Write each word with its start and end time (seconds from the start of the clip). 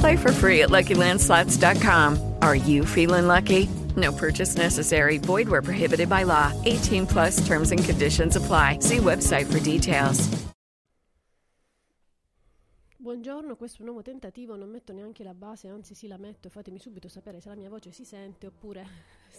Play 0.00 0.16
for 0.16 0.32
free 0.32 0.62
at 0.62 0.70
LuckyLandSlots.com. 0.70 2.34
Are 2.42 2.56
you 2.56 2.84
feeling 2.84 3.26
lucky? 3.26 3.68
No 3.96 4.12
purchase 4.12 4.56
necessary. 4.56 5.18
Void 5.18 5.48
where 5.48 5.62
prohibited 5.62 6.08
by 6.08 6.24
law. 6.24 6.52
18 6.64 7.06
plus 7.06 7.46
terms 7.46 7.70
and 7.70 7.82
conditions 7.82 8.36
apply. 8.36 8.78
See 8.80 8.98
website 8.98 9.46
for 9.46 9.60
details. 9.60 10.28
Buongiorno, 13.06 13.54
questo 13.54 13.76
è 13.76 13.80
un 13.82 13.86
nuovo 13.86 14.02
tentativo, 14.02 14.56
non 14.56 14.68
metto 14.68 14.92
neanche 14.92 15.22
la 15.22 15.32
base, 15.32 15.68
anzi 15.68 15.94
sì 15.94 16.08
la 16.08 16.16
metto, 16.16 16.48
fatemi 16.48 16.80
subito 16.80 17.06
sapere 17.06 17.40
se 17.40 17.48
la 17.48 17.54
mia 17.54 17.68
voce 17.68 17.92
si 17.92 18.04
sente 18.04 18.48
oppure 18.48 18.84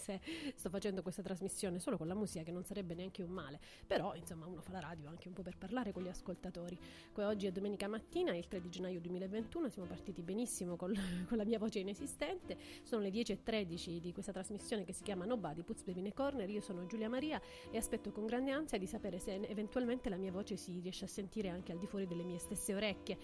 se 0.07 0.21
sto 0.55 0.69
facendo 0.69 1.01
questa 1.01 1.21
trasmissione 1.21 1.79
solo 1.79 1.97
con 1.97 2.07
la 2.07 2.15
musica 2.15 2.43
che 2.43 2.51
non 2.51 2.63
sarebbe 2.63 2.93
neanche 2.93 3.23
un 3.23 3.31
male, 3.31 3.59
però 3.85 4.15
insomma 4.15 4.45
uno 4.45 4.61
fa 4.61 4.71
la 4.71 4.79
radio 4.79 5.09
anche 5.09 5.27
un 5.27 5.33
po' 5.33 5.41
per 5.41 5.57
parlare 5.57 5.91
con 5.91 6.03
gli 6.03 6.07
ascoltatori. 6.07 6.77
Poi 7.11 7.25
oggi 7.25 7.47
è 7.47 7.51
domenica 7.51 7.87
mattina, 7.87 8.33
il 8.35 8.47
3 8.47 8.61
di 8.61 8.69
gennaio 8.69 9.01
2021, 9.01 9.69
siamo 9.69 9.87
partiti 9.87 10.21
benissimo 10.21 10.75
col, 10.75 10.95
con 11.27 11.37
la 11.37 11.43
mia 11.43 11.59
voce 11.59 11.79
inesistente, 11.79 12.57
sono 12.83 13.01
le 13.01 13.09
10.13 13.09 13.97
di 13.97 14.13
questa 14.13 14.31
trasmissione 14.31 14.85
che 14.85 14.93
si 14.93 15.03
chiama 15.03 15.25
Nobody 15.25 15.63
Puts 15.63 15.83
a 15.87 16.13
Corner, 16.13 16.49
io 16.49 16.61
sono 16.61 16.85
Giulia 16.85 17.09
Maria 17.09 17.41
e 17.69 17.77
aspetto 17.77 18.11
con 18.11 18.25
grande 18.25 18.51
ansia 18.51 18.77
di 18.77 18.87
sapere 18.87 19.19
se 19.19 19.33
eventualmente 19.33 20.09
la 20.09 20.17
mia 20.17 20.31
voce 20.31 20.55
si 20.55 20.79
riesce 20.79 21.05
a 21.05 21.07
sentire 21.07 21.49
anche 21.49 21.71
al 21.71 21.77
di 21.77 21.87
fuori 21.87 22.07
delle 22.07 22.23
mie 22.23 22.39
stesse 22.39 22.73
orecchie 22.73 23.17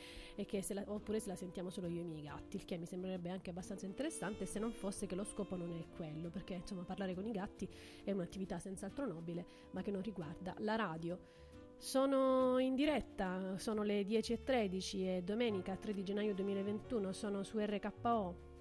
se 0.62 0.74
la, 0.74 0.84
oppure 0.88 1.20
se 1.20 1.30
la 1.30 1.36
sentiamo 1.36 1.70
solo 1.70 1.88
io 1.88 2.02
e 2.02 2.04
i 2.04 2.08
miei 2.08 2.24
gatti, 2.24 2.58
il 2.58 2.66
che 2.66 2.78
mi 2.78 2.86
sembrerebbe 2.86 3.30
anche 3.30 3.50
abbastanza 3.50 3.86
interessante 3.86 4.46
se 4.46 4.60
non 4.60 4.72
fosse 4.72 5.06
che 5.06 5.16
lo 5.16 5.24
scopo 5.24 5.56
non 5.56 5.72
è 5.72 5.96
quello, 5.96 6.30
perché 6.30 6.62
insomma 6.74 6.84
parlare 6.84 7.14
con 7.14 7.26
i 7.26 7.32
gatti 7.32 7.70
è 8.04 8.12
un'attività 8.12 8.60
senz'altro 8.60 9.06
nobile, 9.06 9.46
ma 9.72 9.82
che 9.82 9.92
non 9.92 10.02
riguarda 10.02 10.56
la 10.60 10.76
radio. 10.76 11.32
Sono 11.78 12.60
in 12.60 12.76
diretta, 12.76 13.58
sono 13.58 13.84
le 13.84 14.04
10.13 14.04 15.18
e 15.18 15.22
domenica 15.24 15.76
3 15.76 15.94
di 15.94 16.04
gennaio 16.04 16.34
2021 16.34 17.12
sono 17.12 17.44
su 17.44 17.60
RKO 17.60 18.52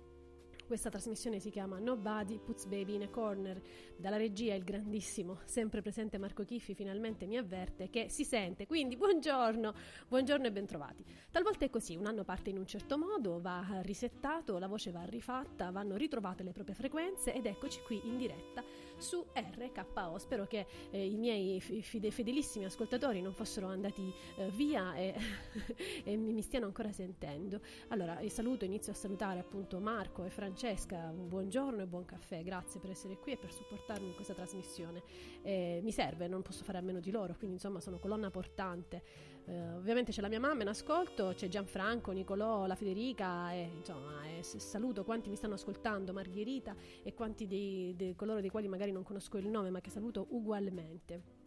questa 0.73 0.89
trasmissione 0.89 1.39
si 1.39 1.51
chiama 1.51 1.79
Nobody 1.79 2.39
Puts 2.39 2.65
Baby 2.65 2.95
in 2.95 3.03
a 3.03 3.09
Corner. 3.11 3.61
Dalla 3.95 4.17
regia 4.17 4.55
il 4.55 4.65
grandissimo, 4.65 5.41
sempre 5.45 5.83
presente 5.83 6.17
Marco 6.17 6.45
Chiffi 6.45 6.73
finalmente 6.73 7.27
mi 7.27 7.37
avverte 7.37 7.91
che 7.91 8.09
si 8.09 8.25
sente. 8.25 8.67
Quindi 8.67 8.97
buongiorno, 8.97 9.75
buongiorno 10.09 10.47
e 10.47 10.51
bentrovati. 10.51 11.05
Talvolta 11.31 11.67
è 11.67 11.69
così, 11.69 11.95
un 11.95 12.07
anno 12.07 12.25
parte 12.25 12.49
in 12.49 12.57
un 12.57 12.67
certo 12.67 12.97
modo, 12.97 13.39
va 13.39 13.81
risettato, 13.83 14.57
la 14.57 14.67
voce 14.67 14.93
va 14.93 15.05
rifatta, 15.05 15.71
vanno 15.71 15.95
ritrovate 15.97 16.43
le 16.43 16.53
proprie 16.53 16.75
frequenze 16.75 17.35
ed 17.35 17.45
eccoci 17.45 17.83
qui 17.83 18.01
in 18.05 18.17
diretta 18.17 18.65
su 18.97 19.23
RKO. 19.35 20.19
Spero 20.19 20.47
che 20.47 20.67
eh, 20.91 21.05
i 21.05 21.17
miei 21.17 21.61
fide- 21.61 22.11
fedelissimi 22.11 22.65
ascoltatori 22.65 23.21
non 23.21 23.35
fossero 23.35 23.67
andati 23.67 24.11
eh, 24.37 24.49
via 24.51 24.95
e, 24.95 25.15
e, 26.05 26.17
mi 26.17 26.41
stiano 26.41 26.65
ancora 26.65 26.93
sentendo. 26.93 27.61
Allora, 27.89 28.19
saluto, 28.29 28.65
inizio 28.65 28.93
a 28.93 28.95
salutare 28.95 29.41
appunto 29.41 29.79
Marco 29.81 30.25
e 30.25 30.31
Francesca. 30.63 31.13
Buongiorno 31.13 31.83
e 31.83 31.87
buon 31.89 32.05
caffè. 32.05 32.45
Grazie 32.45 32.79
per 32.79 32.91
essere 32.91 33.19
qui 33.19 33.33
e 33.33 33.37
per 33.37 33.53
supportarmi 33.53 34.07
in 34.07 34.15
questa 34.15 34.33
trasmissione. 34.33 35.03
Eh, 35.43 35.81
mi 35.83 35.91
serve, 35.91 36.29
non 36.29 36.43
posso 36.43 36.63
fare 36.63 36.79
a 36.79 36.81
meno 36.81 37.01
di 37.01 37.11
loro, 37.11 37.35
quindi 37.35 37.57
insomma 37.57 37.81
sono 37.81 37.99
colonna 37.99 38.31
portante. 38.31 39.03
Uh, 39.45 39.75
ovviamente 39.75 40.13
c'è 40.13 40.21
la 40.21 40.29
mia 40.29 40.39
mamma 40.39 40.63
in 40.63 40.69
ascolto, 40.69 41.33
c'è 41.35 41.49
Gianfranco, 41.49 42.13
Nicolò, 42.13 42.67
la 42.67 42.77
Federica 42.77 43.53
e 43.53 43.73
insomma 43.77 44.25
e 44.25 44.45
saluto 44.45 45.03
quanti 45.03 45.31
mi 45.31 45.35
stanno 45.35 45.55
ascoltando, 45.55 46.13
Margherita 46.13 46.77
e 47.03 47.13
quanti 47.13 47.49
di 47.49 48.15
coloro 48.15 48.41
dei 48.41 48.51
quali 48.51 48.69
magari 48.69 48.93
non 48.93 49.03
conosco 49.03 49.39
il 49.39 49.49
nome 49.49 49.71
ma 49.71 49.81
che 49.81 49.91
saluto 49.91 50.29
ugualmente. 50.31 51.42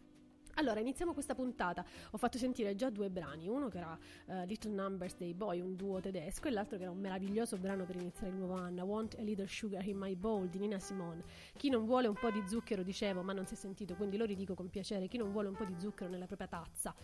Allora, 0.58 0.80
iniziamo 0.80 1.12
questa 1.12 1.34
puntata. 1.34 1.84
Ho 2.12 2.16
fatto 2.16 2.38
sentire 2.38 2.74
già 2.74 2.88
due 2.88 3.10
brani, 3.10 3.46
uno 3.46 3.68
che 3.68 3.76
era 3.76 3.98
uh, 4.26 4.44
Little 4.46 4.72
Numbers 4.72 5.16
dei 5.16 5.34
Boy, 5.34 5.60
un 5.60 5.76
duo 5.76 6.00
tedesco, 6.00 6.48
e 6.48 6.50
l'altro 6.50 6.78
che 6.78 6.84
era 6.84 6.92
un 6.92 6.98
meraviglioso 6.98 7.58
brano 7.58 7.84
per 7.84 7.96
iniziare 7.96 8.28
il 8.32 8.38
nuovo 8.38 8.54
anno, 8.54 8.84
Want 8.84 9.16
a 9.18 9.22
Little 9.22 9.46
Sugar 9.46 9.86
in 9.86 9.98
My 9.98 10.14
Bowl 10.14 10.48
di 10.48 10.58
Nina 10.58 10.78
Simone. 10.78 11.22
Chi 11.58 11.68
non 11.68 11.84
vuole 11.84 12.08
un 12.08 12.14
po' 12.14 12.30
di 12.30 12.42
zucchero, 12.48 12.82
dicevo, 12.82 13.22
ma 13.22 13.34
non 13.34 13.44
si 13.44 13.52
è 13.52 13.56
sentito, 13.56 13.96
quindi 13.96 14.16
lo 14.16 14.24
ridico 14.24 14.54
con 14.54 14.70
piacere, 14.70 15.08
chi 15.08 15.18
non 15.18 15.30
vuole 15.30 15.48
un 15.48 15.54
po' 15.56 15.64
di 15.64 15.74
zucchero 15.78 16.08
nella 16.08 16.26
propria 16.26 16.48
tazza. 16.48 16.94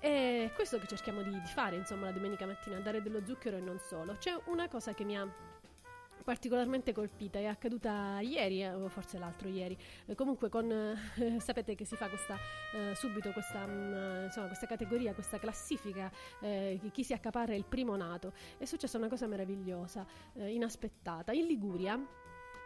E 0.00 0.50
questo 0.54 0.78
che 0.78 0.86
cerchiamo 0.86 1.20
di, 1.20 1.30
di 1.30 1.40
fare, 1.48 1.76
insomma, 1.76 2.06
la 2.06 2.12
domenica 2.12 2.46
mattina, 2.46 2.78
dare 2.78 3.02
dello 3.02 3.22
zucchero 3.26 3.58
e 3.58 3.60
non 3.60 3.78
solo. 3.78 4.14
C'è 4.14 4.34
una 4.46 4.68
cosa 4.68 4.94
che 4.94 5.04
mi 5.04 5.18
ha 5.18 5.30
particolarmente 6.24 6.92
colpita. 6.92 7.38
È 7.38 7.46
accaduta 7.46 8.18
ieri 8.20 8.62
eh, 8.62 8.72
o 8.72 8.88
forse 8.88 9.18
l'altro 9.18 9.48
ieri. 9.48 9.76
Eh, 10.06 10.14
comunque 10.14 10.48
con 10.48 10.70
eh, 10.70 11.38
sapete 11.40 11.74
che 11.74 11.84
si 11.84 11.96
fa 11.96 12.08
questa 12.08 12.36
eh, 12.74 12.94
subito 12.94 13.32
questa, 13.32 13.66
mh, 13.66 13.70
mm, 13.70 14.24
insomma, 14.24 14.46
questa 14.46 14.66
categoria 14.66 15.12
questa 15.14 15.38
classifica 15.38 16.10
eh, 16.40 16.80
chi 16.92 17.04
si 17.04 17.12
accaparra 17.12 17.54
il 17.54 17.64
primo 17.64 17.96
nato. 17.96 18.32
È 18.58 18.64
successa 18.64 18.98
una 18.98 19.08
cosa 19.08 19.26
meravigliosa 19.26 20.06
inaspettata. 20.34 21.32
In 21.32 21.46
Liguria 21.46 21.98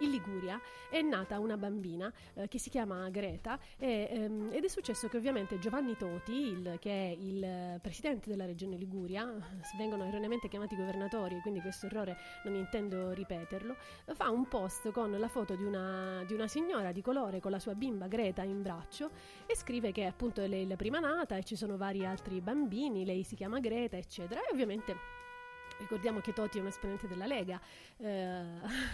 in 0.05 0.11
Liguria 0.11 0.61
è 0.89 1.03
nata 1.03 1.39
una 1.41 1.57
bambina 1.57 2.13
eh, 2.35 2.49
che 2.49 2.59
si 2.59 2.71
chiama 2.71 3.09
Greta 3.09 3.59
e, 3.77 4.09
ehm, 4.11 4.51
ed 4.53 4.65
è 4.65 4.69
successo 4.69 5.09
che 5.09 5.17
ovviamente 5.17 5.59
Giovanni 5.59 5.97
Toti, 5.97 6.33
il, 6.33 6.77
che 6.81 6.91
è 6.91 7.17
il 7.19 7.81
presidente 7.81 8.31
della 8.31 8.45
regione 8.45 8.77
Liguria, 8.77 9.27
vengono 9.77 10.05
erroneamente 10.05 10.49
chiamati 10.49 10.77
governatori, 10.77 11.41
quindi 11.41 11.61
questo 11.61 11.87
errore 11.87 12.17
non 12.45 12.55
intendo 12.55 13.13
ripeterlo, 13.13 13.77
fa 14.15 14.31
un 14.31 14.47
post 14.47 14.91
con 14.93 15.11
la 15.11 15.29
foto 15.29 15.55
di 15.57 15.65
una, 15.65 16.23
di 16.27 16.35
una 16.35 16.47
signora 16.47 16.93
di 16.93 17.03
colore 17.03 17.41
con 17.41 17.51
la 17.51 17.59
sua 17.59 17.75
bimba 17.75 18.07
Greta 18.07 18.43
in 18.43 18.63
braccio 18.63 19.11
e 19.47 19.57
scrive 19.57 19.93
che 19.93 20.07
appunto 20.07 20.41
è 20.41 20.47
lei 20.47 20.67
la 20.67 20.77
prima 20.77 21.01
nata 21.01 21.37
e 21.37 21.45
ci 21.45 21.57
sono 21.57 21.77
vari 21.77 22.05
altri 22.05 22.41
bambini, 22.41 23.05
lei 23.05 23.23
si 23.25 23.35
chiama 23.35 23.59
Greta, 23.61 23.97
eccetera. 23.97 24.41
E 24.41 24.53
ovviamente 24.53 25.14
Ricordiamo 25.79 26.21
che 26.21 26.33
Toti 26.33 26.59
è 26.59 26.61
un 26.61 26.69
esponente 26.69 27.09
della 27.09 27.27
Lega, 27.27 27.61
eh, 27.97 28.43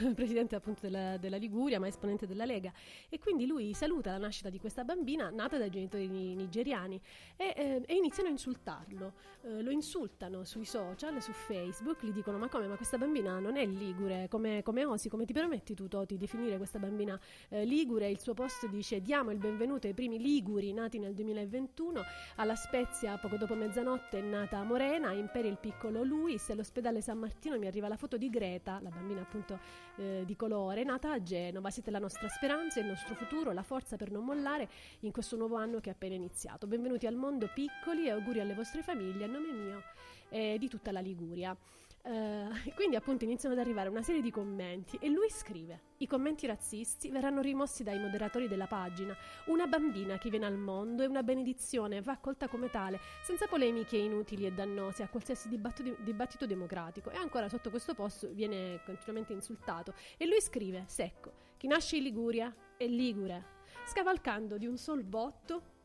presidente 0.14 0.56
appunto 0.56 0.80
della, 0.82 1.16
della, 1.18 1.36
Liguria, 1.36 1.78
ma 1.78 1.86
esponente 1.86 2.26
della 2.26 2.44
Lega. 2.44 2.72
E 3.08 3.18
quindi 3.18 3.46
lui 3.46 3.74
saluta 3.74 4.12
la 4.12 4.18
nascita 4.18 4.48
di 4.48 4.58
questa 4.58 4.84
bambina 4.84 5.30
nata 5.30 5.58
dai 5.58 5.70
genitori 5.70 6.08
nigeriani 6.08 7.00
e, 7.36 7.54
eh, 7.56 7.82
e 7.86 7.94
iniziano 7.94 8.28
a 8.28 8.32
insultarlo. 8.32 9.12
Eh, 9.42 9.62
lo 9.62 9.70
insultano 9.70 10.44
sui 10.44 10.64
social, 10.64 11.20
su 11.20 11.32
Facebook, 11.32 12.04
gli 12.04 12.12
dicono: 12.12 12.38
Ma 12.38 12.48
come? 12.48 12.66
Ma 12.66 12.76
questa 12.76 12.98
bambina 12.98 13.38
non 13.38 13.56
è 13.56 13.66
ligure, 13.66 14.28
come, 14.28 14.62
come 14.62 14.84
osi, 14.84 15.08
come 15.08 15.24
ti 15.24 15.32
permetti 15.32 15.74
tu, 15.74 15.88
Toti, 15.88 16.14
di 16.14 16.20
definire 16.20 16.56
questa 16.56 16.78
bambina 16.78 17.18
eh, 17.48 17.64
ligure? 17.64 18.08
Il 18.08 18.20
suo 18.20 18.34
post 18.34 18.66
dice: 18.68 19.00
Diamo 19.02 19.30
il 19.30 19.38
benvenuto 19.38 19.86
ai 19.86 19.94
primi 19.94 20.18
liguri 20.18 20.72
nati 20.72 20.98
nel 20.98 21.14
2021. 21.14 22.02
Alla 22.36 22.54
Spezia, 22.54 23.18
poco 23.18 23.36
dopo 23.36 23.54
mezzanotte, 23.54 24.18
è 24.18 24.22
nata 24.22 24.62
Morena, 24.62 25.12
Imperi 25.12 25.48
il 25.48 25.58
piccolo 25.58 26.02
Luis 26.02 26.52
lo 26.54 26.62
all'ospedale 26.70 27.00
San 27.00 27.18
Martino 27.18 27.58
mi 27.58 27.66
arriva 27.66 27.88
la 27.88 27.96
foto 27.96 28.16
di 28.16 28.30
Greta, 28.30 28.78
la 28.80 28.90
bambina 28.90 29.20
appunto 29.20 29.58
eh, 29.96 30.22
di 30.24 30.36
colore, 30.36 30.84
nata 30.84 31.10
a 31.10 31.20
Genova. 31.20 31.68
Siete 31.70 31.90
la 31.90 31.98
nostra 31.98 32.28
speranza, 32.28 32.78
il 32.78 32.86
nostro 32.86 33.14
futuro, 33.14 33.52
la 33.52 33.64
forza 33.64 33.96
per 33.96 34.10
non 34.10 34.24
mollare 34.24 34.68
in 35.00 35.10
questo 35.10 35.36
nuovo 35.36 35.56
anno 35.56 35.80
che 35.80 35.90
è 35.90 35.92
appena 35.92 36.14
iniziato. 36.14 36.68
Benvenuti 36.68 37.06
al 37.06 37.16
mondo 37.16 37.50
piccoli 37.52 38.06
e 38.06 38.10
auguri 38.10 38.40
alle 38.40 38.54
vostre 38.54 38.82
famiglie 38.82 39.24
a 39.24 39.28
nome 39.28 39.52
mio 39.52 39.82
e 40.28 40.56
di 40.58 40.68
tutta 40.68 40.92
la 40.92 41.00
Liguria. 41.00 41.56
Uh, 42.02 42.48
quindi 42.74 42.96
appunto 42.96 43.24
iniziano 43.24 43.54
ad 43.54 43.60
arrivare 43.60 43.90
una 43.90 44.02
serie 44.02 44.22
di 44.22 44.30
commenti 44.30 44.96
e 45.00 45.10
lui 45.10 45.28
scrive 45.28 45.88
i 45.98 46.06
commenti 46.06 46.46
razzisti 46.46 47.10
verranno 47.10 47.42
rimossi 47.42 47.82
dai 47.82 47.98
moderatori 47.98 48.48
della 48.48 48.66
pagina. 48.66 49.14
Una 49.46 49.66
bambina 49.66 50.16
che 50.16 50.30
viene 50.30 50.46
al 50.46 50.56
mondo 50.56 51.02
è 51.02 51.06
una 51.06 51.22
benedizione 51.22 52.00
va 52.00 52.12
accolta 52.12 52.48
come 52.48 52.70
tale 52.70 52.98
senza 53.22 53.46
polemiche 53.46 53.98
inutili 53.98 54.46
e 54.46 54.52
dannose 54.52 55.02
a 55.02 55.08
qualsiasi 55.08 55.48
dibattito, 55.48 55.96
dibattito 56.02 56.46
democratico. 56.46 57.10
E 57.10 57.16
ancora 57.16 57.48
sotto 57.48 57.68
questo 57.68 57.94
post 57.94 58.30
viene 58.32 58.80
continuamente 58.84 59.32
insultato. 59.34 59.94
E 60.16 60.26
lui 60.26 60.40
scrive 60.40 60.84
secco 60.86 61.48
chi 61.58 61.66
nasce 61.66 61.96
in 61.96 62.04
Liguria 62.04 62.54
è 62.78 62.86
ligure 62.86 63.58
scavalcando 63.84 64.56
di 64.56 64.66
un 64.66 64.78
sol 64.78 65.02
botto 65.02 65.78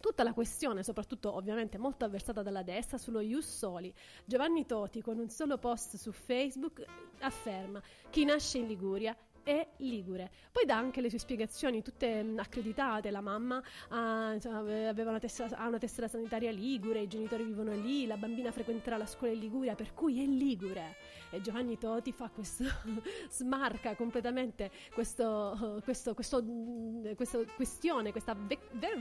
Tutta 0.00 0.22
la 0.22 0.32
questione, 0.32 0.84
soprattutto 0.84 1.34
ovviamente 1.34 1.76
molto 1.76 2.04
avversata 2.04 2.42
dalla 2.42 2.62
destra, 2.62 2.98
sullo 2.98 3.20
Ius 3.20 3.46
Soli. 3.46 3.92
Giovanni 4.24 4.64
Toti, 4.64 5.02
con 5.02 5.18
un 5.18 5.28
solo 5.28 5.58
post 5.58 5.96
su 5.96 6.12
Facebook, 6.12 6.84
afferma: 7.20 7.82
Chi 8.10 8.24
nasce 8.24 8.58
in 8.58 8.68
Liguria 8.68 9.16
è 9.42 9.66
ligure. 9.78 10.30
Poi 10.52 10.66
dà 10.66 10.76
anche 10.76 11.00
le 11.00 11.08
sue 11.08 11.18
spiegazioni, 11.18 11.82
tutte 11.82 12.22
mh, 12.22 12.38
accreditate. 12.38 13.10
La 13.10 13.22
mamma 13.22 13.62
ha, 13.88 14.30
aveva 14.30 15.08
una 15.10 15.18
tessera, 15.18 15.56
ha 15.56 15.66
una 15.66 15.78
tessera 15.78 16.06
sanitaria 16.06 16.50
ligure, 16.50 17.00
i 17.00 17.08
genitori 17.08 17.44
vivono 17.44 17.72
lì, 17.74 18.06
la 18.06 18.18
bambina 18.18 18.52
frequenterà 18.52 18.98
la 18.98 19.06
scuola 19.06 19.32
in 19.32 19.40
Liguria, 19.40 19.74
per 19.74 19.94
cui 19.94 20.22
è 20.22 20.26
ligure. 20.26 20.96
E 21.30 21.40
Giovanni 21.40 21.78
Toti 21.78 22.12
fa 22.12 22.30
questo, 22.30 22.64
smarca 23.30 23.94
completamente 23.94 24.70
questo, 24.94 25.80
questo, 25.84 26.14
questo, 26.14 26.44
questa 27.14 27.38
questione, 27.54 28.12
questa 28.12 28.34
ve- 28.34 28.58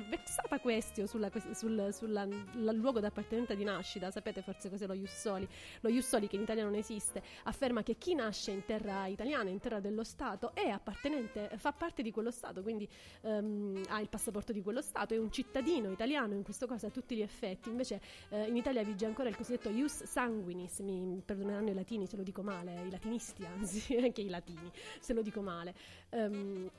vexata 0.10 0.60
questione 0.60 1.08
sulla, 1.08 1.30
sul, 1.54 1.94
sulla, 1.94 2.26
luogo 2.72 3.00
d'appartenenza 3.00 3.54
di 3.54 3.64
nascita. 3.64 4.12
Sapete 4.12 4.42
forse 4.42 4.70
cos'è 4.70 4.86
lo 4.88 4.94
Jussoli? 4.94 5.48
Lo 5.82 5.90
Jussoli, 5.90 6.28
che 6.28 6.36
in 6.36 6.42
Italia 6.42 6.64
non 6.64 6.76
esiste, 6.76 7.22
afferma 7.44 7.84
che 7.84 7.98
chi 7.98 8.14
nasce 8.14 8.52
in 8.52 8.66
terra 8.66 9.08
italiana, 9.08 9.50
in 9.50 9.60
terra 9.60 9.80
dello 9.80 10.04
Stato, 10.04 10.54
è 10.54 10.68
appartenente, 10.68 11.52
fa 11.58 11.72
parte 11.72 12.02
di 12.02 12.12
quello 12.12 12.32
Stato, 12.32 12.62
quindi 12.62 12.88
um, 13.22 13.82
ha 13.90 14.00
il 14.00 14.10
passaporto 14.10 14.52
di 14.52 14.62
quello 14.62 14.82
Stato, 14.82 15.14
è 15.14 15.18
un 15.18 15.32
cittadino 15.32 15.92
italiano 15.92 16.34
in 16.34 16.44
questo 16.44 16.68
caso 16.68 16.88
a 16.88 16.90
tutti 16.90 17.16
gli 17.16 17.22
effetti. 17.22 17.70
Invece 17.70 18.02
eh, 18.30 18.48
in 18.48 18.56
Italia 18.56 18.84
vige 18.84 19.06
ancora 19.06 19.30
il 19.30 19.36
cosiddetto 19.36 19.70
ius 19.70 20.04
sanguinis, 20.04 20.80
mi 20.80 21.22
perdoneranno 21.24 21.70
i 21.70 21.74
latini 21.74 22.08
lo 22.18 22.24
dico 22.24 22.42
male, 22.42 22.84
i 22.86 22.90
latinisti 22.90 23.46
anzi, 23.46 23.96
anche 24.04 24.22
i 24.22 24.30
latini, 24.30 24.72
se 25.00 25.14
lo 25.14 25.22
dico 25.22 25.42
male. 25.42 25.74
Um, 26.10 26.70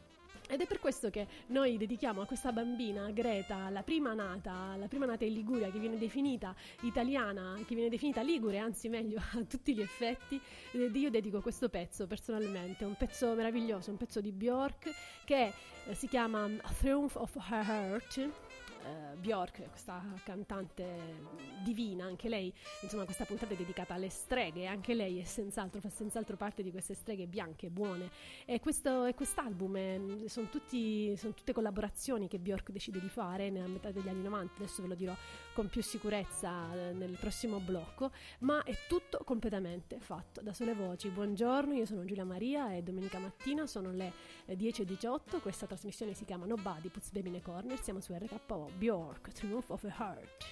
ed 0.51 0.63
è 0.63 0.67
per 0.67 0.79
questo 0.79 1.11
che 1.11 1.27
noi 1.49 1.77
dedichiamo 1.77 2.23
a 2.23 2.27
questa 2.27 2.53
bambina, 2.53 3.11
Greta, 3.11 3.69
la 3.69 3.83
prima 3.83 4.15
nata, 4.15 4.77
la 4.77 4.89
prima 4.89 5.05
nata 5.05 5.27
in 5.27 5.35
Liguria, 5.35 5.71
che 5.71 5.79
viene 5.79 5.99
definita 5.99 6.55
italiana, 6.81 7.59
che 7.67 7.75
viene 7.75 7.91
definita 7.91 8.23
ligure, 8.23 8.57
anzi 8.59 8.89
meglio 8.89 9.21
a 9.37 9.43
tutti 9.45 9.75
gli 9.75 9.83
effetti, 9.83 10.41
io 10.73 11.11
dedico 11.11 11.43
questo 11.43 11.69
pezzo 11.69 12.07
personalmente, 12.07 12.85
un 12.85 12.97
pezzo 12.97 13.35
meraviglioso, 13.35 13.91
un 13.91 13.99
pezzo 13.99 14.23
di 14.23 14.33
Bjork 14.33 14.91
che 15.25 15.53
eh, 15.87 15.95
si 15.95 16.09
chiama 16.09 16.49
Triumph 16.79 17.17
of 17.17 17.35
Her 17.37 17.69
Heart 17.69 18.48
uh, 18.85 19.17
Bjork, 19.19 19.69
questa 19.69 20.03
cantante 20.25 21.27
divina, 21.63 22.05
anche 22.05 22.29
lei, 22.29 22.53
insomma 22.83 23.05
questa 23.05 23.25
puntata 23.25 23.55
è 23.55 23.57
dedicata 23.57 23.95
alle 23.95 24.09
streghe, 24.09 24.67
anche 24.67 24.95
lei 24.95 25.19
è 25.19 25.25
senz'altro, 25.25 25.81
fa 25.81 25.91
senz'altro 25.91 26.37
parte 26.37 26.63
di 26.63 26.71
queste 26.71 26.95
streghe 26.95 27.27
bianche, 27.27 27.71
buone. 27.71 28.11
E, 28.45 28.61
questo, 28.61 29.05
e 29.05 29.15
quest'album 29.15 30.27
sono, 30.27 30.49
tutti, 30.49 31.17
sono 31.17 31.35
tutte 31.35 31.53
collaborazioni 31.53 32.29
che 32.29 32.39
Bjork 32.39 32.71
decide 32.71 33.01
di 33.01 33.09
fare 33.09 33.51
nella 33.51 33.69
metà 33.69 33.91
degli 33.91 34.09
anni 34.09 34.23
90, 34.23 34.55
adesso 34.57 34.83
ve 34.83 34.89
lo 34.89 34.95
dirò 34.95 35.15
con 35.59 35.69
più 35.69 35.83
sicurezza 35.83 36.73
eh, 36.73 36.93
nel 36.93 37.17
prossimo 37.19 37.59
blocco, 37.59 38.13
ma 38.41 38.63
è 38.63 38.77
tutto 38.87 39.25
completamente 39.25 39.99
fatto 39.99 40.41
da 40.41 40.53
sole 40.53 40.73
voci. 40.73 41.09
Buongiorno, 41.09 41.75
io 41.75 41.85
sono 41.85 42.05
Giulia 42.05 42.25
Maria 42.25 42.73
e 42.77 42.85
domenica 42.85 43.19
mattina 43.19 43.67
sono 43.67 43.91
le 43.91 44.13
10.18, 44.47 45.41
questa 45.41 45.67
trasmissione 45.67 46.15
si 46.15 46.25
chiama 46.25 46.47
Nobody 46.47 46.91
Puts 46.91 47.11
Baby 47.11 47.31
in 47.31 47.35
a 47.35 47.41
Corner, 47.41 47.77
siamo 47.83 47.99
su 47.99 48.15
RKO 48.15 48.71
Bjork, 48.77 49.33
Triumph 49.33 49.71
of 49.71 49.83
a 49.83 49.95
Heart. 49.99 50.47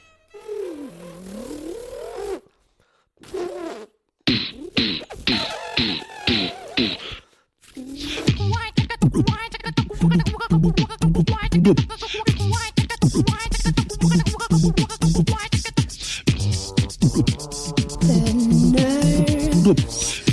The 15.16 15.22
nerves 18.74 20.25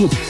heart 0.00 0.29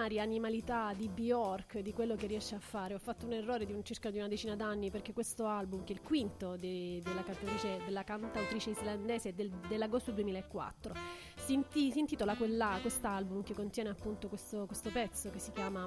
straordinaria 0.00 0.22
animalità 0.22 0.94
di 0.96 1.08
Bjork, 1.08 1.80
di 1.80 1.92
quello 1.92 2.16
che 2.16 2.26
riesce 2.26 2.54
a 2.54 2.58
fare. 2.58 2.94
Ho 2.94 2.98
fatto 2.98 3.26
un 3.26 3.32
errore 3.32 3.66
di 3.66 3.72
un, 3.72 3.84
circa 3.84 4.10
di 4.10 4.16
una 4.16 4.28
decina 4.28 4.56
d'anni 4.56 4.90
perché 4.90 5.12
questo 5.12 5.46
album, 5.46 5.84
che 5.84 5.92
è 5.92 5.96
il 5.96 6.02
quinto 6.02 6.56
de- 6.56 7.00
della, 7.02 7.22
cantautrice, 7.22 7.80
della 7.84 8.02
cantautrice 8.02 8.70
islandese 8.70 9.34
del- 9.34 9.50
dell'agosto 9.68 10.10
2004, 10.12 10.94
si, 11.36 11.52
inti- 11.52 11.90
si 11.92 11.98
intitola 11.98 12.34
quella, 12.34 12.78
quest'album 12.80 13.42
che 13.42 13.52
contiene 13.52 13.90
appunto 13.90 14.28
questo, 14.28 14.64
questo 14.64 14.88
pezzo 14.90 15.28
che 15.30 15.38
si 15.38 15.52
chiama 15.52 15.86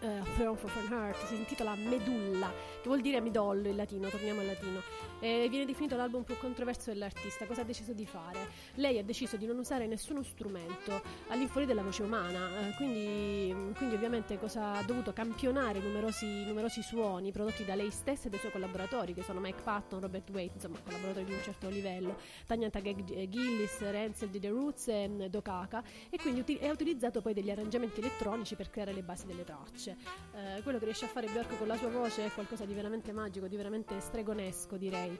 eh, 0.00 0.20
Throne 0.36 0.56
for 0.58 0.70
an 0.76 0.92
Heart, 0.92 1.24
si 1.24 1.34
intitola 1.34 1.74
Medulla, 1.76 2.50
che 2.82 2.88
vuol 2.88 3.00
dire 3.00 3.20
midollo 3.20 3.68
in 3.68 3.76
latino, 3.76 4.08
torniamo 4.08 4.40
al 4.40 4.46
latino. 4.46 4.80
E 5.24 5.48
viene 5.48 5.64
definito 5.64 5.96
l'album 5.96 6.22
più 6.22 6.36
controverso 6.36 6.90
dell'artista. 6.92 7.46
Cosa 7.46 7.62
ha 7.62 7.64
deciso 7.64 7.94
di 7.94 8.04
fare? 8.04 8.38
Lei 8.74 8.98
ha 8.98 9.02
deciso 9.02 9.38
di 9.38 9.46
non 9.46 9.56
usare 9.56 9.86
nessuno 9.86 10.22
strumento 10.22 11.00
all'infuori 11.28 11.64
della 11.66 11.80
voce 11.80 12.02
umana, 12.02 12.46
eh, 12.60 12.74
quindi, 12.76 13.72
quindi 13.74 13.94
ovviamente 13.94 14.38
cosa 14.38 14.74
ha 14.74 14.82
dovuto 14.82 15.14
campionare 15.14 15.78
numerosi, 15.78 16.44
numerosi 16.44 16.82
suoni 16.82 17.32
prodotti 17.32 17.64
da 17.64 17.74
lei 17.74 17.90
stessa 17.90 18.26
e 18.26 18.28
dai 18.28 18.38
suoi 18.38 18.52
collaboratori, 18.52 19.14
che 19.14 19.22
sono 19.22 19.40
Mike 19.40 19.62
Patton, 19.62 20.00
Robert 20.00 20.28
Waite, 20.28 20.56
insomma 20.56 20.78
collaboratori 20.84 21.24
di 21.24 21.32
un 21.32 21.42
certo 21.42 21.70
livello, 21.70 22.18
Tanya 22.46 22.68
Tagag 22.68 23.02
Gillis, 23.02 23.78
Renzel 23.80 24.28
di 24.28 24.38
The 24.38 24.48
Roots 24.50 24.88
e 24.88 25.08
mm, 25.08 25.22
Dokaka, 25.22 25.82
e 26.10 26.18
quindi 26.18 26.40
uti- 26.40 26.58
ha 26.62 26.70
utilizzato 26.70 27.22
poi 27.22 27.32
degli 27.32 27.48
arrangiamenti 27.48 28.00
elettronici 28.00 28.56
per 28.56 28.68
creare 28.68 28.92
le 28.92 29.02
basi 29.02 29.24
delle 29.24 29.44
tracce. 29.44 29.96
Eh, 30.34 30.60
quello 30.62 30.78
che 30.78 30.84
riesce 30.84 31.06
a 31.06 31.08
fare 31.08 31.28
Björk 31.28 31.56
con 31.56 31.66
la 31.66 31.78
sua 31.78 31.88
voce 31.88 32.26
è 32.26 32.30
qualcosa 32.30 32.66
di 32.66 32.74
veramente 32.74 33.10
magico, 33.10 33.48
di 33.48 33.56
veramente 33.56 33.98
stregonesco 34.00 34.76
direi. 34.76 35.12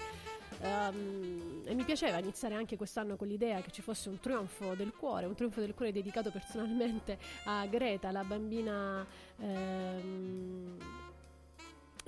Ehm, 0.60 1.62
e 1.64 1.74
mi 1.74 1.82
piaceva 1.84 2.18
iniziare 2.18 2.54
anche 2.54 2.76
quest'anno 2.76 3.16
con 3.16 3.26
l'idea 3.26 3.60
che 3.60 3.70
ci 3.70 3.82
fosse 3.82 4.08
un 4.08 4.20
trionfo 4.20 4.74
del 4.74 4.92
cuore, 4.92 5.26
un 5.26 5.34
trionfo 5.34 5.60
del 5.60 5.74
cuore 5.74 5.92
dedicato 5.92 6.30
personalmente 6.30 7.18
a 7.44 7.66
Greta, 7.66 8.10
la 8.10 8.24
bambina. 8.24 9.04
ehm, 9.38 10.78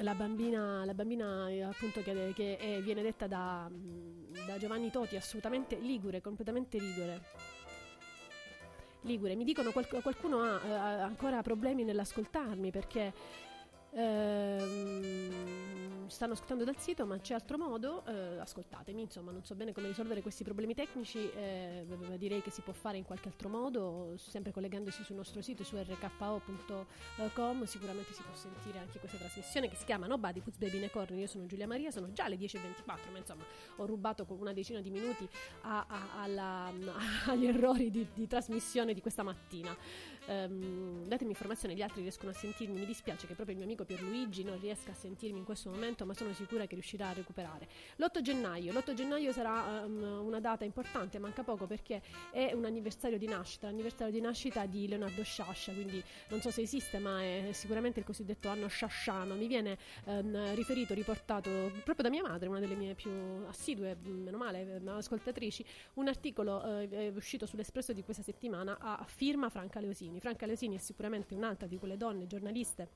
la 0.00 0.14
bambina, 0.14 0.84
la 0.84 0.92
bambina 0.92 1.48
eh, 1.48 1.62
appunto 1.62 2.02
che, 2.02 2.32
che 2.34 2.58
è- 2.58 2.82
viene 2.82 3.00
detta 3.02 3.26
da, 3.26 3.66
da 4.46 4.58
Giovanni 4.58 4.90
Toti, 4.90 5.16
assolutamente 5.16 5.76
ligure, 5.76 6.20
completamente 6.20 6.78
ligure. 6.78 7.22
Ligure, 9.02 9.34
mi 9.36 9.44
dicono 9.44 9.70
qual- 9.72 9.86
qualcuno 10.02 10.42
ha 10.42 10.60
eh, 10.66 10.72
ha 10.72 11.02
ancora 11.04 11.40
problemi 11.40 11.84
nell'ascoltarmi 11.84 12.70
perché 12.70 13.12
ehm, 13.96 16.08
stanno 16.08 16.32
ascoltando 16.34 16.64
dal 16.64 16.78
sito 16.78 17.04
ma 17.06 17.18
c'è 17.18 17.34
altro 17.34 17.58
modo, 17.58 18.04
eh, 18.06 18.38
ascoltatemi, 18.38 19.02
insomma 19.02 19.32
non 19.32 19.44
so 19.44 19.54
bene 19.54 19.72
come 19.72 19.88
risolvere 19.88 20.22
questi 20.22 20.44
problemi 20.44 20.74
tecnici, 20.74 21.30
eh, 21.32 21.84
direi 22.16 22.42
che 22.42 22.50
si 22.50 22.62
può 22.62 22.72
fare 22.72 22.96
in 22.96 23.04
qualche 23.04 23.28
altro 23.28 23.48
modo, 23.48 24.14
sempre 24.16 24.52
collegandosi 24.52 25.02
sul 25.04 25.16
nostro 25.16 25.42
sito 25.42 25.64
su 25.64 25.76
rkpo.com, 25.76 27.64
sicuramente 27.64 28.12
si 28.12 28.22
può 28.22 28.34
sentire 28.34 28.78
anche 28.78 28.98
questa 28.98 29.18
trasmissione 29.18 29.68
che 29.68 29.76
si 29.76 29.84
chiama 29.84 30.06
Nobody 30.06 30.40
Puts 30.40 30.58
Baby 30.58 30.78
in 30.78 30.90
a 30.92 31.14
io 31.14 31.26
sono 31.26 31.46
Giulia 31.46 31.66
Maria, 31.66 31.90
sono 31.90 32.12
già 32.12 32.28
le 32.28 32.36
10.24 32.36 33.10
ma 33.10 33.18
insomma 33.18 33.44
ho 33.76 33.86
rubato 33.86 34.24
con 34.24 34.38
una 34.38 34.52
decina 34.52 34.80
di 34.80 34.90
minuti 34.90 35.28
a- 35.62 35.86
a- 35.88 36.22
alla- 36.22 36.72
agli 37.26 37.46
errori 37.46 37.90
di, 37.90 38.06
di 38.14 38.26
trasmissione 38.26 38.94
di 38.94 39.00
questa 39.00 39.22
mattina. 39.22 39.76
Ehm, 40.26 41.06
datemi 41.06 41.30
informazioni, 41.30 41.74
gli 41.74 41.82
altri 41.82 42.02
riescono 42.02 42.30
a 42.30 42.34
sentirmi. 42.34 42.78
Mi 42.78 42.86
dispiace 42.86 43.26
che 43.26 43.34
proprio 43.34 43.54
il 43.54 43.56
mio 43.56 43.66
amico 43.66 43.84
Pierluigi 43.84 44.42
non 44.42 44.58
riesca 44.60 44.90
a 44.90 44.94
sentirmi 44.94 45.38
in 45.38 45.44
questo 45.44 45.70
momento, 45.70 46.04
ma 46.04 46.14
sono 46.14 46.32
sicura 46.32 46.66
che 46.66 46.74
riuscirà 46.74 47.08
a 47.08 47.12
recuperare. 47.12 47.68
L'8 47.96 48.20
gennaio, 48.20 48.72
l'8 48.72 48.94
gennaio 48.94 49.32
sarà 49.32 49.84
ehm, 49.84 50.02
una 50.24 50.40
data 50.40 50.64
importante, 50.64 51.18
manca 51.18 51.42
poco 51.42 51.66
perché 51.66 52.02
è 52.30 52.52
un 52.52 52.64
anniversario 52.64 53.18
di 53.18 53.26
nascita, 53.26 53.66
l'anniversario 53.66 54.12
di 54.12 54.20
nascita 54.20 54.66
di 54.66 54.88
Leonardo 54.88 55.22
Sciascia, 55.22 55.72
quindi 55.72 56.02
non 56.28 56.40
so 56.40 56.50
se 56.50 56.62
esiste, 56.62 56.98
ma 56.98 57.22
è 57.22 57.50
sicuramente 57.52 58.00
il 58.00 58.04
cosiddetto 58.04 58.48
anno 58.48 58.66
sciasciano. 58.66 59.34
Mi 59.34 59.46
viene 59.46 59.78
ehm, 60.04 60.54
riferito, 60.54 60.94
riportato 60.94 61.50
proprio 61.84 62.02
da 62.02 62.10
mia 62.10 62.22
madre, 62.22 62.48
una 62.48 62.60
delle 62.60 62.74
mie 62.74 62.94
più 62.94 63.10
assidue, 63.46 63.96
meno 64.02 64.36
male, 64.36 64.80
ascoltatrici, 64.86 65.64
un 65.94 66.08
articolo 66.08 66.62
è 66.62 67.12
uscito 67.14 67.46
sull'Espresso 67.46 67.92
di 67.92 68.02
questa 68.02 68.22
settimana 68.22 68.78
a 68.80 69.04
firma 69.06 69.48
Franca 69.48 69.80
Leosini. 69.80 70.15
Franca 70.20 70.46
Leosini 70.46 70.76
è 70.76 70.80
sicuramente 70.80 71.34
un'altra 71.34 71.66
di 71.66 71.78
quelle 71.78 71.96
donne 71.96 72.26
giornaliste 72.26 72.88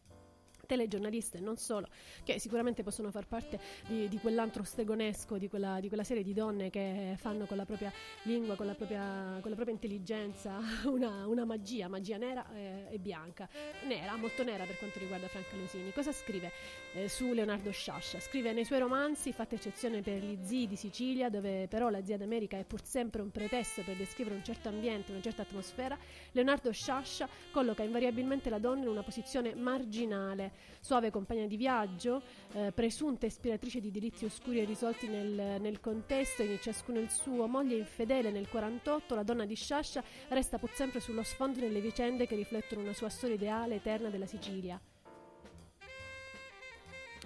telegiornaliste 0.70 1.40
non 1.40 1.56
solo, 1.56 1.88
che 2.22 2.38
sicuramente 2.38 2.84
possono 2.84 3.10
far 3.10 3.26
parte 3.26 3.58
di, 3.88 4.08
di 4.08 4.18
quell'antro 4.18 4.62
stegonesco, 4.62 5.36
di 5.36 5.48
quella, 5.48 5.80
di 5.80 5.88
quella 5.88 6.04
serie 6.04 6.22
di 6.22 6.32
donne 6.32 6.70
che 6.70 7.14
fanno 7.16 7.46
con 7.46 7.56
la 7.56 7.64
propria 7.64 7.92
lingua, 8.22 8.54
con 8.54 8.66
la 8.66 8.74
propria, 8.74 9.38
con 9.40 9.50
la 9.50 9.56
propria 9.56 9.74
intelligenza 9.74 10.60
una, 10.86 11.26
una 11.26 11.44
magia, 11.44 11.88
magia 11.88 12.18
nera 12.18 12.46
eh, 12.54 12.86
e 12.88 12.98
bianca. 13.00 13.48
Nera, 13.86 14.14
molto 14.14 14.44
nera 14.44 14.62
per 14.64 14.78
quanto 14.78 15.00
riguarda 15.00 15.26
Franca 15.26 15.56
Leosini. 15.56 15.92
Cosa 15.92 16.12
scrive 16.12 16.52
eh, 16.94 17.08
su 17.08 17.32
Leonardo 17.32 17.72
Sciascia? 17.72 18.20
Scrive 18.20 18.52
nei 18.52 18.64
suoi 18.64 18.78
romanzi, 18.78 19.32
fatta 19.32 19.56
eccezione 19.56 20.02
per 20.02 20.22
gli 20.22 20.38
zii 20.40 20.68
di 20.68 20.76
Sicilia, 20.76 21.28
dove 21.28 21.66
però 21.66 21.88
la 21.88 22.04
zia 22.04 22.16
d'America 22.16 22.56
è 22.56 22.64
pur 22.64 22.84
sempre 22.84 23.22
un 23.22 23.32
pretesto 23.32 23.82
per 23.82 23.96
descrivere 23.96 24.36
un 24.36 24.44
certo 24.44 24.68
ambiente, 24.68 25.10
una 25.10 25.20
certa 25.20 25.42
atmosfera, 25.42 25.98
Leonardo 26.30 26.70
Sciascia 26.70 27.28
colloca 27.50 27.82
invariabilmente 27.82 28.50
la 28.50 28.58
donna 28.58 28.82
in 28.82 28.88
una 28.88 29.02
posizione 29.02 29.56
marginale, 29.56 30.52
suave 30.80 31.10
compagna 31.10 31.46
di 31.46 31.56
viaggio, 31.56 32.22
eh, 32.52 32.72
presunta 32.72 33.26
ispiratrice 33.26 33.80
di 33.80 33.90
delitti 33.90 34.24
oscuri 34.24 34.60
e 34.60 34.64
risolti 34.64 35.08
nel, 35.08 35.60
nel 35.60 35.80
contesto, 35.80 36.42
in 36.42 36.58
ciascuno 36.60 36.98
il 36.98 37.10
suo, 37.10 37.46
moglie 37.46 37.76
infedele 37.76 38.30
nel 38.30 38.48
48, 38.48 39.14
la 39.14 39.22
donna 39.22 39.44
di 39.44 39.54
Sciascia 39.54 40.02
resta 40.28 40.58
pur 40.58 40.70
sempre 40.72 41.00
sullo 41.00 41.22
sfondo 41.22 41.60
nelle 41.60 41.80
vicende 41.80 42.26
che 42.26 42.34
riflettono 42.34 42.82
una 42.82 42.92
sua 42.92 43.08
storia 43.08 43.36
ideale 43.36 43.76
eterna 43.76 44.08
della 44.08 44.26
Sicilia. 44.26 44.80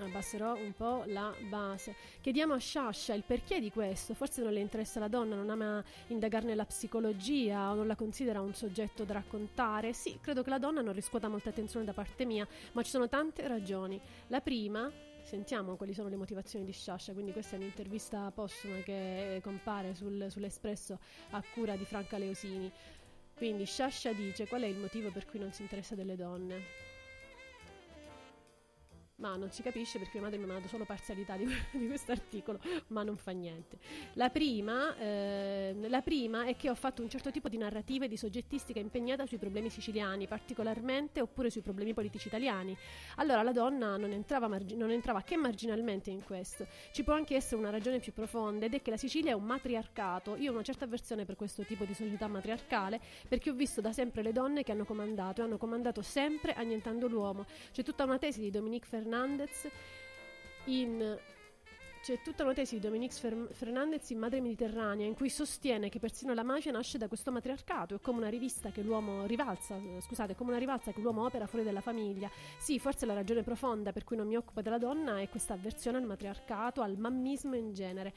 Abbasserò 0.00 0.54
un 0.56 0.72
po' 0.72 1.04
la 1.06 1.32
base. 1.48 1.94
Chiediamo 2.20 2.54
a 2.54 2.58
Sciascia 2.58 3.14
il 3.14 3.22
perché 3.24 3.60
di 3.60 3.70
questo. 3.70 4.14
Forse 4.14 4.42
non 4.42 4.52
le 4.52 4.60
interessa 4.60 4.98
la 4.98 5.08
donna, 5.08 5.36
non 5.36 5.50
ama 5.50 5.82
indagarne 6.08 6.54
la 6.56 6.64
psicologia 6.64 7.70
o 7.70 7.74
non 7.74 7.86
la 7.86 7.94
considera 7.94 8.40
un 8.40 8.54
soggetto 8.54 9.04
da 9.04 9.14
raccontare. 9.14 9.92
Sì, 9.92 10.18
credo 10.20 10.42
che 10.42 10.50
la 10.50 10.58
donna 10.58 10.80
non 10.80 10.94
riscuota 10.94 11.28
molta 11.28 11.50
attenzione 11.50 11.84
da 11.84 11.92
parte 11.92 12.24
mia, 12.24 12.46
ma 12.72 12.82
ci 12.82 12.90
sono 12.90 13.08
tante 13.08 13.46
ragioni. 13.46 14.00
La 14.28 14.40
prima, 14.40 14.90
sentiamo 15.22 15.76
quali 15.76 15.94
sono 15.94 16.08
le 16.08 16.16
motivazioni 16.16 16.64
di 16.64 16.72
Sciascia, 16.72 17.12
quindi 17.12 17.30
questa 17.30 17.54
è 17.54 17.58
un'intervista 17.58 18.32
postuma 18.32 18.76
che 18.78 19.40
compare 19.44 19.94
sul- 19.94 20.26
sull'Espresso 20.28 20.98
a 21.30 21.42
cura 21.52 21.76
di 21.76 21.84
Franca 21.84 22.18
Leosini. 22.18 22.70
Quindi 23.36 23.64
Sciascia 23.64 24.12
dice 24.12 24.48
qual 24.48 24.62
è 24.62 24.66
il 24.66 24.76
motivo 24.76 25.12
per 25.12 25.24
cui 25.24 25.38
non 25.38 25.52
si 25.52 25.62
interessa 25.62 25.94
delle 25.94 26.16
donne. 26.16 26.83
Ma 29.16 29.36
non 29.36 29.50
si 29.50 29.62
capisce 29.62 29.98
perché 29.98 30.14
mia 30.14 30.22
madre 30.22 30.38
mi 30.38 30.44
ha 30.44 30.46
mandato 30.48 30.68
solo 30.68 30.84
parzialità 30.84 31.36
di, 31.36 31.46
di 31.72 31.86
questo 31.86 32.12
articolo, 32.12 32.58
ma 32.88 33.02
non 33.02 33.16
fa 33.16 33.30
niente. 33.30 33.78
La 34.14 34.30
prima, 34.30 34.96
eh, 34.96 35.74
la 35.88 36.02
prima 36.02 36.46
è 36.46 36.56
che 36.56 36.70
ho 36.70 36.74
fatto 36.74 37.02
un 37.02 37.08
certo 37.08 37.30
tipo 37.30 37.48
di 37.48 37.56
narrativa 37.56 38.06
e 38.06 38.08
di 38.08 38.16
soggettistica 38.16 38.80
impegnata 38.80 39.26
sui 39.26 39.38
problemi 39.38 39.70
siciliani, 39.70 40.26
particolarmente 40.26 41.20
oppure 41.20 41.50
sui 41.50 41.60
problemi 41.60 41.94
politici 41.94 42.26
italiani. 42.26 42.76
Allora 43.16 43.42
la 43.42 43.52
donna 43.52 43.96
non 43.96 44.10
entrava, 44.10 44.48
margi- 44.48 44.76
non 44.76 44.90
entrava 44.90 45.22
che 45.22 45.36
marginalmente 45.36 46.10
in 46.10 46.24
questo. 46.24 46.66
Ci 46.92 47.04
può 47.04 47.14
anche 47.14 47.36
essere 47.36 47.56
una 47.56 47.70
ragione 47.70 48.00
più 48.00 48.12
profonda 48.12 48.66
ed 48.66 48.74
è 48.74 48.82
che 48.82 48.90
la 48.90 48.96
Sicilia 48.96 49.30
è 49.30 49.34
un 49.34 49.44
matriarcato. 49.44 50.36
Io 50.36 50.50
ho 50.50 50.54
una 50.54 50.62
certa 50.62 50.84
avversione 50.84 51.24
per 51.24 51.36
questo 51.36 51.62
tipo 51.62 51.84
di 51.84 51.94
società 51.94 52.26
matriarcale 52.26 53.00
perché 53.28 53.50
ho 53.50 53.54
visto 53.54 53.80
da 53.80 53.92
sempre 53.92 54.22
le 54.22 54.32
donne 54.32 54.62
che 54.62 54.72
hanno 54.72 54.84
comandato 54.84 55.40
e 55.40 55.44
hanno 55.44 55.58
comandato 55.58 56.02
sempre 56.02 56.52
annientando 56.54 57.06
l'uomo. 57.06 57.46
C'è 57.70 57.82
tutta 57.82 58.04
una 58.04 58.18
tesi 58.18 58.40
di 58.40 58.50
Dominique 58.50 58.88
Fernandez 59.04 59.68
in 60.64 61.18
c'è 62.04 62.20
tutta 62.22 62.44
una 62.44 62.52
tesi 62.52 62.74
di 62.74 62.80
Dominique 62.80 63.16
Fer- 63.18 63.52
Fernandez 63.54 64.10
in 64.10 64.18
Madre 64.18 64.40
Mediterranea 64.40 65.06
in 65.06 65.14
cui 65.14 65.30
sostiene 65.30 65.88
che 65.88 65.98
persino 65.98 66.34
la 66.34 66.42
mafia 66.42 66.70
nasce 66.70 66.98
da 66.98 67.08
questo 67.08 67.32
matriarcato, 67.32 67.94
è 67.94 68.00
come 68.00 68.18
una 68.18 68.28
rivista 68.28 68.70
che 68.70 68.82
l'uomo 68.82 69.24
rivalsa, 69.24 69.78
scusate, 70.00 70.34
come 70.34 70.50
una 70.50 70.58
rivalsa 70.58 70.92
che 70.92 71.00
l'uomo 71.00 71.24
opera 71.24 71.46
fuori 71.46 71.64
dalla 71.64 71.80
famiglia. 71.80 72.30
Sì, 72.58 72.78
forse 72.78 73.06
la 73.06 73.14
ragione 73.14 73.42
profonda 73.42 73.92
per 73.92 74.04
cui 74.04 74.18
non 74.18 74.26
mi 74.26 74.36
occupo 74.36 74.60
della 74.60 74.76
donna 74.76 75.18
è 75.18 75.30
questa 75.30 75.54
avversione 75.54 75.96
al 75.96 76.04
matriarcato, 76.04 76.82
al 76.82 76.98
mammismo 76.98 77.56
in 77.56 77.72
genere. 77.72 78.12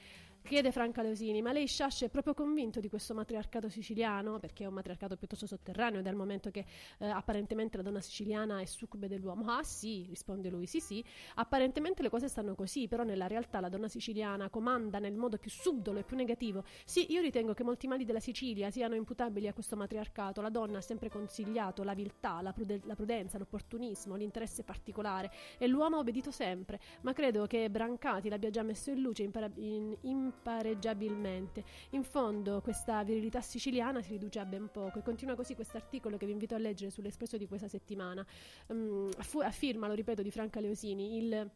Chiede 0.47 0.71
Franca 0.71 1.01
Leosini, 1.01 1.41
ma 1.41 1.51
lei 1.51 1.67
Sciascia 1.67 2.05
è 2.05 2.09
proprio 2.09 2.33
convinto 2.33 2.79
di 2.79 2.87
questo 2.87 3.13
matriarcato 3.13 3.67
siciliano? 3.67 4.39
Perché 4.39 4.63
è 4.63 4.67
un 4.67 4.75
matriarcato 4.75 5.17
piuttosto 5.17 5.45
sotterraneo 5.45 6.01
dal 6.01 6.15
momento 6.15 6.51
che 6.51 6.63
eh, 6.99 7.05
apparentemente 7.05 7.75
la 7.75 7.83
donna 7.83 7.99
siciliana 7.99 8.61
è 8.61 8.65
succube 8.65 9.09
dell'uomo. 9.09 9.51
Ah 9.51 9.61
sì, 9.63 10.05
risponde 10.07 10.49
lui, 10.49 10.65
sì 10.65 10.79
sì, 10.79 11.03
apparentemente 11.35 12.01
le 12.01 12.09
cose 12.09 12.29
stanno 12.29 12.55
così, 12.55 12.87
però 12.87 13.03
nella 13.03 13.27
realtà 13.27 13.59
la 13.59 13.67
donna 13.67 13.89
siciliana 13.89 14.49
comanda 14.49 14.99
nel 14.99 15.15
modo 15.15 15.37
più 15.37 15.51
subdolo 15.51 15.99
e 15.99 16.03
più 16.03 16.15
negativo. 16.15 16.63
Sì, 16.85 17.11
io 17.11 17.19
ritengo 17.19 17.53
che 17.53 17.65
molti 17.65 17.87
mali 17.87 18.05
della 18.05 18.21
Sicilia 18.21 18.71
siano 18.71 18.95
imputabili 18.95 19.49
a 19.49 19.53
questo 19.53 19.75
matriarcato. 19.75 20.39
La 20.39 20.49
donna 20.49 20.77
ha 20.77 20.81
sempre 20.81 21.09
consigliato 21.09 21.83
la 21.83 21.93
viltà, 21.93 22.41
la, 22.41 22.53
prude- 22.53 22.79
la 22.85 22.95
prudenza, 22.95 23.37
l'opportunismo, 23.37 24.15
l'interesse 24.15 24.63
particolare 24.63 25.29
e 25.57 25.67
l'uomo 25.67 25.97
ha 25.97 25.99
obbedito 25.99 26.31
sempre, 26.31 26.79
ma 27.01 27.11
credo 27.11 27.47
che 27.47 27.69
Brancati 27.69 28.29
l'abbia 28.29 28.49
già 28.49 28.63
messo 28.63 28.91
in 28.91 29.01
luce 29.01 29.23
impara- 29.23 29.51
in- 29.55 29.93
impareggiabilmente. 30.37 31.63
In 31.91 32.03
fondo 32.03 32.61
questa 32.61 33.03
virilità 33.03 33.41
siciliana 33.41 34.01
si 34.01 34.11
riduce 34.11 34.39
a 34.39 34.45
ben 34.45 34.69
poco 34.71 34.99
e 34.99 35.01
continua 35.01 35.35
così 35.35 35.55
questo 35.55 35.77
articolo 35.77 36.17
che 36.17 36.25
vi 36.25 36.31
invito 36.31 36.55
a 36.55 36.59
leggere 36.59 36.91
sull'Espresso 36.91 37.37
di 37.37 37.47
questa 37.47 37.67
settimana. 37.67 38.25
Mm, 38.71 39.09
fu- 39.19 39.39
a 39.39 39.51
firma, 39.51 39.87
lo 39.87 39.93
ripeto, 39.93 40.21
di 40.21 40.31
Franca 40.31 40.59
Leosini, 40.59 41.17
il 41.17 41.49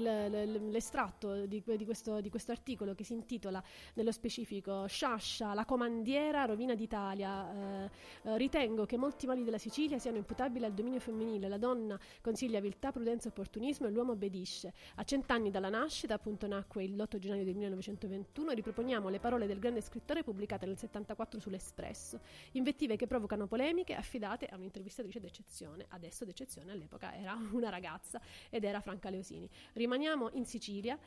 l'estratto 0.00 1.46
di, 1.46 1.62
di 1.64 1.84
questo, 1.84 2.20
di 2.20 2.30
questo 2.30 2.52
articolo 2.52 2.94
che 2.94 3.04
si 3.04 3.12
intitola 3.12 3.62
nello 3.94 4.12
specifico 4.12 4.86
Sciascia, 4.86 5.54
la 5.54 5.64
comandiera 5.64 6.44
rovina 6.44 6.74
d'Italia. 6.74 7.52
Eh, 7.84 7.90
eh, 8.22 8.38
ritengo 8.38 8.86
che 8.86 8.96
molti 8.96 9.26
mali 9.26 9.44
della 9.44 9.58
Sicilia 9.58 9.98
siano 9.98 10.16
imputabili 10.16 10.64
al 10.64 10.72
dominio 10.72 11.00
femminile. 11.00 11.48
La 11.48 11.58
donna 11.58 11.98
consiglia 12.20 12.60
viltà, 12.60 12.92
prudenza 12.92 13.28
opportunismo 13.28 13.86
e 13.86 13.90
l'uomo 13.90 14.12
obbedisce. 14.12 14.72
A 14.96 15.04
cent'anni 15.04 15.50
dalla 15.50 15.68
nascita, 15.68 16.14
appunto 16.14 16.46
nacque 16.46 16.86
l'8 16.86 17.18
gennaio 17.18 17.44
del 17.44 17.54
1921, 17.54 18.52
riproponiamo 18.52 19.08
le 19.08 19.18
parole 19.18 19.46
del 19.46 19.58
grande 19.58 19.80
scrittore 19.80 20.22
pubblicate 20.22 20.66
nel 20.66 20.78
74 20.78 21.40
sull'Espresso. 21.40 22.20
Invettive 22.52 22.96
che 22.96 23.06
provocano 23.06 23.46
polemiche 23.46 23.94
affidate 23.94 24.46
a 24.46 24.56
un'intervistatrice 24.56 25.20
d'eccezione. 25.20 25.86
Adesso 25.88 26.24
d'eccezione 26.24 26.72
all'epoca 26.72 27.14
era 27.14 27.36
una 27.52 27.68
ragazza 27.68 28.20
ed 28.50 28.64
era 28.64 28.80
Franca 28.80 29.10
Leosini. 29.10 29.48
Rimaniamo 29.84 30.30
in 30.32 30.46
Sicilia. 30.46 30.98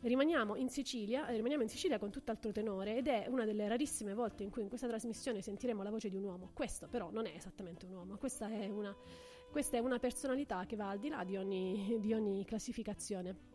Rimaniamo 0.00 0.56
in, 0.56 0.70
Sicilia, 0.70 1.28
eh, 1.28 1.34
rimaniamo 1.36 1.62
in 1.62 1.68
Sicilia 1.68 1.98
con 1.98 2.10
tutt'altro 2.10 2.50
tenore 2.50 2.96
ed 2.96 3.08
è 3.08 3.26
una 3.28 3.44
delle 3.44 3.68
rarissime 3.68 4.14
volte 4.14 4.42
in 4.42 4.48
cui 4.48 4.62
in 4.62 4.68
questa 4.68 4.86
trasmissione 4.86 5.42
sentiremo 5.42 5.82
la 5.82 5.90
voce 5.90 6.08
di 6.08 6.16
un 6.16 6.24
uomo. 6.24 6.50
Questo 6.54 6.88
però 6.88 7.10
non 7.10 7.26
è 7.26 7.34
esattamente 7.34 7.84
un 7.84 7.92
uomo, 7.92 8.16
questa 8.16 8.48
è 8.48 8.68
una, 8.68 8.96
questa 9.50 9.76
è 9.76 9.80
una 9.80 9.98
personalità 9.98 10.64
che 10.64 10.76
va 10.76 10.88
al 10.88 10.98
di 10.98 11.10
là 11.10 11.24
di 11.24 11.36
ogni, 11.36 11.98
di 12.00 12.14
ogni 12.14 12.44
classificazione 12.46 13.54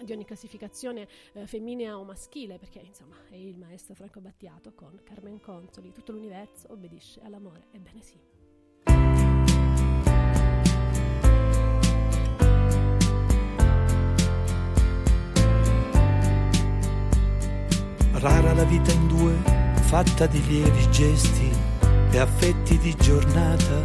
di 0.00 0.12
ogni 0.12 0.24
classificazione 0.24 1.08
eh, 1.32 1.48
femminea 1.48 1.98
o 1.98 2.04
maschile, 2.04 2.56
perché 2.58 2.78
insomma 2.78 3.16
è 3.30 3.34
il 3.34 3.58
maestro 3.58 3.96
Franco 3.96 4.20
Battiato 4.20 4.72
con 4.74 5.00
Carmen 5.02 5.40
Consoli, 5.40 5.90
tutto 5.90 6.12
l'universo 6.12 6.70
obbedisce 6.70 7.20
all'amore, 7.22 7.66
ebbene 7.72 8.00
sì. 8.00 8.37
Rara 18.20 18.52
la 18.52 18.64
vita 18.64 18.90
in 18.90 19.06
due, 19.06 19.32
fatta 19.82 20.26
di 20.26 20.44
lievi 20.44 20.90
gesti 20.90 21.48
e 22.10 22.18
affetti 22.18 22.76
di 22.78 22.92
giornata, 22.96 23.84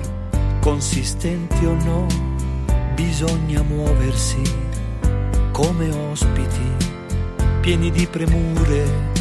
consistenti 0.60 1.63
o 1.65 1.76
no, 1.84 2.08
bisogna 2.96 3.62
muoversi 3.62 4.41
come 5.52 5.88
ospiti, 6.10 6.67
pieni 7.62 7.91
di 7.91 8.08
premure, 8.08 9.12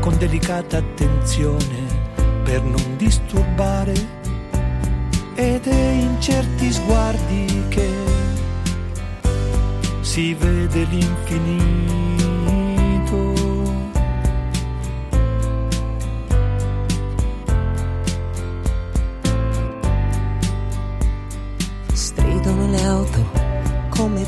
con 0.00 0.18
delicata 0.18 0.78
attenzione 0.78 2.00
per 2.42 2.64
non 2.64 2.96
disturbare 2.96 3.94
ed 5.34 5.66
è 5.68 5.90
in 5.92 6.20
certi 6.20 6.72
sguardi 6.72 7.64
che 7.68 7.88
si 10.00 10.34
vede 10.34 10.82
l'infinito. 10.82 12.11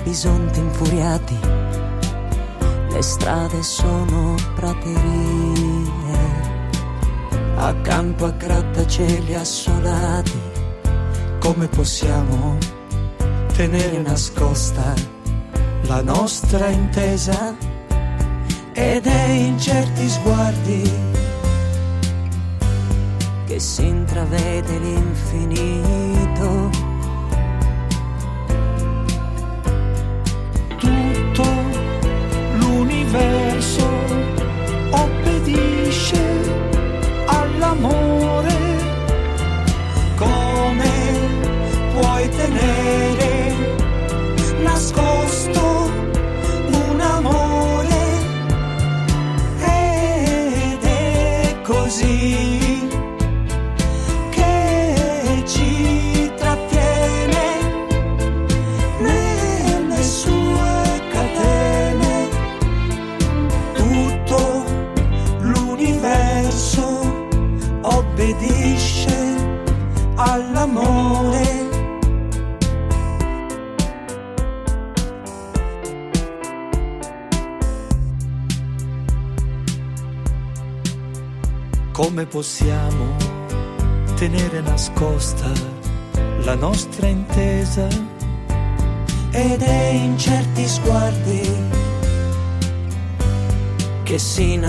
Bisonti 0.04 0.60
infuriati, 0.60 1.38
le 2.90 3.02
strade 3.02 3.62
sono 3.62 4.34
praterie, 4.54 6.20
accanto 7.56 8.26
a 8.26 8.30
grattacieli 8.30 9.34
assolati, 9.34 10.38
come 11.40 11.66
possiamo 11.68 12.58
tenere 13.56 13.98
nascosta 14.02 14.92
la 15.86 16.02
nostra 16.02 16.68
intesa? 16.68 17.56
Ed 18.74 19.06
è 19.06 19.28
in 19.30 19.58
certi 19.58 20.08
sguardi 20.08 20.92
che 23.46 23.58
si 23.58 23.86
intravede 23.86 24.78
l'infinito. 24.78 26.13
L'universo 33.14 33.43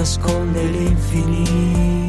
nasconde 0.05 0.61
l'infinito. 0.71 2.05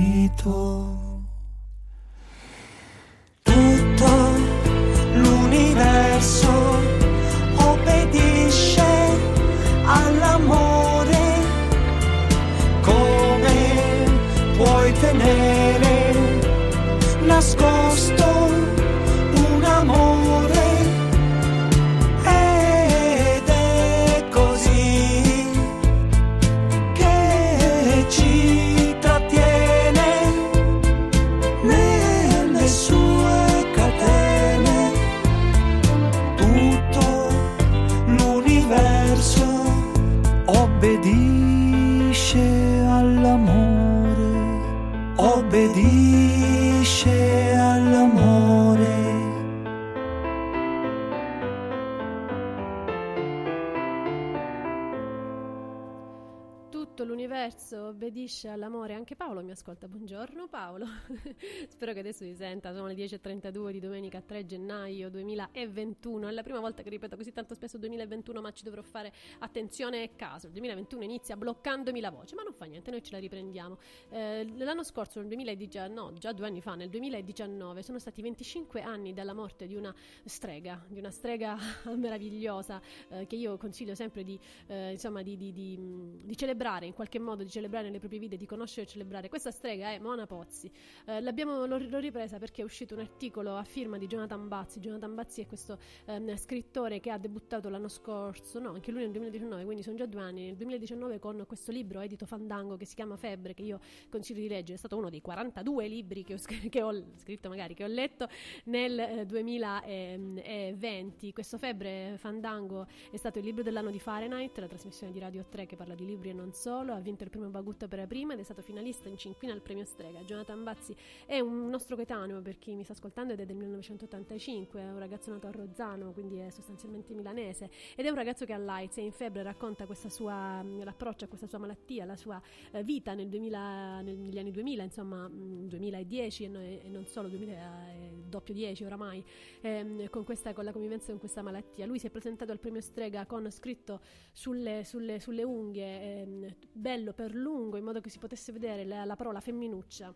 Paolo 59.27 59.43
mi 59.43 59.51
ascolta. 59.51 59.89
Buongiorno 59.89 60.47
Paolo. 60.47 60.87
Spero 61.67 61.93
che 61.93 61.99
adesso 61.99 62.23
si 62.23 62.37
senta. 62.37 62.73
Sono 62.73 62.87
le 62.87 62.95
10.32 62.95 63.73
di 63.73 63.81
domenica 63.81 64.21
3 64.21 64.47
gennaio 64.47 65.11
2021. 65.11 66.29
È 66.29 66.31
la 66.31 66.45
prima 66.45 66.61
volta 66.61 66.85
che 66.85 66.91
ripeto 66.91 67.17
così 67.17 67.33
tanto 67.33 67.55
spesso 67.55 67.77
2021, 67.77 68.41
ma 68.41 68.53
ci 68.53 68.63
dovrò 68.63 68.83
fare 68.83 69.13
attenzione 69.41 70.05
e 70.05 70.15
caso. 70.15 70.47
Il 70.47 70.53
2021 70.53 71.03
inizia 71.03 71.37
bloccandomi 71.37 72.01
la 72.01 72.13
voce, 72.13 72.37
ma 72.37 72.45
non 72.45 72.53
fa 72.53 72.67
niente, 72.67 72.93
noi 72.93 73.03
ce 73.03 73.11
la 73.11 73.19
riprendiamo. 73.19 73.79
Eh, 74.11 74.47
l'anno 74.59 74.85
scorso, 74.85 75.19
nel 75.19 75.27
2019, 75.27 75.89
no, 75.93 76.13
già 76.13 76.33
due 76.33 76.47
anni 76.47 76.61
fa, 76.61 76.77
nel 76.77 76.89
2019, 76.89 77.83
sono 77.83 77.99
stati 77.99 78.23
25 78.23 78.81
anni 78.83 79.13
dalla 79.13 79.35
morte 79.35 79.67
di 79.67 79.75
una 79.75 79.93
strega, 80.25 80.85
di 80.87 81.01
una 81.01 81.11
strega 81.11 81.59
meravigliosa 81.97 82.81
eh, 83.09 83.27
che 83.27 83.35
io 83.35 83.57
consiglio 83.57 83.97
sempre 83.97 84.23
di, 84.23 84.39
eh, 84.69 84.93
insomma, 84.93 85.23
di, 85.23 85.37
di- 85.37 85.53
di, 85.53 86.37
celebrare 86.37 86.87
in 86.87 86.93
qualche 86.93 87.19
modo, 87.19 87.43
di 87.43 87.51
celebrare 87.51 87.87
nelle 87.87 87.99
proprie 87.99 88.21
vite, 88.21 88.37
di 88.37 88.47
conoscere 88.47 88.87
e 88.87 88.89
celebrare. 88.89 89.15
Questa 89.29 89.51
strega 89.51 89.91
è 89.91 89.99
Mona 89.99 90.27
Pozzi. 90.27 90.71
Eh, 91.07 91.21
l'ho, 91.21 91.77
l'ho 91.77 91.99
ripresa 91.99 92.39
perché 92.39 92.63
è 92.63 92.65
uscito 92.65 92.95
un 92.95 93.01
articolo 93.01 93.57
a 93.57 93.65
firma 93.65 93.99
di 93.99 94.07
Jonathan 94.07 94.49
Bazzi. 94.49 94.81
Jonathan 94.81 95.15
Bazzi 95.15 95.41
è 95.41 95.47
questo 95.47 95.79
ehm, 96.05 96.37
scrittore 96.37 97.01
che 97.01 97.11
ha 97.11 97.19
debuttato 97.19 97.69
l'anno 97.69 97.89
scorso, 97.89 98.59
no, 98.59 98.71
anche 98.71 98.91
lui 98.91 99.01
nel 99.01 99.11
2019, 99.11 99.65
quindi 99.65 99.83
sono 99.83 99.97
già 99.97 100.07
due 100.07 100.21
anni, 100.21 100.47
nel 100.47 100.57
2019 100.57 101.19
con 101.19 101.45
questo 101.47 101.73
libro 101.73 102.01
edito 102.01 102.27
Fandango 102.27 102.77
che 102.77 102.85
si 102.85 102.95
chiama 102.95 103.17
Febbre, 103.17 103.55
che 103.55 103.63
io 103.63 103.81
consiglio 104.09 104.41
di 104.41 104.49
leggere. 104.49 104.75
È 104.75 104.79
stato 104.79 104.97
uno 104.97 105.11
dei 105.11 105.21
42 105.21 105.89
libri 105.89 106.23
che 106.23 106.35
ho, 106.35 106.39
che 106.69 106.83
ho 106.83 107.05
scritto, 107.17 107.49
magari, 107.49 107.75
che 107.75 107.85
ho 107.85 107.89
letto 107.89 108.29
nel 108.65 108.99
eh, 108.99 109.27
2020. 109.27 111.33
Questo 111.33 111.59
Febbre 111.59 112.15
Fandango 112.19 112.87
è 113.11 113.17
stato 113.17 113.39
il 113.39 113.45
libro 113.45 113.63
dell'anno 113.63 113.91
di 113.91 113.99
Fahrenheit, 113.99 114.59
la 114.59 114.69
trasmissione 114.69 115.13
di 115.13 115.19
Radio 115.19 115.45
3 115.49 115.67
che 115.67 115.77
parla 115.77 115.95
di 115.95 116.05
libri 116.05 116.31
e 116.31 116.33
non 116.33 116.53
solo. 116.53 116.93
Ha 116.93 117.01
vinto 117.01 117.25
il 117.25 117.31
premio 117.31 117.49
Bagutta 117.49 117.89
per 117.89 118.01
la 118.01 118.07
prima 118.07 118.35
ed 118.35 118.41
è 118.41 118.43
stato 118.43 118.63
finalista 118.63 119.06
in 119.09 119.17
cinquina 119.17 119.53
al 119.53 119.61
premio 119.61 119.85
Strega. 119.85 120.21
Jonathan 120.21 120.63
Bazzi 120.63 120.97
è 121.27 121.41
un 121.41 121.69
nostro 121.69 121.97
coetaneo 121.97 122.41
per 122.41 122.59
chi 122.59 122.75
mi 122.75 122.85
sta 122.85 122.93
ascoltando 122.93 123.33
ed 123.33 123.41
è 123.41 123.47
del 123.47 123.57
1985, 123.57 124.81
è 124.81 124.91
un 124.91 124.99
ragazzo 124.99 125.31
nato 125.31 125.47
a 125.47 125.51
Rozzano, 125.51 126.13
quindi 126.13 126.39
è 126.39 126.51
sostanzialmente 126.51 127.15
milanese 127.15 127.71
ed 127.95 128.07
è 128.07 128.09
un 128.09 128.15
ragazzo 128.15 128.45
che 128.45 128.53
ha 128.53 128.57
l'AIDS 128.57 128.99
e 128.99 129.03
in 129.03 129.13
febbre 129.13 129.43
racconta 129.43 129.87
sua, 130.09 130.63
l'approccio 130.63 131.25
a 131.25 131.29
questa 131.29 131.47
sua 131.47 131.59
malattia, 131.59 132.05
la 132.05 132.17
sua 132.17 132.41
eh, 132.73 132.83
vita 132.83 133.15
nel 133.15 133.29
2000, 133.29 134.01
nel- 134.03 134.19
negli 134.19 134.39
anni 134.39 134.51
2000, 134.51 134.83
insomma 134.83 135.29
mh, 135.29 135.69
2010 135.69 136.45
e, 136.45 136.49
no- 136.49 136.61
e 136.61 136.83
non 136.89 137.07
solo 137.07 137.29
2000, 137.29 137.53
eh, 137.53 138.11
doppio 138.29 138.55
10 138.55 138.85
oramai, 138.85 139.25
ehm, 139.61 140.09
con, 140.11 140.25
questa, 140.25 140.53
con 140.53 140.65
la 140.65 140.73
convivenza 140.73 141.11
con 141.11 141.19
questa 141.19 141.43
malattia. 141.43 141.87
Lui 141.87 141.99
si 141.99 142.07
è 142.07 142.11
presentato 142.11 142.53
al 142.53 142.59
premio 142.59 142.81
Strega 142.81 143.27
con 143.27 143.51
scritto 143.51 144.01
sulle, 144.33 144.85
sulle- 144.85 145.21
sulle 145.21 145.43
unghie 145.43 146.21
ehm, 146.23 146.55
bello 146.73 147.13
per 147.13 147.35
lungo 147.35 147.77
in 147.77 147.85
modo 147.85 148.01
che 148.01 148.11
si 148.11 148.19
potesse 148.19 148.53
vedere 148.53 148.85
la, 148.85 148.96
la 149.05 149.17
parola 149.17 149.41
femminuccia. 149.41 150.15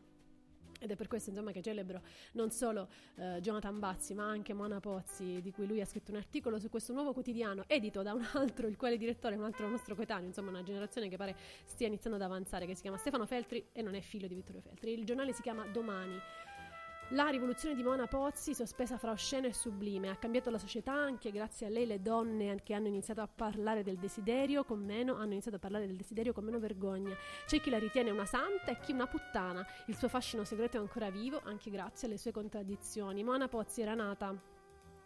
Ed 0.82 0.90
è 0.90 0.96
per 0.96 1.08
questo 1.08 1.28
insomma, 1.28 1.52
che 1.52 1.60
celebro 1.60 2.00
non 2.32 2.50
solo 2.50 2.88
eh, 3.16 3.38
Jonathan 3.42 3.78
Bazzi, 3.78 4.14
ma 4.14 4.26
anche 4.26 4.54
Mona 4.54 4.80
Pozzi, 4.80 5.42
di 5.42 5.50
cui 5.52 5.66
lui 5.66 5.82
ha 5.82 5.84
scritto 5.84 6.10
un 6.10 6.16
articolo 6.16 6.58
su 6.58 6.70
questo 6.70 6.94
nuovo 6.94 7.12
quotidiano, 7.12 7.64
edito 7.66 8.00
da 8.00 8.14
un 8.14 8.26
altro, 8.32 8.66
il 8.66 8.78
quale 8.78 8.96
direttore 8.96 9.34
è 9.34 9.38
un 9.38 9.44
altro 9.44 9.68
nostro 9.68 9.94
coetaneo, 9.94 10.28
insomma 10.28 10.48
una 10.48 10.62
generazione 10.62 11.10
che 11.10 11.18
pare 11.18 11.36
stia 11.64 11.86
iniziando 11.86 12.16
ad 12.16 12.24
avanzare, 12.24 12.64
che 12.64 12.74
si 12.74 12.80
chiama 12.80 12.96
Stefano 12.96 13.26
Feltri 13.26 13.68
e 13.72 13.82
non 13.82 13.94
è 13.94 14.00
figlio 14.00 14.26
di 14.26 14.34
Vittorio 14.34 14.62
Feltri. 14.62 14.92
Il 14.92 15.04
giornale 15.04 15.34
si 15.34 15.42
chiama 15.42 15.66
Domani. 15.66 16.18
La 17.12 17.26
rivoluzione 17.26 17.74
di 17.74 17.82
Mona 17.82 18.06
Pozzi, 18.06 18.54
sospesa 18.54 18.96
fra 18.96 19.10
osceno 19.10 19.48
e 19.48 19.52
sublime, 19.52 20.10
ha 20.10 20.16
cambiato 20.16 20.48
la 20.48 20.58
società 20.58 20.92
anche 20.92 21.32
grazie 21.32 21.66
a 21.66 21.68
lei 21.68 21.84
le 21.84 22.00
donne 22.00 22.62
che 22.62 22.72
hanno 22.72 22.86
iniziato 22.86 23.20
a 23.20 23.26
parlare 23.26 23.82
del 23.82 23.96
desiderio 23.96 24.62
con 24.62 24.78
meno, 24.84 25.16
hanno 25.16 25.32
iniziato 25.32 25.56
a 25.56 25.60
parlare 25.60 25.88
del 25.88 25.96
desiderio 25.96 26.32
con 26.32 26.44
meno 26.44 26.60
vergogna. 26.60 27.16
C'è 27.46 27.60
chi 27.60 27.68
la 27.68 27.80
ritiene 27.80 28.10
una 28.10 28.26
santa 28.26 28.70
e 28.70 28.78
chi 28.78 28.92
una 28.92 29.08
puttana. 29.08 29.66
Il 29.86 29.96
suo 29.96 30.06
fascino 30.06 30.44
segreto 30.44 30.76
è 30.76 30.80
ancora 30.80 31.10
vivo 31.10 31.40
anche 31.42 31.68
grazie 31.68 32.06
alle 32.06 32.16
sue 32.16 32.30
contraddizioni. 32.30 33.24
Mona 33.24 33.48
Pozzi 33.48 33.82
era 33.82 33.94
nata 33.94 34.59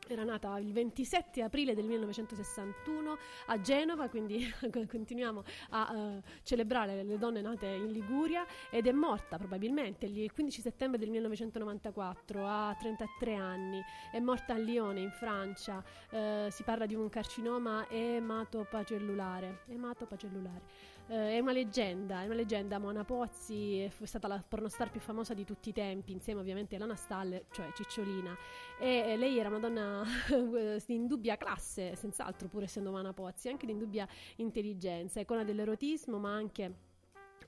era 0.07 0.25
nata 0.25 0.59
il 0.59 0.73
27 0.73 1.43
aprile 1.43 1.75
del 1.75 1.87
1961 1.87 3.17
a 3.47 3.61
Genova, 3.61 4.09
quindi 4.09 4.47
continuiamo 4.89 5.43
a 5.71 5.95
eh, 5.95 6.23
celebrare 6.43 7.03
le 7.03 7.19
donne 7.19 7.41
nate 7.41 7.67
in 7.67 7.91
Liguria 7.91 8.47
ed 8.71 8.87
è 8.87 8.93
morta 8.93 9.37
probabilmente 9.37 10.07
il 10.07 10.33
15 10.33 10.61
settembre 10.61 10.99
del 10.99 11.11
1994 11.11 12.47
a 12.47 12.77
33 12.79 13.35
anni. 13.35 13.83
È 14.11 14.19
morta 14.21 14.55
a 14.55 14.59
Lione 14.59 15.01
in 15.01 15.11
Francia. 15.11 15.83
Eh, 16.11 16.49
si 16.51 16.63
parla 16.63 16.87
di 16.87 16.95
un 16.95 17.09
carcinoma 17.09 17.87
ematopacellulare. 17.89 19.63
Ematopacellulare. 19.69 20.94
Eh, 21.07 21.33
è 21.33 21.39
una 21.39 21.53
leggenda, 21.53 22.23
è 22.23 22.25
una 22.25 22.35
leggenda. 22.35 22.79
Mona 22.79 23.05
Pozzi 23.05 23.81
è 23.81 23.91
stata 24.05 24.27
la 24.27 24.43
pornostar 24.47 24.91
più 24.91 25.01
famosa 25.01 25.35
di 25.35 25.45
tutti 25.45 25.69
i 25.69 25.73
tempi, 25.73 26.13
insieme 26.13 26.41
ovviamente 26.41 26.77
a 26.77 26.79
Lana 26.79 26.97
Stalle, 26.97 27.45
cioè 27.51 27.71
Cicciolina. 27.73 28.35
E 28.79 29.15
lei 29.17 29.39
era 29.39 29.51
una 29.51 29.59
donna 29.59 30.03
di 30.87 30.95
indubbia 30.95 31.37
classe, 31.37 31.95
senz'altro, 31.95 32.49
pur 32.49 32.63
essendo 32.63 32.91
Mona 32.91 33.13
Pozzi, 33.13 33.49
anche 33.49 33.67
di 33.67 33.73
indubbia 33.73 34.09
intelligenza, 34.37 35.21
icona 35.21 35.45
dell'erotismo, 35.45 36.19
ma 36.19 36.35
anche 36.35 36.93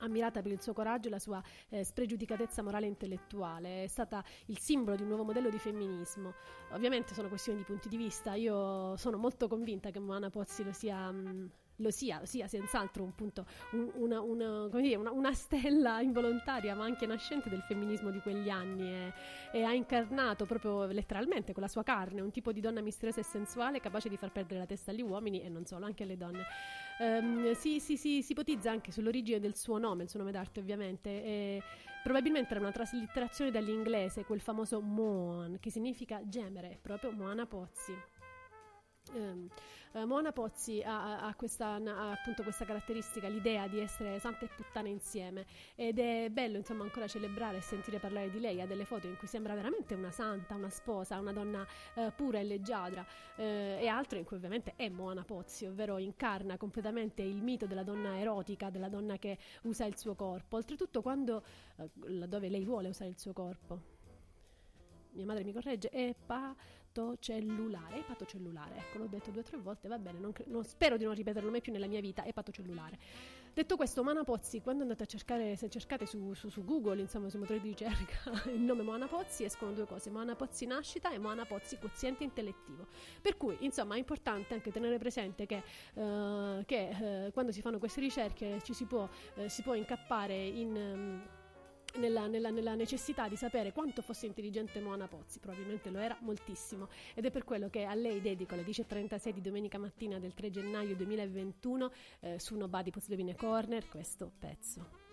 ammirata 0.01 0.43
per 0.43 0.53
il 0.53 0.61
suo 0.61 0.75
coraggio 0.75 1.09
e 1.09 1.11
la 1.11 1.19
sua 1.19 1.43
eh, 1.71 1.83
spregiudicatezza 1.83 2.63
morale 2.63 2.85
e 2.85 2.91
intellettuale. 2.91 3.85
È 3.85 3.87
stata 3.87 4.23
il 4.47 4.59
simbolo 4.59 4.97
di 4.97 5.03
un 5.03 5.09
nuovo 5.09 5.25
modello 5.25 5.49
di 5.49 5.59
femminismo. 5.59 6.35
Ovviamente 6.73 7.15
sono 7.15 7.29
questioni 7.29 7.59
di 7.59 7.65
punti 7.65 7.89
di 7.89 7.97
vista. 7.97 8.35
Io 8.35 8.95
sono 8.99 9.17
molto 9.17 9.49
convinta 9.49 9.91
che 9.91 9.99
Moana 9.99 10.29
Pozzi 10.29 10.63
lo 10.63 10.73
sia. 10.73 11.11
mh, 11.11 11.51
lo 11.77 11.91
sia, 11.91 12.19
lo 12.21 12.27
sia 12.27 12.49
senz'altro 12.49 13.03
un 13.03 13.15
punto, 13.15 13.47
un- 13.73 13.91
una, 13.97 14.21
una- 14.21 14.69
dire, 14.69 14.97
una- 14.97 15.11
una 15.13 15.33
stella 15.35 16.01
involontaria 16.03 16.75
ma 16.75 16.85
anche 16.85 17.07
nascente 17.07 17.49
del 17.49 17.63
femminismo 17.63 18.11
di 18.11 18.21
quegli 18.21 18.49
anni 18.49 18.89
e, 18.89 19.13
e 19.53 19.63
ha 19.65 19.73
incarnato 19.75 20.47
proprio 20.47 20.87
letteralmente 20.87 21.53
con 21.53 21.63
la 21.63 21.69
sua 21.69 21.83
carne 21.83 22.21
un 22.21 22.31
tipo 22.31 22.53
di 22.53 22.61
donna 22.61 22.81
misteriosa 22.81 23.21
e 23.21 23.25
sensuale 23.25 23.81
capace 23.81 24.09
di 24.09 24.17
far 24.17 24.33
perdere 24.33 24.61
la 24.61 24.67
testa 24.67 24.91
agli 24.91 25.03
uomini 25.03 25.43
e 25.43 25.49
non 25.49 25.65
solo, 25.67 25.85
anche 25.85 26.03
alle 26.05 26.17
donne. 26.17 26.45
Ehm, 26.99 27.53
si, 27.53 27.79
si- 27.81 27.97
si- 27.97 28.23
si 28.23 28.33
ipotizza 28.33 28.71
anche 28.71 28.91
sull'origine 28.91 29.39
del 29.39 29.55
suo 29.57 29.77
nome, 29.79 30.05
il 30.05 30.09
suo 30.09 30.19
nome 30.19 30.33
d'arte 30.33 30.61
ovviamente, 30.61 31.63
probabilmente 32.03 32.53
era 32.53 32.61
una 32.61 32.73
traslitterazione 32.73 33.51
dall'inglese, 33.51 34.25
quel 34.25 34.41
famoso 34.41 34.81
Moan, 34.81 35.59
che 35.61 35.71
significa 35.71 36.21
gemere, 36.27 36.79
proprio 36.81 37.11
Moana 37.13 37.45
Pozzi. 37.47 37.93
Ehm, 39.15 39.49
eh, 39.93 40.05
Moana 40.05 40.33
Pozzi 40.33 40.83
ha, 40.83 41.21
ha- 41.21 41.35
questa, 41.35 41.75
ha 41.75 42.11
appunto 42.11 42.43
questa 42.43 42.65
caratteristica, 42.65 43.29
l'idea 43.29 43.67
di 43.67 43.81
essere 43.81 44.19
santa 44.19 44.45
e 44.45 44.49
puttana 44.49 44.89
insieme. 44.89 45.47
Ed 45.75 45.99
è 45.99 46.29
bello 46.31 46.59
insomma 46.59 46.83
ancora 46.83 47.07
celebrare 47.07 47.59
e 47.59 47.61
sentire 47.61 47.99
parlare 47.99 48.31
di 48.31 48.41
lei, 48.41 48.61
ha 48.61 48.67
delle 48.67 48.85
foto 48.85 49.07
in 49.07 49.17
cui 49.17 49.27
sembra 49.27 49.55
veramente 49.55 49.95
una 49.95 50.11
santa, 50.11 50.55
una 50.55 50.71
sposa, 50.71 51.19
una 51.19 51.33
donna 51.33 51.67
eh, 51.95 52.13
pura 52.15 52.39
e 52.39 52.45
leggiadra. 52.45 53.05
Eh, 53.37 53.79
e 53.81 53.87
altre 53.89 54.19
in 54.19 54.25
cui 54.25 54.37
ovviamente 54.37 54.75
è 54.77 54.89
Moana 54.89 55.25
Pozzi, 55.25 55.67
ovvero 55.67 55.99
incarna 55.99 56.57
completamente 56.57 57.23
il 57.23 57.43
mito 57.43 57.67
della 57.67 57.83
donna 57.83 58.19
erotica, 58.19 58.71
della 58.71 58.89
donna 58.89 59.17
che 59.19 59.39
usa 59.63 59.87
il 59.87 59.97
suo 59.97 60.15
corpo, 60.15 60.57
oltretutto 60.57 61.01
quando, 61.01 61.43
eh, 61.77 61.89
laddove 62.07 62.49
lei 62.49 62.65
vuole 62.65 62.89
usare 62.89 63.11
il 63.11 63.19
suo 63.19 63.33
corpo. 63.33 63.96
Mia 65.17 65.25
madre 65.27 65.45
mi 65.45 65.53
corregge, 65.53 65.89
è 65.89 66.15
patocellulare, 66.15 68.01
è 68.01 68.05
patocellulare, 68.05 68.77
ecco 68.77 68.99
l'ho 68.99 69.07
detto 69.07 69.31
due 69.31 69.41
o 69.41 69.45
tre 69.45 69.57
volte, 69.57 69.89
va 69.89 69.99
bene, 69.99 70.19
non, 70.19 70.33
cre- 70.33 70.45
non- 70.49 70.65
spero 70.65 70.97
di 70.97 71.05
non 71.05 71.15
ripeterlo 71.15 71.51
mai 71.51 71.61
più 71.61 71.73
nella 71.73 71.87
mia 71.87 72.01
vita, 72.01 72.23
è 72.23 72.33
patocellulare. 72.33 72.99
Detto 73.55 73.77
questo, 73.77 74.03
Moana 74.05 74.23
Pozzi, 74.23 74.61
quando 74.61 74.83
andate 74.83 75.05
a 75.05 75.07
cercare, 75.07 75.57
se 75.57 75.71
cercate 75.71 76.05
su, 76.05 76.35
su- 76.35 76.51
su 76.51 76.63
Google, 76.65 77.01
insomma 77.01 77.31
sui 77.31 77.39
motori 77.39 77.61
di 77.61 77.69
ricerca, 77.69 78.31
il 78.53 78.61
nome 78.61 78.83
Moana 78.83 79.07
Pozzi, 79.07 79.45
escono 79.45 79.73
due 79.73 79.87
cose, 79.87 80.11
Moana 80.11 80.35
Pozzi 80.35 80.67
nascita 80.67 81.11
e 81.11 81.19
Moana 81.19 81.47
Pozzi 81.47 81.79
quoziente 81.79 82.23
intellettivo. 82.23 82.87
Per 83.23 83.39
cui, 83.39 83.57
insomma, 83.61 83.95
è 83.95 83.99
importante 83.99 84.53
anche 84.53 84.71
tenere 84.71 84.99
presente 84.99 85.47
che, 85.47 85.63
eh, 85.95 86.63
che, 86.67 87.25
eh, 87.27 87.33
quando 87.33 87.51
si 87.53 87.63
fanno 87.63 87.79
queste 87.79 88.01
ricerche 88.01 88.61
ci 88.63 88.75
si 88.75 88.85
può, 88.85 89.09
eh, 89.37 89.49
si 89.49 89.63
può 89.63 89.73
incappare 89.73 90.35
in... 90.37 90.77
ehm, 90.77 91.29
nella, 91.97 92.27
nella- 92.27 92.51
nella 92.51 92.75
necessità 92.75 93.29
di 93.29 93.37
sapere 93.37 93.73
quanto 93.73 94.03
fosse 94.03 94.27
intelligente 94.27 94.81
Moana 94.81 95.07
Pozzi, 95.09 95.39
probabilmente 95.39 95.91
lo 95.91 95.99
era 95.99 96.17
moltissimo 96.21 96.89
ed 97.15 97.25
è 97.25 97.31
per 97.31 97.45
quello 97.45 97.69
che 97.69 97.85
a 97.85 97.95
lei 97.95 98.21
dedico 98.21 98.55
alle 98.55 98.65
10.36 98.65 99.31
di 99.31 99.41
domenica 99.41 99.79
mattina 99.79 100.19
del 100.19 100.35
3 100.35 100.51
gennaio 100.51 100.95
2021 100.97 101.93
eh, 102.21 102.39
su 102.39 102.57
Nobody 102.57 102.91
a 102.91 103.35
Corner 103.35 103.89
questo 103.89 104.31
pezzo. 104.39 105.05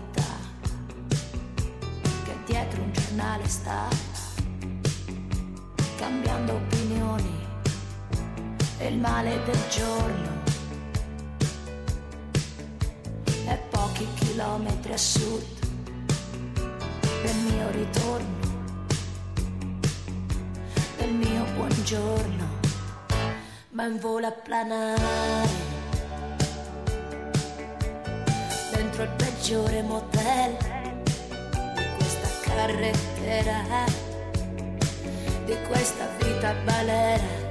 Novità 0.00 0.22
che 2.24 2.36
dietro 2.46 2.82
un 2.82 2.92
giornale 2.92 3.46
sta 3.46 3.88
cambiando 5.96 6.54
opinioni 6.54 7.38
e 8.78 8.86
il 8.88 8.98
male 8.98 9.42
del 9.44 9.60
giorno. 9.68 10.38
È 13.44 13.58
pochi 13.70 14.06
chilometri 14.14 14.92
a 14.92 14.96
sud 14.96 15.58
del 17.22 17.36
mio 17.52 17.70
ritorno 17.70 18.38
del 20.96 21.12
mio 21.12 21.44
buongiorno 21.54 22.46
ma 23.70 23.84
in 23.84 23.98
volo 23.98 24.26
a 24.26 24.32
planare 24.32 25.79
dentro 28.90 29.02
il 29.04 29.10
peggiore 29.10 29.82
motel 29.82 30.56
di 31.76 31.84
questa 31.96 32.28
carrettera 32.42 33.64
di 35.44 35.56
questa 35.68 36.08
vita 36.18 36.52
balera 36.64 37.49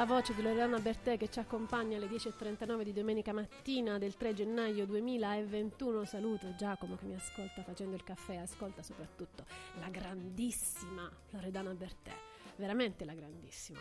La 0.00 0.06
voce 0.06 0.34
di 0.34 0.40
Loredana 0.40 0.78
Bertè 0.78 1.18
che 1.18 1.28
ci 1.28 1.40
accompagna 1.40 1.98
alle 1.98 2.06
10.39 2.06 2.84
di 2.84 2.94
domenica 2.94 3.34
mattina 3.34 3.98
del 3.98 4.16
3 4.16 4.32
gennaio 4.32 4.86
2021. 4.86 6.06
Saluto 6.06 6.54
Giacomo 6.54 6.96
che 6.96 7.04
mi 7.04 7.14
ascolta 7.16 7.62
facendo 7.62 7.96
il 7.96 8.02
caffè, 8.02 8.36
ascolta 8.36 8.82
soprattutto 8.82 9.44
la 9.78 9.90
grandissima 9.90 11.06
Loredana 11.32 11.74
Bertè, 11.74 12.14
veramente 12.56 13.04
la 13.04 13.12
grandissima. 13.12 13.78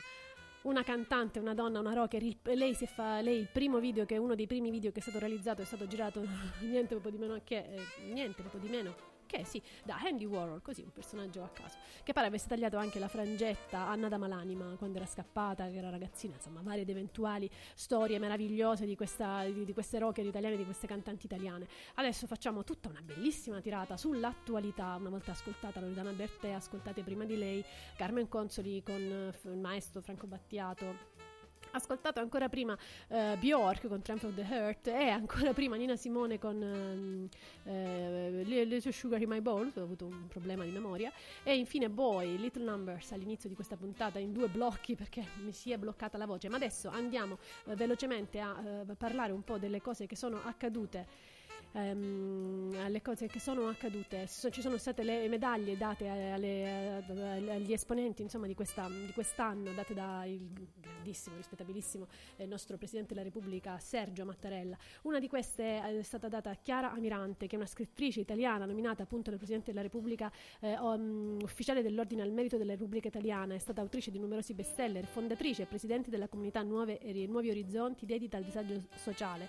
Una 0.63 0.83
cantante, 0.83 1.39
una 1.39 1.53
donna, 1.53 1.79
una 1.79 1.93
rocker, 1.93 2.21
lei, 2.53 2.73
si 2.73 2.85
fa, 2.85 3.21
lei 3.21 3.39
il 3.39 3.47
primo 3.47 3.79
video 3.79 4.05
che 4.05 4.17
uno 4.17 4.35
dei 4.35 4.45
primi 4.45 4.71
video 4.71 4.91
che 4.91 4.99
è 4.99 5.01
stato 5.01 5.19
realizzato 5.19 5.61
è 5.61 5.65
stato 5.65 5.87
girato 5.87 6.21
niente 6.59 6.97
proprio 6.97 7.13
di 7.13 7.17
meno 7.17 7.39
che 7.45 7.59
eh, 7.59 8.11
niente 8.11 8.41
proprio 8.41 8.59
di 8.59 8.67
meno 8.67 9.08
che 9.29 9.45
sì, 9.45 9.61
da 9.83 9.99
Andy 10.03 10.25
Warhol, 10.25 10.63
così 10.63 10.81
un 10.81 10.91
personaggio 10.91 11.43
a 11.43 11.49
caso, 11.49 11.77
che 12.01 12.13
pare 12.13 12.25
avesse 12.25 12.47
tagliato 12.47 12.77
anche 12.77 12.97
la 12.97 13.07
frangetta 13.07 13.77
Anna 13.77 14.07
da 14.07 14.17
Malanima 14.17 14.73
quando 14.75 14.97
era 14.97 15.05
scappata, 15.05 15.69
che 15.69 15.75
era 15.75 15.91
ragazzina, 15.91 16.33
insomma, 16.33 16.61
varie 16.63 16.81
ed 16.81 16.89
eventuali 16.89 17.47
storie 17.75 18.17
meravigliose 18.17 18.87
di, 18.87 18.95
questa, 18.95 19.43
di, 19.43 19.65
di 19.65 19.73
queste 19.73 19.99
rocker 19.99 20.25
italiane, 20.25 20.57
di 20.57 20.65
queste 20.65 20.87
cantanti 20.87 21.27
italiane. 21.27 21.67
Adesso 21.95 22.25
facciamo 22.25 22.63
tutta 22.63 22.89
una 22.89 23.01
bellissima 23.01 23.61
tirata 23.61 23.97
sull'attualità, 23.97 24.95
una 24.95 25.09
volta 25.09 25.31
ascoltata 25.31 25.79
Loredana 25.79 26.11
Bertè, 26.11 26.49
ascoltate 26.49 27.03
prima 27.03 27.25
di 27.25 27.37
lei 27.37 27.63
Carmen 27.95 28.27
Consoli 28.27 28.81
con 28.81 28.95
eh, 28.95 29.31
il 29.43 29.57
maestro 29.57 30.01
Franco 30.01 30.25
Battiato. 30.25 31.28
Ascoltato 31.71 32.19
ancora 32.19 32.49
prima 32.49 32.75
eh, 33.09 33.35
Bjork 33.37 33.87
con 33.87 34.01
Triumph 34.01 34.23
of 34.23 34.33
the 34.33 34.41
Heart 34.41 34.87
e 34.87 35.09
ancora 35.09 35.53
prima 35.53 35.75
Nina 35.75 35.95
Simone 35.95 36.39
con 36.39 37.29
eh, 37.63 38.41
Li- 38.43 38.67
Little 38.67 38.91
Sugar 38.91 39.21
in 39.21 39.29
My 39.29 39.39
Bowl, 39.39 39.71
ho 39.75 39.81
avuto 39.81 40.05
un 40.05 40.27
problema 40.27 40.63
di 40.63 40.71
memoria, 40.71 41.11
e 41.43 41.55
infine 41.55 41.89
Boy, 41.89 42.37
Little 42.37 42.63
Numbers 42.63 43.11
all'inizio 43.11 43.49
di 43.49 43.55
questa 43.55 43.77
puntata 43.77 44.17
in 44.17 44.33
due 44.33 44.47
blocchi 44.47 44.95
perché 44.95 45.23
mi 45.43 45.53
si 45.53 45.71
è 45.71 45.77
bloccata 45.77 46.17
la 46.17 46.25
voce. 46.25 46.49
Ma 46.49 46.55
adesso 46.55 46.89
andiamo 46.89 47.37
eh, 47.65 47.75
velocemente 47.75 48.39
a 48.39 48.83
parlare 48.97 49.31
un 49.31 49.43
po' 49.43 49.59
delle 49.59 49.79
cose 49.79 50.07
che 50.07 50.15
sono 50.15 50.41
accadute 50.43 51.37
ehm, 51.73 52.75
alle 52.79 53.01
cose 53.01 53.27
che 53.27 53.39
sono 53.39 53.67
accadute. 53.67 54.27
Ci 54.27 54.61
sono 54.61 54.77
state 54.77 55.03
le 55.03 55.27
medaglie 55.27 55.77
date 55.77 56.07
alle- 56.07 57.03
agli 57.51 57.73
esponenti 57.73 58.21
insomma, 58.21 58.47
di, 58.47 58.55
questa- 58.55 58.87
di 58.87 59.11
quest'anno, 59.13 59.71
date 59.73 59.93
dal 59.93 60.37
grandissimo, 60.79 61.35
rispettabilissimo 61.37 62.07
eh, 62.37 62.45
nostro 62.45 62.77
Presidente 62.77 63.13
della 63.13 63.25
Repubblica 63.25 63.77
Sergio 63.79 64.25
Mattarella. 64.25 64.77
Una 65.03 65.19
di 65.19 65.27
queste 65.27 65.81
è 65.81 66.01
stata 66.03 66.27
data 66.27 66.49
a 66.49 66.55
Chiara 66.55 66.91
Amirante, 66.91 67.47
che 67.47 67.55
è 67.55 67.57
una 67.57 67.67
scrittrice 67.67 68.19
italiana 68.19 68.65
nominata 68.65 69.03
appunto 69.03 69.29
dal 69.29 69.37
Presidente 69.37 69.71
della 69.71 69.83
Repubblica 69.83 70.31
eh, 70.59 70.77
um, 70.79 71.37
ufficiale 71.41 71.81
dell'Ordine 71.81 72.21
al 72.21 72.31
Merito 72.31 72.57
della 72.57 72.73
Repubblica 72.73 73.07
Italiana. 73.07 73.53
È 73.53 73.59
stata 73.59 73.81
autrice 73.81 74.11
di 74.11 74.19
numerosi 74.19 74.53
bestseller, 74.53 75.05
fondatrice 75.05 75.63
e 75.63 75.65
presidente 75.65 76.09
della 76.09 76.27
comunità 76.27 76.61
Nuove, 76.61 76.99
Nuovi 77.27 77.49
Orizzonti 77.49 78.05
dedita 78.05 78.37
al 78.37 78.43
disagio 78.43 78.83
sociale. 78.95 79.47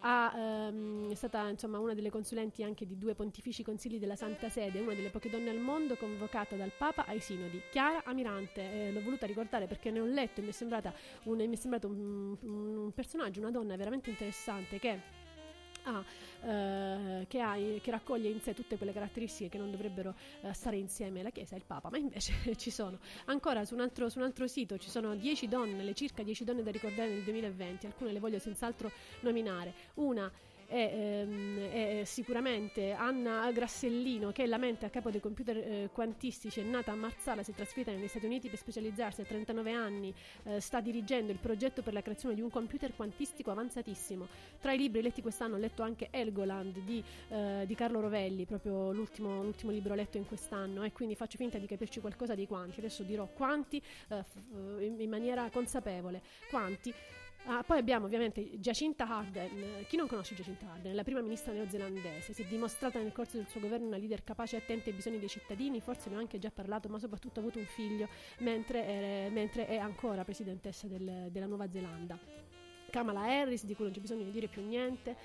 Ha, 0.00 0.32
ehm, 0.36 1.10
è 1.10 1.14
stata 1.14 1.48
insomma 1.48 1.78
una 1.78 1.94
delle 1.94 2.10
consulenti 2.10 2.62
anche 2.62 2.86
di 2.86 2.98
due 2.98 3.14
pontifici 3.14 3.62
consigli 3.62 3.98
della 3.98 4.16
Santa 4.16 4.48
Sede, 4.48 4.80
una 4.80 4.94
delle 4.94 5.10
poche 5.10 5.30
donne 5.30 5.50
al 5.50 5.58
mondo 5.58 5.96
convocata 5.96 6.56
dal 6.56 6.72
Papa 6.76 7.06
ai 7.06 7.20
sinodi. 7.20 7.60
Chiara 7.70 8.02
Amirante, 8.04 8.60
eh, 8.60 8.92
l'ho 8.92 9.02
voluta 9.02 9.26
ricordare 9.26 9.66
perché 9.66 9.90
ne 9.90 10.00
ho 10.00 10.06
letto 10.06 10.40
e 10.40 10.44
mi 10.44 10.50
è, 10.50 10.52
sembrata 10.52 10.92
un, 11.24 11.56
sembrato 11.56 11.88
un, 11.88 12.36
un 12.40 12.92
personaggio, 12.92 13.40
una 13.40 13.50
donna 13.50 13.76
veramente 13.76 14.10
interessante 14.10 14.78
che 14.78 15.15
ha, 15.86 16.04
eh, 16.46 17.26
che, 17.28 17.40
ha, 17.40 17.54
che 17.54 17.90
raccoglie 17.90 18.28
in 18.28 18.40
sé 18.40 18.54
tutte 18.54 18.76
quelle 18.76 18.92
caratteristiche 18.92 19.48
che 19.48 19.58
non 19.58 19.70
dovrebbero 19.70 20.14
eh, 20.42 20.52
stare 20.52 20.76
insieme 20.76 21.22
la 21.22 21.30
Chiesa 21.30 21.54
e 21.54 21.58
il 21.58 21.64
Papa, 21.66 21.88
ma 21.90 21.98
invece 21.98 22.34
ci 22.56 22.70
sono. 22.70 22.98
Ancora 23.26 23.64
su 23.64 23.74
un, 23.74 23.80
altro, 23.80 24.08
su 24.08 24.18
un 24.18 24.24
altro 24.24 24.46
sito 24.46 24.78
ci 24.78 24.90
sono 24.90 25.14
10 25.14 25.48
donne, 25.48 25.82
le 25.82 25.94
circa 25.94 26.22
10 26.22 26.44
donne 26.44 26.62
da 26.62 26.70
ricordare 26.70 27.10
nel 27.10 27.22
2020, 27.22 27.86
alcune 27.86 28.12
le 28.12 28.20
voglio 28.20 28.38
senz'altro 28.38 28.90
nominare. 29.20 29.74
Una 29.94 30.30
è, 30.66 30.90
ehm, 30.92 31.70
è 31.70 32.02
sicuramente 32.04 32.92
Anna 32.92 33.50
Grassellino 33.52 34.32
che 34.32 34.44
è 34.44 34.46
la 34.46 34.58
mente 34.58 34.86
a 34.86 34.90
capo 34.90 35.10
dei 35.10 35.20
computer 35.20 35.56
eh, 35.56 35.90
quantistici, 35.92 36.60
è 36.60 36.64
nata 36.64 36.92
a 36.92 36.94
Marsala, 36.94 37.42
si 37.42 37.52
è 37.52 37.54
trasferita 37.54 37.90
negli 37.90 38.08
Stati 38.08 38.26
Uniti 38.26 38.48
per 38.48 38.58
specializzarsi 38.58 39.20
a 39.20 39.24
39 39.24 39.72
anni, 39.72 40.14
eh, 40.44 40.60
sta 40.60 40.80
dirigendo 40.80 41.32
il 41.32 41.38
progetto 41.38 41.82
per 41.82 41.92
la 41.92 42.02
creazione 42.02 42.34
di 42.34 42.40
un 42.40 42.50
computer 42.50 42.94
quantistico 42.94 43.50
avanzatissimo. 43.50 44.26
Tra 44.60 44.72
i 44.72 44.78
libri 44.78 45.02
letti 45.02 45.22
quest'anno 45.22 45.56
ho 45.56 45.58
letto 45.58 45.82
anche 45.82 46.08
Helgoland 46.10 46.78
di, 46.80 47.02
eh, 47.28 47.64
di 47.66 47.74
Carlo 47.74 48.00
Rovelli, 48.00 48.44
proprio 48.44 48.92
l'ultimo, 48.92 49.42
l'ultimo, 49.42 49.70
libro 49.70 49.94
letto 49.94 50.16
in 50.16 50.26
quest'anno 50.26 50.82
e 50.82 50.92
quindi 50.92 51.14
faccio 51.14 51.36
finta 51.36 51.58
di 51.58 51.66
capirci 51.66 52.00
qualcosa 52.00 52.34
di 52.34 52.46
quanti. 52.46 52.80
Adesso 52.80 53.02
dirò 53.02 53.26
quanti 53.26 53.82
eh, 54.08 54.22
f- 54.22 54.80
in, 54.80 54.96
in 54.98 55.08
maniera 55.08 55.48
consapevole. 55.50 56.22
Quanti 56.48 56.92
Ah, 57.48 57.62
poi 57.62 57.78
abbiamo 57.78 58.06
ovviamente 58.06 58.58
Giacinta 58.58 59.08
Arden. 59.08 59.84
Chi 59.86 59.96
non 59.96 60.08
conosce 60.08 60.34
Giacinta 60.34 60.68
Arden? 60.72 60.96
La 60.96 61.04
prima 61.04 61.20
ministra 61.20 61.52
neozelandese. 61.52 62.32
Si 62.32 62.42
è 62.42 62.44
dimostrata 62.46 62.98
nel 62.98 63.12
corso 63.12 63.36
del 63.36 63.46
suo 63.46 63.60
governo 63.60 63.86
una 63.86 63.98
leader 63.98 64.24
capace 64.24 64.56
e 64.56 64.58
attenta 64.58 64.90
ai 64.90 64.96
bisogni 64.96 65.20
dei 65.20 65.28
cittadini. 65.28 65.80
Forse 65.80 66.10
ne 66.10 66.16
ho 66.16 66.18
anche 66.18 66.40
già 66.40 66.50
parlato, 66.50 66.88
ma 66.88 66.98
soprattutto 66.98 67.38
ha 67.38 67.42
avuto 67.42 67.60
un 67.60 67.66
figlio 67.66 68.08
mentre, 68.38 68.84
è, 68.84 69.28
mentre 69.30 69.66
è 69.66 69.76
ancora 69.76 70.24
presidentessa 70.24 70.88
del, 70.88 71.28
della 71.30 71.46
Nuova 71.46 71.70
Zelanda. 71.70 72.18
Kamala 72.90 73.22
Harris, 73.22 73.64
di 73.64 73.74
cui 73.76 73.84
non 73.84 73.92
c'è 73.92 74.00
bisogno 74.00 74.24
di 74.24 74.32
dire 74.32 74.48
più 74.48 74.66
niente. 74.66 75.16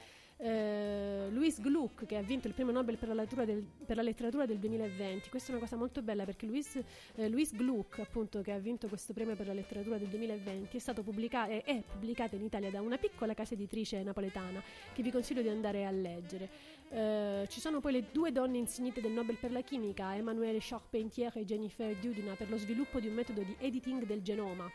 Uh, 0.41 1.29
Louis 1.33 1.61
Gluck 1.61 2.07
che 2.07 2.17
ha 2.17 2.21
vinto 2.23 2.47
il 2.47 2.55
premio 2.55 2.73
Nobel 2.73 2.97
per 2.97 3.13
la, 3.13 3.25
del, 3.45 3.63
per 3.85 3.95
la, 3.95 4.01
letteratura 4.01 4.47
del 4.47 4.57
2020 4.57 5.29
questa 5.29 5.49
è 5.49 5.51
una 5.51 5.61
cosa 5.63 5.75
molto 5.75 6.01
bella 6.01 6.25
perché 6.25 6.47
Louis, 6.47 6.79
eh, 7.13 7.29
Louis 7.29 7.53
Gluck 7.53 7.99
appunto 7.99 8.41
che 8.41 8.51
ha 8.51 8.57
vinto 8.57 8.87
questo 8.87 9.13
premio 9.13 9.35
per 9.35 9.45
la 9.45 9.53
letteratura 9.53 9.99
del 9.99 10.07
2020 10.07 10.75
è 10.75 10.79
stato 10.79 11.03
pubblicato 11.03 11.51
è, 11.51 11.83
pubblicato 11.87 12.37
in 12.37 12.43
Italia 12.43 12.71
da 12.71 12.81
una 12.81 12.97
piccola 12.97 13.35
casa 13.35 13.53
editrice 13.53 14.01
napoletana 14.01 14.63
che 14.93 15.03
vi 15.03 15.11
consiglio 15.11 15.43
di 15.43 15.49
andare 15.49 15.85
a 15.85 15.91
leggere. 15.91 16.49
Uh, 16.89 17.45
ci 17.45 17.59
sono 17.59 17.79
poi 17.79 17.91
le 17.91 18.05
due 18.11 18.31
donne 18.31 18.57
insignite 18.57 18.99
del 18.99 19.11
Nobel 19.11 19.37
per 19.37 19.51
la 19.51 19.61
chimica 19.61 20.15
Emmanuelle 20.15 20.57
Charpentier 20.59 21.31
e 21.35 21.45
Jennifer 21.45 21.95
Doudna 21.97 22.33
per 22.33 22.49
lo 22.49 22.57
sviluppo 22.57 22.99
di 22.99 23.07
un 23.07 23.13
metodo 23.13 23.43
di 23.43 23.55
editing 23.59 24.05
del 24.07 24.23
genoma 24.23 24.69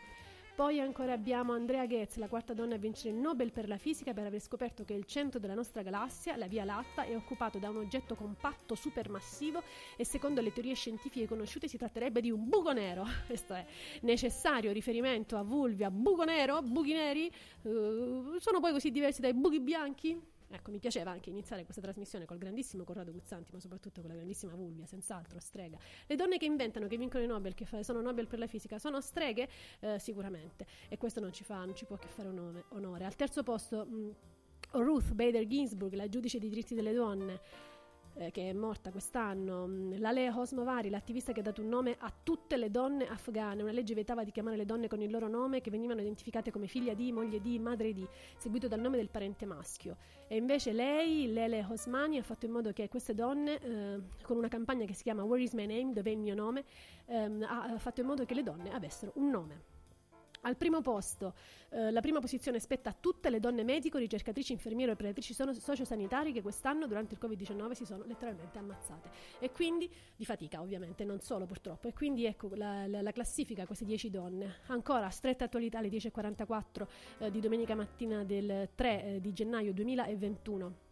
poi 0.57 0.79
ancora 0.79 1.13
abbiamo 1.13 1.53
Andrea 1.53 1.85
Goetz, 1.85 2.15
la 2.15 2.27
quarta 2.27 2.55
donna 2.55 2.73
a 2.73 2.77
vincere 2.79 3.13
il 3.13 3.19
Nobel 3.19 3.51
per 3.51 3.67
la 3.67 3.77
fisica 3.77 4.11
per 4.11 4.25
aver 4.25 4.41
scoperto 4.41 4.83
che 4.83 4.93
il 4.95 5.05
centro 5.05 5.39
della 5.39 5.53
nostra 5.53 5.83
galassia, 5.83 6.35
la 6.35 6.47
Via 6.47 6.65
Latta, 6.65 7.03
è 7.03 7.15
occupato 7.15 7.59
da 7.59 7.69
un 7.69 7.77
oggetto 7.77 8.15
compatto 8.15 8.73
supermassivo 8.73 9.61
e 9.95 10.03
secondo 10.03 10.41
le 10.41 10.51
teorie 10.51 10.73
scientifiche 10.73 11.27
conosciute 11.27 11.67
si 11.67 11.77
tratterebbe 11.77 12.21
di 12.21 12.31
un 12.31 12.49
buco 12.49 12.71
nero. 12.71 13.05
Questo 13.27 13.53
è 13.53 13.63
necessario 14.01 14.71
riferimento 14.71 15.37
a 15.37 15.43
vulvi, 15.43 15.83
a 15.83 15.91
buco 15.91 16.23
nero, 16.23 16.63
buchi 16.63 16.93
neri, 16.93 17.31
uh, 17.61 18.39
sono 18.39 18.59
poi 18.59 18.71
così 18.71 18.89
diversi 18.89 19.21
dai 19.21 19.35
buchi 19.35 19.59
bianchi? 19.59 20.19
Ecco, 20.49 20.71
mi 20.71 20.79
piaceva 20.79 21.11
anche 21.11 21.29
iniziare 21.29 21.63
questa 21.63 21.81
trasmissione 21.81 22.25
col 22.25 22.37
grandissimo 22.37 22.83
Corrado 22.83 23.11
Guzzanti, 23.11 23.51
ma 23.51 23.59
soprattutto 23.59 24.01
con 24.01 24.09
la 24.09 24.15
grandissima 24.15 24.53
Vulvia, 24.53 24.85
senz'altro, 24.85 25.39
strega. 25.39 25.77
Le 26.05 26.15
donne 26.15 26.37
che 26.37 26.45
inventano, 26.45 26.87
che 26.87 26.97
vincono 26.97 27.23
i 27.23 27.27
Nobel, 27.27 27.53
che 27.53 27.83
sono 27.83 28.01
Nobel 28.01 28.27
per 28.27 28.39
la 28.39 28.47
fisica, 28.47 28.79
sono 28.79 29.01
streghe? 29.01 29.49
Eh, 29.79 29.99
sicuramente. 29.99 30.65
E 30.87 30.97
questo 30.97 31.19
non 31.19 31.33
ci 31.33 31.43
fa, 31.43 31.65
non 31.65 31.75
ci 31.75 31.85
può 31.85 31.97
che 31.97 32.07
fare 32.07 32.29
onore. 32.29 32.63
onore. 32.69 33.03
Al 33.03 33.15
terzo 33.15 33.43
posto, 33.43 33.85
mh, 33.85 34.15
Ruth 34.71 35.11
Bader 35.11 35.45
Ginsburg, 35.45 35.93
la 35.93 36.07
giudice 36.07 36.39
dei 36.39 36.49
diritti 36.49 36.73
delle 36.75 36.93
donne 36.93 37.41
eh, 38.17 38.31
che 38.31 38.49
è 38.49 38.53
morta 38.53 38.91
quest'anno, 38.91 39.67
mm, 39.67 39.93
la 39.99 40.11
Lea 40.11 40.37
Hosmavari, 40.37 40.89
l'attivista 40.89 41.31
che 41.31 41.39
ha 41.39 41.43
dato 41.43 41.61
un 41.61 41.69
nome 41.69 41.95
a 41.99 42.11
tutte 42.23 42.57
le 42.57 42.71
donne 42.71 43.07
afghane. 43.07 43.61
Una 43.61 43.71
legge 43.71 43.93
vietava 43.93 44.23
di 44.23 44.31
chiamare 44.31 44.57
le 44.57 44.65
donne 44.65 44.87
con 44.87 45.01
il 45.01 45.11
loro 45.11 45.27
nome 45.27 45.61
che 45.61 45.69
venivano 45.69 46.01
identificate 46.01 46.51
come 46.51 46.67
figlia 46.67 46.93
di, 46.93 47.11
moglie 47.11 47.39
di, 47.39 47.59
madre 47.59 47.93
di, 47.93 48.07
seguito 48.37 48.67
dal 48.67 48.79
nome 48.79 48.97
del 48.97 49.09
parente 49.09 49.45
maschio. 49.45 49.97
E 50.27 50.35
invece 50.35 50.73
lei, 50.73 51.31
Lele 51.31 51.65
Hosmani, 51.69 52.17
ha 52.17 52.23
fatto 52.23 52.45
in 52.45 52.51
modo 52.51 52.73
che 52.73 52.89
queste 52.89 53.13
donne, 53.13 53.59
eh, 53.59 54.01
con 54.23 54.37
una 54.37 54.47
campagna 54.47 54.85
che 54.85 54.93
si 54.93 55.03
chiama 55.03 55.23
Where 55.23 55.41
is 55.41 55.53
my 55.53 55.65
name, 55.65 55.93
dove 55.93 56.09
è 56.09 56.13
il 56.13 56.19
mio 56.19 56.35
nome, 56.35 56.63
ehm, 57.05 57.43
ha 57.43 57.77
fatto 57.77 58.01
in 58.01 58.07
modo 58.07 58.25
che 58.25 58.33
le 58.33 58.43
donne 58.43 58.71
avessero 58.71 59.11
un 59.15 59.29
nome. 59.29 59.76
Al 60.47 60.55
primo 60.55 60.81
posto, 60.81 61.33
eh, 61.71 61.91
la 61.91 61.99
prima 61.99 62.21
posizione 62.21 62.61
spetta 62.61 62.91
a 62.91 62.95
tutte 62.97 63.29
le 63.29 63.41
donne 63.41 63.65
medico, 63.65 63.97
ricercatrici, 63.97 64.53
infermiere 64.53 64.91
e 64.91 64.93
operatrici 64.93 65.33
sociosanitari 65.33 66.31
che 66.31 66.41
quest'anno 66.41 66.87
durante 66.87 67.15
il 67.15 67.19
Covid-19 67.21 67.71
si 67.71 67.83
sono 67.83 68.05
letteralmente 68.05 68.57
ammazzate. 68.57 69.09
E 69.39 69.51
quindi, 69.51 69.93
di 70.15 70.23
fatica 70.23 70.61
ovviamente, 70.61 71.03
non 71.03 71.19
solo 71.19 71.45
purtroppo. 71.45 71.89
E 71.89 71.93
quindi 71.93 72.23
ecco 72.23 72.49
la, 72.55 72.87
la, 72.87 73.01
la 73.01 73.11
classifica, 73.11 73.65
queste 73.65 73.83
10 73.83 74.09
donne. 74.09 74.59
Ancora, 74.67 75.09
stretta 75.09 75.43
attualità 75.43 75.79
alle 75.79 75.89
10.44 75.89 76.87
eh, 77.17 77.29
di 77.29 77.41
domenica 77.41 77.75
mattina 77.75 78.23
del 78.23 78.69
3 78.73 79.03
eh, 79.03 79.19
di 79.19 79.33
gennaio 79.33 79.73
2021. 79.73 80.86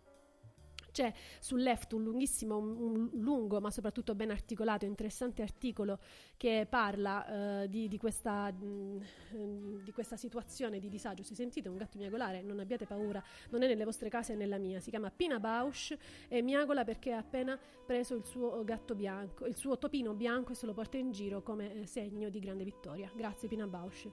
C'è 0.96 1.12
sul 1.42 1.62
left 1.62 1.92
un 1.92 2.04
lunghissimo, 2.04 2.56
un 2.56 3.10
lungo 3.16 3.60
ma 3.60 3.70
soprattutto 3.70 4.16
ben 4.16 4.32
articolato, 4.32 4.86
interessante 4.86 5.42
articolo 5.42 6.00
che 6.38 6.66
parla 6.70 7.64
uh, 7.64 7.68
di, 7.68 7.90
di, 7.90 7.98
questa, 7.98 8.50
mh, 8.50 9.84
di, 9.84 9.92
questa, 9.92 10.16
situazione 10.16 10.80
di 10.80 10.88
disagio. 10.88 11.22
Se 11.22 11.36
sentite 11.36 11.68
un 11.68 11.76
gatto 11.76 11.98
miagolare, 11.98 12.42
non 12.42 12.60
abbiate 12.60 12.86
paura, 12.86 13.22
non 13.50 13.62
è 13.64 13.68
nelle 13.68 13.84
vostre 13.84 14.08
case, 14.08 14.32
è 14.32 14.36
nella 14.38 14.58
mia. 14.58 14.80
Si 14.80 14.90
chiama 14.90 15.12
Pina 15.12 15.38
Bausch 15.38 15.98
e 16.30 16.42
miagola 16.42 16.86
perché 16.86 17.12
ha 17.12 17.18
appena 17.18 17.60
preso 17.86 18.16
il 18.16 18.24
suo 18.24 18.64
gatto 18.64 18.96
bianco, 18.96 19.46
il 19.48 19.58
suo 19.58 19.78
topino 19.78 20.14
bianco 20.14 20.54
e 20.54 20.56
se 20.56 20.66
lo 20.66 20.74
porta 20.74 20.96
in 20.96 21.12
giro 21.12 21.44
come 21.44 21.74
eh, 21.74 21.86
segno 21.88 22.30
di 22.30 22.40
grande 22.40 22.64
vittoria. 22.64 23.12
Grazie 23.14 23.50
Pina 23.50 23.68
Bausch. 23.68 24.10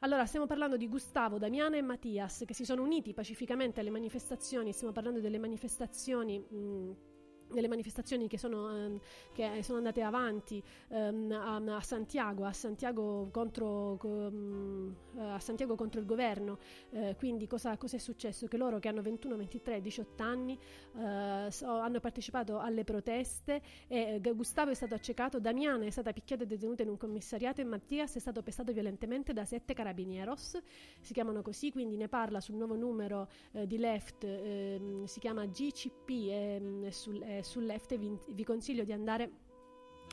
Allora, 0.00 0.26
stiamo 0.26 0.46
parlando 0.46 0.76
di 0.76 0.88
Gustavo, 0.88 1.38
Damiana 1.38 1.76
e 1.76 1.82
Mattias 1.82 2.44
che 2.46 2.54
si 2.54 2.64
sono 2.64 2.82
uniti 2.82 3.14
pacificamente 3.14 3.80
alle 3.80 3.90
manifestazioni, 3.90 4.72
stiamo 4.72 4.92
parlando 4.92 5.20
delle 5.20 5.38
manifestazioni... 5.38 6.38
Mh, 6.38 7.07
nelle 7.50 7.68
manifestazioni 7.68 8.28
che 8.28 8.38
sono, 8.38 8.70
ehm, 8.70 9.00
che 9.32 9.62
sono 9.62 9.78
andate 9.78 10.02
avanti 10.02 10.62
ehm, 10.88 11.32
a, 11.32 11.56
a, 11.76 11.80
Santiago, 11.80 12.44
a 12.44 12.52
Santiago, 12.52 13.28
contro, 13.30 13.98
eh, 14.02 15.20
a 15.20 15.38
Santiago 15.38 15.74
contro, 15.74 16.00
il 16.00 16.06
governo. 16.06 16.58
Eh, 16.90 17.14
quindi 17.18 17.46
cosa, 17.46 17.76
cosa, 17.76 17.96
è 17.96 17.98
successo? 17.98 18.46
Che 18.46 18.56
loro 18.56 18.78
che 18.78 18.88
hanno 18.88 19.02
21, 19.02 19.36
23, 19.36 19.80
18 19.80 20.22
anni 20.22 20.58
eh, 20.96 21.48
so, 21.50 21.70
hanno 21.70 22.00
partecipato 22.00 22.58
alle 22.58 22.84
proteste 22.84 23.60
e 23.86 24.20
eh, 24.22 24.32
Gustavo 24.34 24.70
è 24.70 24.74
stato 24.74 24.94
accecato, 24.94 25.40
Damiana 25.40 25.84
è 25.84 25.90
stata 25.90 26.12
picchiata 26.12 26.44
e 26.44 26.46
detenuta 26.46 26.82
in 26.82 26.90
un 26.90 26.96
commissariato 26.96 27.60
e 27.60 27.64
Mattias 27.64 28.16
è 28.16 28.18
stato 28.18 28.42
pestato 28.42 28.72
violentemente 28.72 29.32
da 29.32 29.44
sette 29.44 29.74
carabinieros, 29.74 30.58
si 31.00 31.12
chiamano 31.12 31.42
così, 31.42 31.72
quindi 31.72 31.96
ne 31.96 32.08
parla 32.08 32.40
sul 32.40 32.56
nuovo 32.56 32.76
numero 32.76 33.28
di 33.50 33.78
Left, 33.78 34.24
ehm, 34.24 35.04
si 35.04 35.20
chiama 35.20 35.46
GCP 35.46 36.10
ehm, 36.28 36.88
sul, 36.88 37.22
sul 37.42 37.66
left 37.66 37.96
vi, 37.96 38.16
vi 38.28 38.44
consiglio 38.44 38.84
di 38.84 38.92
andare 38.92 39.30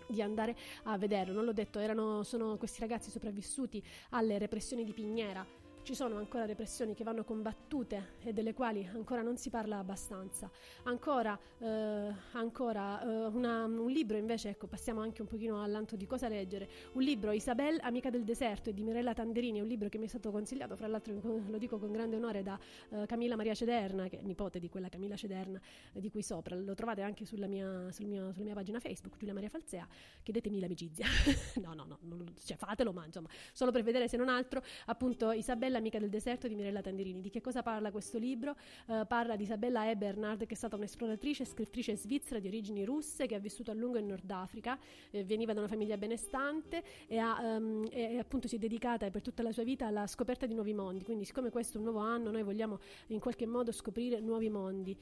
di 0.08 0.22
andare 0.22 0.56
a 0.84 0.98
vederlo. 0.98 1.34
Non 1.34 1.46
l'ho 1.46 1.54
detto, 1.54 1.80
erano, 1.80 2.22
sono 2.22 2.58
questi 2.58 2.80
ragazzi 2.80 3.10
sopravvissuti 3.10 3.84
alle 4.10 4.38
repressioni 4.38 4.84
di 4.84 4.94
Pignera 4.94 5.44
ci 5.86 5.94
sono 5.94 6.18
ancora 6.18 6.46
repressioni 6.46 6.96
che 6.96 7.04
vanno 7.04 7.24
combattute 7.24 8.14
e 8.24 8.34
delle 8.34 8.56
quali 8.56 8.84
ancora 8.92 9.22
non 9.22 9.38
si 9.38 9.52
parla 9.52 9.78
abbastanza. 9.78 10.50
Ancora, 10.86 11.40
eh, 11.60 12.12
ancora 12.32 13.04
eh, 13.04 13.28
una, 13.28 13.66
un 13.66 13.92
libro 13.92 14.18
invece, 14.18 14.50
ecco, 14.50 14.66
passiamo 14.66 15.02
anche 15.02 15.22
un 15.22 15.28
pochino 15.28 15.62
all'anto 15.62 15.96
di 15.96 16.08
cosa 16.08 16.28
leggere. 16.28 16.68
Un 16.94 17.04
libro, 17.04 17.32
Isabel, 17.32 17.78
Amica 17.84 18.10
del 18.10 18.24
deserto, 18.24 18.72
di 18.72 18.82
Mirella 18.82 19.14
Tanderini, 19.14 19.62
un 19.62 19.68
libro 19.68 19.88
che 19.88 20.00
mi 20.00 20.06
è 20.06 20.08
stato 20.08 20.32
consigliato, 20.32 20.76
fra 20.76 20.88
l'altro 20.88 21.14
lo 21.22 21.58
dico 21.60 21.78
con 21.78 21.92
grande 21.92 22.16
onore, 22.16 22.42
da 22.42 22.58
eh, 22.90 23.06
Camilla 23.06 23.36
Maria 23.36 23.54
Cederna, 23.54 24.08
che 24.08 24.18
è 24.18 24.22
nipote 24.24 24.58
di 24.58 24.70
quella 24.70 24.90
Camilla 24.90 25.16
Cederna 25.16 25.62
eh, 25.94 26.00
di 26.00 26.10
cui 26.10 26.24
sopra. 26.24 26.56
Lo 26.56 26.74
trovate 26.74 27.04
anche 27.04 27.26
sulla 27.26 27.46
mia, 27.46 27.92
sul 27.92 28.08
mio, 28.08 28.34
sulla 28.34 28.46
mia 28.46 28.56
pagina 28.56 28.80
Facebook, 28.80 29.18
Giulia 29.18 29.36
Maria 29.36 29.50
Falzea. 29.50 29.88
Chiedetemi 30.24 30.60
l'amicizia. 30.60 31.06
no, 31.62 31.76
no, 31.76 31.86
no, 31.86 32.00
non, 32.02 32.34
cioè 32.44 32.58
fatelo, 32.58 32.92
ma 32.92 33.06
insomma, 33.06 33.30
solo 33.54 33.70
per 33.70 33.84
vedere 33.84 34.08
se 34.08 34.18
non 34.18 34.30
altro, 34.30 34.64
appunto, 34.88 35.30
Isabella 35.30 35.74
Amica 35.78 36.00
del 36.00 36.10
deserto 36.10 36.48
di 36.48 36.56
Mirella 36.56 36.82
Tanderini. 36.82 37.22
Di 37.22 37.30
che 37.30 37.42
cosa 37.42 37.62
parla 37.62 37.92
questo 37.92 38.18
libro? 38.18 38.56
Uh, 38.88 39.06
parla 39.08 39.36
di 39.36 39.44
Isabella 39.44 39.90
Ebernard, 39.90 40.46
che 40.46 40.54
è 40.54 40.58
stata 40.58 40.76
un'esploratrice 40.76 41.44
e 41.44 41.46
scrittrice 41.46 41.96
svizzera 41.96 42.40
di 42.40 42.48
origini 42.48 42.84
russe 42.84 43.26
che 43.26 43.36
ha 43.36 43.40
vissuto 43.40 43.72
a 43.72 43.74
lungo 43.74 43.98
in 43.98 44.08
Nord 44.08 44.30
Africa, 44.30 44.78
eh, 45.12 45.24
veniva 45.24 45.54
da 45.54 45.60
una 45.60 45.70
famiglia 45.70 45.98
benestante 45.98 46.84
e, 47.08 47.18
ha, 47.18 47.58
um, 47.58 47.88
e, 47.92 48.18
appunto 48.18 48.48
si 48.48 48.56
è 48.56 48.60
dedicata 48.60 49.10
per 49.10 49.22
tutta 49.22 49.44
la 49.44 49.52
sua 49.52 49.64
vita 49.64 49.88
alla 49.88 50.08
scoperta 50.08 50.46
di 50.46 50.54
nuovi 50.54 50.74
mondi. 50.74 51.04
Quindi, 51.04 51.26
siccome 51.26 51.50
questo 51.50 51.78
è 51.78 51.78
un 51.78 51.86
nuovo 51.86 52.00
anno, 52.00 52.32
noi 52.32 52.44
vogliamo 52.44 52.80
in 53.08 53.20
qualche 53.20 53.46
modo 53.46 53.72
scoprire 53.72 54.20
nuovi 54.20 54.50
mondi. 54.50 54.98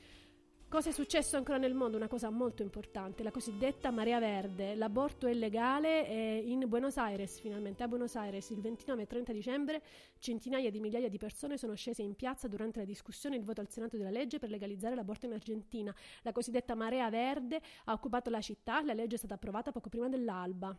Cosa 0.73 0.89
è 0.89 0.91
successo 0.91 1.37
ancora 1.37 1.59
nel 1.59 1.75
mondo? 1.75 1.97
Una 1.97 2.07
cosa 2.07 2.31
molto 2.31 2.63
importante, 2.63 3.21
la 3.21 3.29
cosiddetta 3.29 3.91
marea 3.91 4.17
verde. 4.17 4.73
L'aborto 4.73 5.27
è 5.27 5.33
legale 5.35 6.07
e 6.07 6.41
in 6.47 6.67
Buenos 6.67 6.97
Aires, 6.97 7.39
finalmente 7.39 7.83
a 7.83 7.87
Buenos 7.87 8.15
Aires, 8.15 8.49
il 8.49 8.59
29 8.59 9.03
e 9.03 9.05
30 9.05 9.33
dicembre, 9.33 9.83
centinaia 10.17 10.71
di 10.71 10.79
migliaia 10.79 11.09
di 11.09 11.19
persone 11.19 11.59
sono 11.59 11.75
scese 11.75 12.01
in 12.01 12.15
piazza 12.15 12.47
durante 12.47 12.79
la 12.79 12.85
discussione 12.85 13.35
e 13.35 13.37
il 13.37 13.45
voto 13.45 13.61
al 13.61 13.69
Senato 13.69 13.97
della 13.97 14.09
legge 14.09 14.39
per 14.39 14.49
legalizzare 14.49 14.95
l'aborto 14.95 15.27
in 15.27 15.33
Argentina. 15.33 15.93
La 16.23 16.31
cosiddetta 16.31 16.73
marea 16.73 17.07
verde 17.11 17.61
ha 17.83 17.93
occupato 17.93 18.31
la 18.31 18.41
città, 18.41 18.81
la 18.81 18.93
legge 18.93 19.13
è 19.13 19.19
stata 19.19 19.35
approvata 19.35 19.71
poco 19.71 19.89
prima 19.89 20.09
dell'alba. 20.09 20.75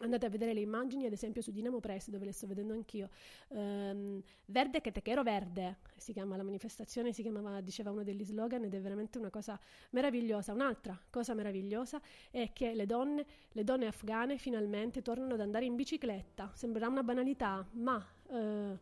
Andate 0.00 0.26
a 0.26 0.28
vedere 0.28 0.52
le 0.52 0.60
immagini, 0.60 1.06
ad 1.06 1.12
esempio 1.12 1.40
su 1.40 1.50
Dinamo 1.52 1.80
Press, 1.80 2.10
dove 2.10 2.26
le 2.26 2.32
sto 2.32 2.46
vedendo 2.46 2.74
anch'io. 2.74 3.08
Um, 3.48 4.22
verde 4.44 4.82
che 4.82 4.92
te 4.92 5.00
quiero 5.00 5.22
verde, 5.22 5.78
si 5.96 6.12
chiama 6.12 6.36
la 6.36 6.42
manifestazione, 6.42 7.14
si 7.14 7.22
chiamava, 7.22 7.62
diceva 7.62 7.92
uno 7.92 8.02
degli 8.02 8.22
slogan 8.22 8.64
ed 8.64 8.74
è 8.74 8.80
veramente 8.80 9.16
una 9.16 9.30
cosa 9.30 9.58
meravigliosa. 9.90 10.52
Un'altra 10.52 11.00
cosa 11.08 11.32
meravigliosa 11.32 11.98
è 12.30 12.52
che 12.52 12.74
le 12.74 12.84
donne, 12.84 13.24
le 13.52 13.64
donne 13.64 13.86
afghane 13.86 14.36
finalmente 14.36 15.00
tornano 15.00 15.32
ad 15.32 15.40
andare 15.40 15.64
in 15.64 15.76
bicicletta. 15.76 16.52
Sembrerà 16.54 16.88
una 16.88 17.02
banalità, 17.02 17.66
ma... 17.72 18.06
Uh, 18.26 18.78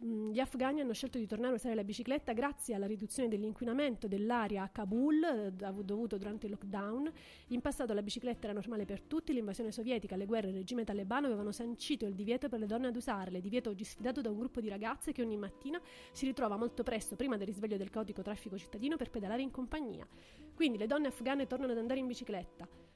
gli 0.00 0.38
afghani 0.38 0.80
hanno 0.80 0.92
scelto 0.92 1.18
di 1.18 1.26
tornare 1.26 1.54
a 1.54 1.56
usare 1.56 1.74
la 1.74 1.82
bicicletta 1.82 2.32
grazie 2.32 2.76
alla 2.76 2.86
riduzione 2.86 3.28
dell'inquinamento 3.28 4.06
dell'aria 4.06 4.62
a 4.62 4.68
Kabul 4.68 5.24
eh, 5.24 5.52
dovuto 5.52 6.16
durante 6.16 6.46
il 6.46 6.52
lockdown. 6.52 7.10
In 7.48 7.60
passato 7.60 7.92
la 7.94 8.02
bicicletta 8.02 8.44
era 8.44 8.52
normale 8.52 8.84
per 8.84 9.02
tutti, 9.02 9.32
l'invasione 9.32 9.72
sovietica, 9.72 10.14
le 10.14 10.26
guerre 10.26 10.48
e 10.48 10.50
il 10.50 10.56
regime 10.58 10.84
talebano 10.84 11.26
avevano 11.26 11.50
sancito 11.50 12.06
il 12.06 12.14
divieto 12.14 12.48
per 12.48 12.60
le 12.60 12.66
donne 12.66 12.86
ad 12.86 12.96
usarle, 12.96 13.40
divieto 13.40 13.70
oggi 13.70 13.82
sfidato 13.82 14.20
da 14.20 14.30
un 14.30 14.38
gruppo 14.38 14.60
di 14.60 14.68
ragazze 14.68 15.10
che 15.10 15.22
ogni 15.22 15.36
mattina 15.36 15.80
si 16.12 16.26
ritrova 16.26 16.56
molto 16.56 16.84
presto, 16.84 17.16
prima 17.16 17.36
del 17.36 17.48
risveglio 17.48 17.76
del 17.76 17.90
caotico 17.90 18.22
traffico 18.22 18.56
cittadino, 18.56 18.96
per 18.96 19.10
pedalare 19.10 19.42
in 19.42 19.50
compagnia. 19.50 20.06
Quindi 20.54 20.78
le 20.78 20.86
donne 20.86 21.08
afghane 21.08 21.48
tornano 21.48 21.72
ad 21.72 21.78
andare 21.78 21.98
in 21.98 22.06
bicicletta. 22.06 22.87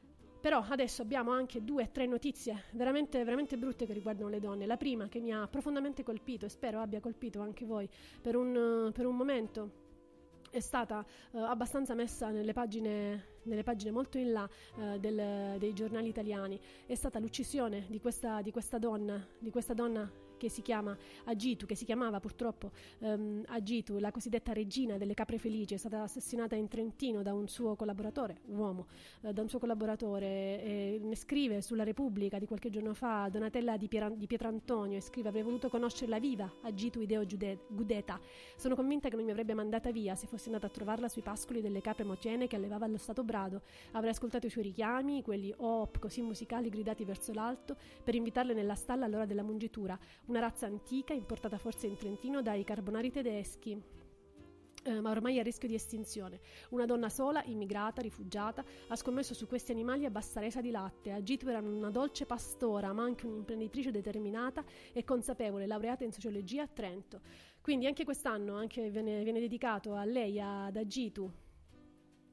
Però 0.43 0.64
adesso 0.68 1.03
abbiamo 1.03 1.30
anche 1.30 1.62
due 1.62 1.84
o 1.84 1.88
tre 1.93 2.05
notizie 2.07 2.64
veramente, 2.72 3.22
veramente 3.22 3.57
brutte 3.57 3.86
che 3.86 3.93
riguardano 3.93 4.28
le 4.28 4.40
donne. 4.40 4.66
La 4.66 4.76
prima 4.76 5.07
che 5.07 5.20
mi 5.20 5.32
ha 5.32 5.47
profondamente 5.47 6.03
colpito 6.03 6.47
e 6.47 6.49
spero 6.49 6.80
abbia 6.80 6.99
colpito 6.99 7.40
anche 7.40 7.64
voi 7.64 7.88
per 8.20 8.34
un, 8.34 8.90
per 8.93 9.07
un 9.07 9.14
momento 9.16 9.70
è 10.51 10.59
stata 10.59 11.05
uh, 11.30 11.38
abbastanza 11.38 11.95
messa 11.95 12.30
nelle 12.30 12.53
pagine, 12.53 13.38
nelle 13.45 13.62
pagine 13.62 13.93
molto 13.93 14.18
in 14.18 14.32
là 14.32 14.49
uh, 14.74 14.99
del, 14.99 15.59
dei 15.59 15.72
giornali 15.72 16.09
italiani. 16.09 16.61
È 16.86 16.95
stata 16.97 17.20
l'uccisione 17.20 17.86
di 17.88 18.01
questa, 18.01 18.43
di 18.43 18.51
questa 18.51 18.78
donna, 18.78 19.24
di 19.38 19.51
questa 19.51 19.74
donna 19.74 20.11
che 20.43 20.49
si 20.49 20.61
chiama 20.61 20.97
Agitu, 21.26 21.66
che 21.66 21.76
si 21.76 21.84
chiamava 21.84 22.18
purtroppo 22.18 22.72
um, 22.99 23.45
Agitu, 23.47 23.99
la 23.99 24.11
cosiddetta 24.11 24.53
regina 24.53 24.99
delle 24.99 25.14
capre 25.14 25.38
felici, 25.38 25.74
è 25.74 25.76
stata 25.76 26.03
assassinata 26.03 26.57
in 26.57 26.66
Trentino 26.66 27.22
da 27.22 27.32
un 27.32 27.47
suo 27.47 27.76
collaboratore, 27.76 28.40
uomo, 28.47 28.88
uh, 29.20 29.30
da 29.30 29.40
un 29.40 29.49
suo 29.49 29.61
collaboratore, 29.61 30.26
e 30.26 31.01
ne 31.01 31.14
scrive 31.14 31.62
sulla 31.62 31.84
Repubblica 31.84 32.40
di 32.40 32.47
qualche 32.47 32.70
giorno 32.70 32.93
fa 32.93 33.28
Donatella 33.30 33.76
di, 33.76 33.86
Pier- 33.86 34.16
di 34.16 34.26
Pietrantonio 34.26 34.97
e 34.97 35.01
scrive 35.01 35.28
avrei 35.28 35.45
voluto 35.45 35.68
conoscerla 35.68 36.18
viva, 36.18 36.53
Agitu 36.62 36.99
Ideo 36.99 37.24
Gudeta. 37.68 38.18
Sono 38.57 38.74
convinta 38.74 39.09
che 39.09 39.14
non 39.14 39.24
mi 39.24 39.30
avrebbe 39.30 39.55
mandata 39.55 39.93
via 39.93 40.16
se 40.16 40.26
fossi 40.26 40.47
andata 40.47 40.66
a 40.66 40.70
trovarla 40.70 41.09
sui 41.09 41.22
pascoli 41.22 41.61
delle 41.61 41.80
capre 41.80 42.03
motiene 42.03 42.49
che 42.49 42.57
allevava 42.57 42.86
allo 42.86 42.99
stato 42.99 43.22
brado. 43.22 43.62
Avrei 43.93 44.11
ascoltato 44.11 44.47
i 44.47 44.51
suoi 44.51 44.64
richiami, 44.64 45.22
quelli 45.22 45.55
op 45.57 46.01
così 46.01 46.20
musicali 46.20 46.68
gridati 46.68 47.05
verso 47.05 47.32
l'alto, 47.32 47.76
per 48.03 48.16
invitarle 48.16 48.55
nella 48.55 48.74
stalla 48.74 49.05
all'ora 49.05 49.24
della 49.24 49.45
mungitura 49.45 49.97
una 50.32 50.40
razza 50.40 50.64
antica 50.64 51.12
importata 51.12 51.58
forse 51.58 51.86
in 51.86 51.98
Trentino 51.98 52.40
dai 52.40 52.64
carbonari 52.64 53.10
tedeschi. 53.10 54.00
Eh, 54.84 55.00
ma 55.00 55.10
ormai 55.10 55.38
a 55.38 55.42
rischio 55.42 55.68
di 55.68 55.74
estinzione. 55.74 56.40
Una 56.70 56.86
donna 56.86 57.10
sola, 57.10 57.44
immigrata, 57.44 58.00
rifugiata, 58.00 58.64
ha 58.88 58.96
scommesso 58.96 59.34
su 59.34 59.46
questi 59.46 59.72
animali 59.72 60.06
a 60.06 60.10
bassa 60.10 60.40
resa 60.40 60.62
di 60.62 60.70
latte. 60.70 61.12
Agitu 61.12 61.48
era 61.48 61.60
una 61.60 61.90
dolce 61.90 62.24
pastora, 62.24 62.92
ma 62.94 63.02
anche 63.02 63.26
un'imprenditrice 63.26 63.90
determinata 63.90 64.64
e 64.92 65.04
consapevole, 65.04 65.66
laureata 65.66 66.02
in 66.02 66.12
sociologia 66.12 66.62
a 66.62 66.66
Trento. 66.66 67.20
Quindi 67.60 67.86
anche 67.86 68.04
quest'anno 68.04 68.54
anche 68.54 68.88
viene, 68.88 69.22
viene 69.22 69.38
dedicato 69.38 69.94
a 69.94 70.04
lei, 70.04 70.40
ad 70.40 70.76
Agitu, 70.76 71.30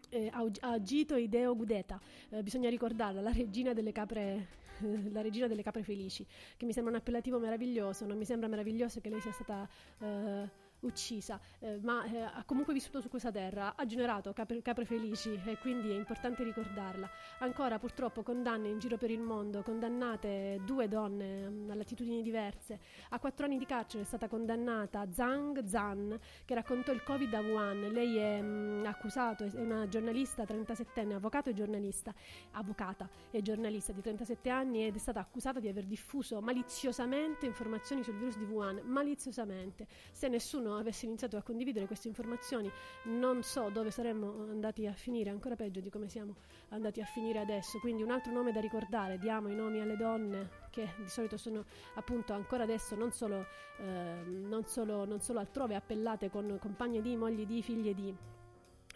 eh, 0.09 0.31
Agito 0.61 1.17
Ideo 1.17 1.53
Gudeta, 1.55 1.99
eh, 2.29 2.41
bisogna 2.41 2.69
ricordarla, 2.69 3.21
la 3.21 3.31
regina 3.31 3.73
delle 3.73 3.91
capre 3.91 4.47
la 5.11 5.21
regina 5.21 5.47
delle 5.47 5.63
capre 5.63 5.84
felici, 5.84 6.25
che 6.57 6.65
mi 6.65 6.73
sembra 6.73 6.93
un 6.93 6.99
appellativo 6.99 7.39
meraviglioso, 7.39 8.05
non 8.05 8.17
mi 8.17 8.25
sembra 8.25 8.47
meraviglioso 8.47 8.99
che 9.01 9.09
lei 9.09 9.21
sia 9.21 9.32
stata 9.32 9.67
eh, 9.99 10.49
uccisa, 10.82 11.39
eh, 11.59 11.80
ma 11.82 12.03
eh, 12.05 12.21
ha 12.21 12.43
comunque 12.45 12.73
vissuto 12.73 13.01
su 13.01 13.09
questa 13.09 13.32
terra, 13.32 13.75
ha 13.75 13.86
generato 13.86 14.32
capre, 14.34 14.61
capre, 14.61 14.86
felici 14.86 15.39
e 15.45 15.57
quindi 15.57 15.91
è 15.91 15.95
importante 15.95 16.43
ricordarla. 16.43 17.09
Ancora 17.39 17.80
purtroppo 17.80 18.23
condanne 18.23 18.69
in 18.69 18.80
giro 18.80 18.97
per 18.97 19.11
il 19.11 19.19
mondo, 19.19 19.61
condannate 19.61 20.61
due 20.65 20.88
donne 20.88 21.49
mh, 21.49 21.53
mm, 21.53 21.69
a 21.71 21.75
latitudini 21.75 22.21
diverse. 22.21 22.80
A 23.09 23.19
quattro 23.19 23.45
anni 23.45 23.57
di 23.57 23.65
carcere 23.65 24.03
è 24.03 24.05
stata 24.05 24.27
condannata 24.27 25.05
Zhang 25.11 25.65
Zhan 25.65 26.19
che 26.45 26.53
raccontò 26.53 26.91
il 26.91 27.03
Covid 27.03 27.34
a 27.34 27.41
Wuhan. 27.41 27.91
Lei 27.91 28.17
è 28.17 28.41
mh, 28.41 28.45
mm, 28.45 28.86
accusato, 28.86 29.43
è 29.43 29.51
una 29.59 29.88
giornalista 29.88 30.43
37enne, 30.43 31.13
avvocato 31.13 31.49
e 31.49 31.53
giornalista, 31.53 32.13
avvocata 32.51 33.09
e 33.32 33.41
giornalista 33.41 33.91
di 33.91 34.01
37 34.01 34.49
anni 34.49 34.86
ed 34.86 34.95
è 34.95 34.99
stata 34.99 35.19
accusata 35.19 35.59
di 35.59 35.67
aver 35.67 35.86
diffuso 35.86 36.41
maliziosamente 36.41 37.45
informazioni 37.45 38.03
sul 38.03 38.15
virus 38.15 38.38
di 38.38 38.45
Wuhan, 38.45 38.82
maliziosamente. 38.86 39.88
Se 40.11 40.27
nessuno 40.27 40.68
qualcuno 40.70 40.78
avesse 40.78 41.05
iniziato 41.05 41.38
a 41.38 41.41
condividere 41.41 41.88
queste 41.88 42.07
informazioni, 42.07 42.72
non 43.03 43.43
so 43.43 43.70
dove 43.70 43.91
saremmo 43.91 44.47
andati 44.49 44.86
a 44.86 44.93
finire, 44.93 45.30
ancora 45.30 45.55
peggio 45.55 45.80
di 45.80 45.89
come 45.89 46.07
siamo 46.07 46.36
andati 46.70 47.01
a 47.01 47.05
finire 47.05 47.39
adesso. 47.39 47.80
Quindi 47.80 48.03
un 48.03 48.11
altro 48.11 48.32
nome 48.32 48.51
da 48.51 48.59
ricordare, 48.59 49.17
diamo 49.17 49.49
i 49.49 49.55
nomi 49.55 49.80
alle 49.80 49.97
donne 49.97 50.67
che 50.70 50.93
di 50.97 51.09
solito 51.09 51.38
sono 51.38 51.65
appunto 51.95 52.34
ancora 52.34 52.63
adesso 52.63 52.95
non 52.95 53.11
solo, 53.11 53.45
eh, 53.80 54.22
non 54.26 54.65
solo, 54.65 55.05
non 55.05 55.20
solo 55.22 55.39
altrove 55.39 55.76
appellate 55.76 56.30
con 56.30 56.57
compagne 56.59 57.01
di, 57.01 57.15
mogli 57.15 57.45
di, 57.45 57.61
figlie 57.61 57.93
di 57.93 58.15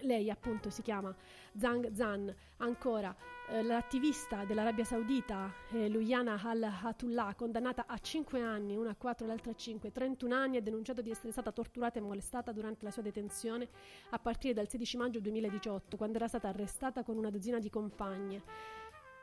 lei 0.01 0.29
appunto 0.29 0.69
si 0.69 0.81
chiama 0.81 1.15
Zhang 1.57 1.93
Zhan, 1.93 2.33
ancora 2.57 3.15
l'attivista 3.61 4.45
dell'Arabia 4.45 4.83
Saudita 4.83 5.53
eh, 5.71 5.87
Luyana 5.87 6.39
al-Hatullah, 6.41 7.35
condannata 7.35 7.85
a 7.85 7.97
5 7.99 8.41
anni, 8.41 8.75
una 8.75 8.91
a 8.91 8.95
4 8.95 9.27
l'altra 9.27 9.51
a 9.51 9.55
5, 9.55 9.91
31 9.91 10.33
anni, 10.33 10.57
ha 10.57 10.61
denunciato 10.61 11.01
di 11.01 11.11
essere 11.11 11.31
stata 11.31 11.51
torturata 11.51 11.99
e 11.99 12.01
molestata 12.01 12.51
durante 12.51 12.83
la 12.83 12.91
sua 12.91 13.03
detenzione 13.03 13.67
a 14.09 14.19
partire 14.19 14.53
dal 14.53 14.67
16 14.67 14.97
maggio 14.97 15.19
2018, 15.19 15.97
quando 15.97 16.17
era 16.17 16.27
stata 16.27 16.47
arrestata 16.47 17.03
con 17.03 17.17
una 17.17 17.29
dozzina 17.29 17.59
di 17.59 17.69
compagne. 17.69 18.41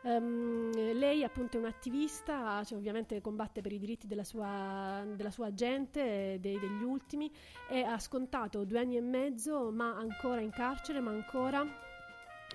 Um, 0.02 0.70
lei 0.72 1.24
appunto 1.24 1.56
è 1.56 1.60
un'attivista, 1.60 2.62
cioè, 2.64 2.78
ovviamente 2.78 3.20
combatte 3.20 3.60
per 3.60 3.72
i 3.72 3.78
diritti 3.78 4.06
della 4.06 4.24
sua, 4.24 5.04
della 5.14 5.30
sua 5.30 5.52
gente, 5.52 6.38
dei, 6.40 6.58
degli 6.58 6.82
ultimi, 6.82 7.30
e 7.68 7.82
ha 7.82 7.98
scontato 7.98 8.64
due 8.64 8.78
anni 8.78 8.96
e 8.96 9.02
mezzo, 9.02 9.70
ma 9.70 9.96
ancora 9.96 10.40
in 10.40 10.50
carcere, 10.50 11.00
ma 11.00 11.10
ancora 11.10 11.88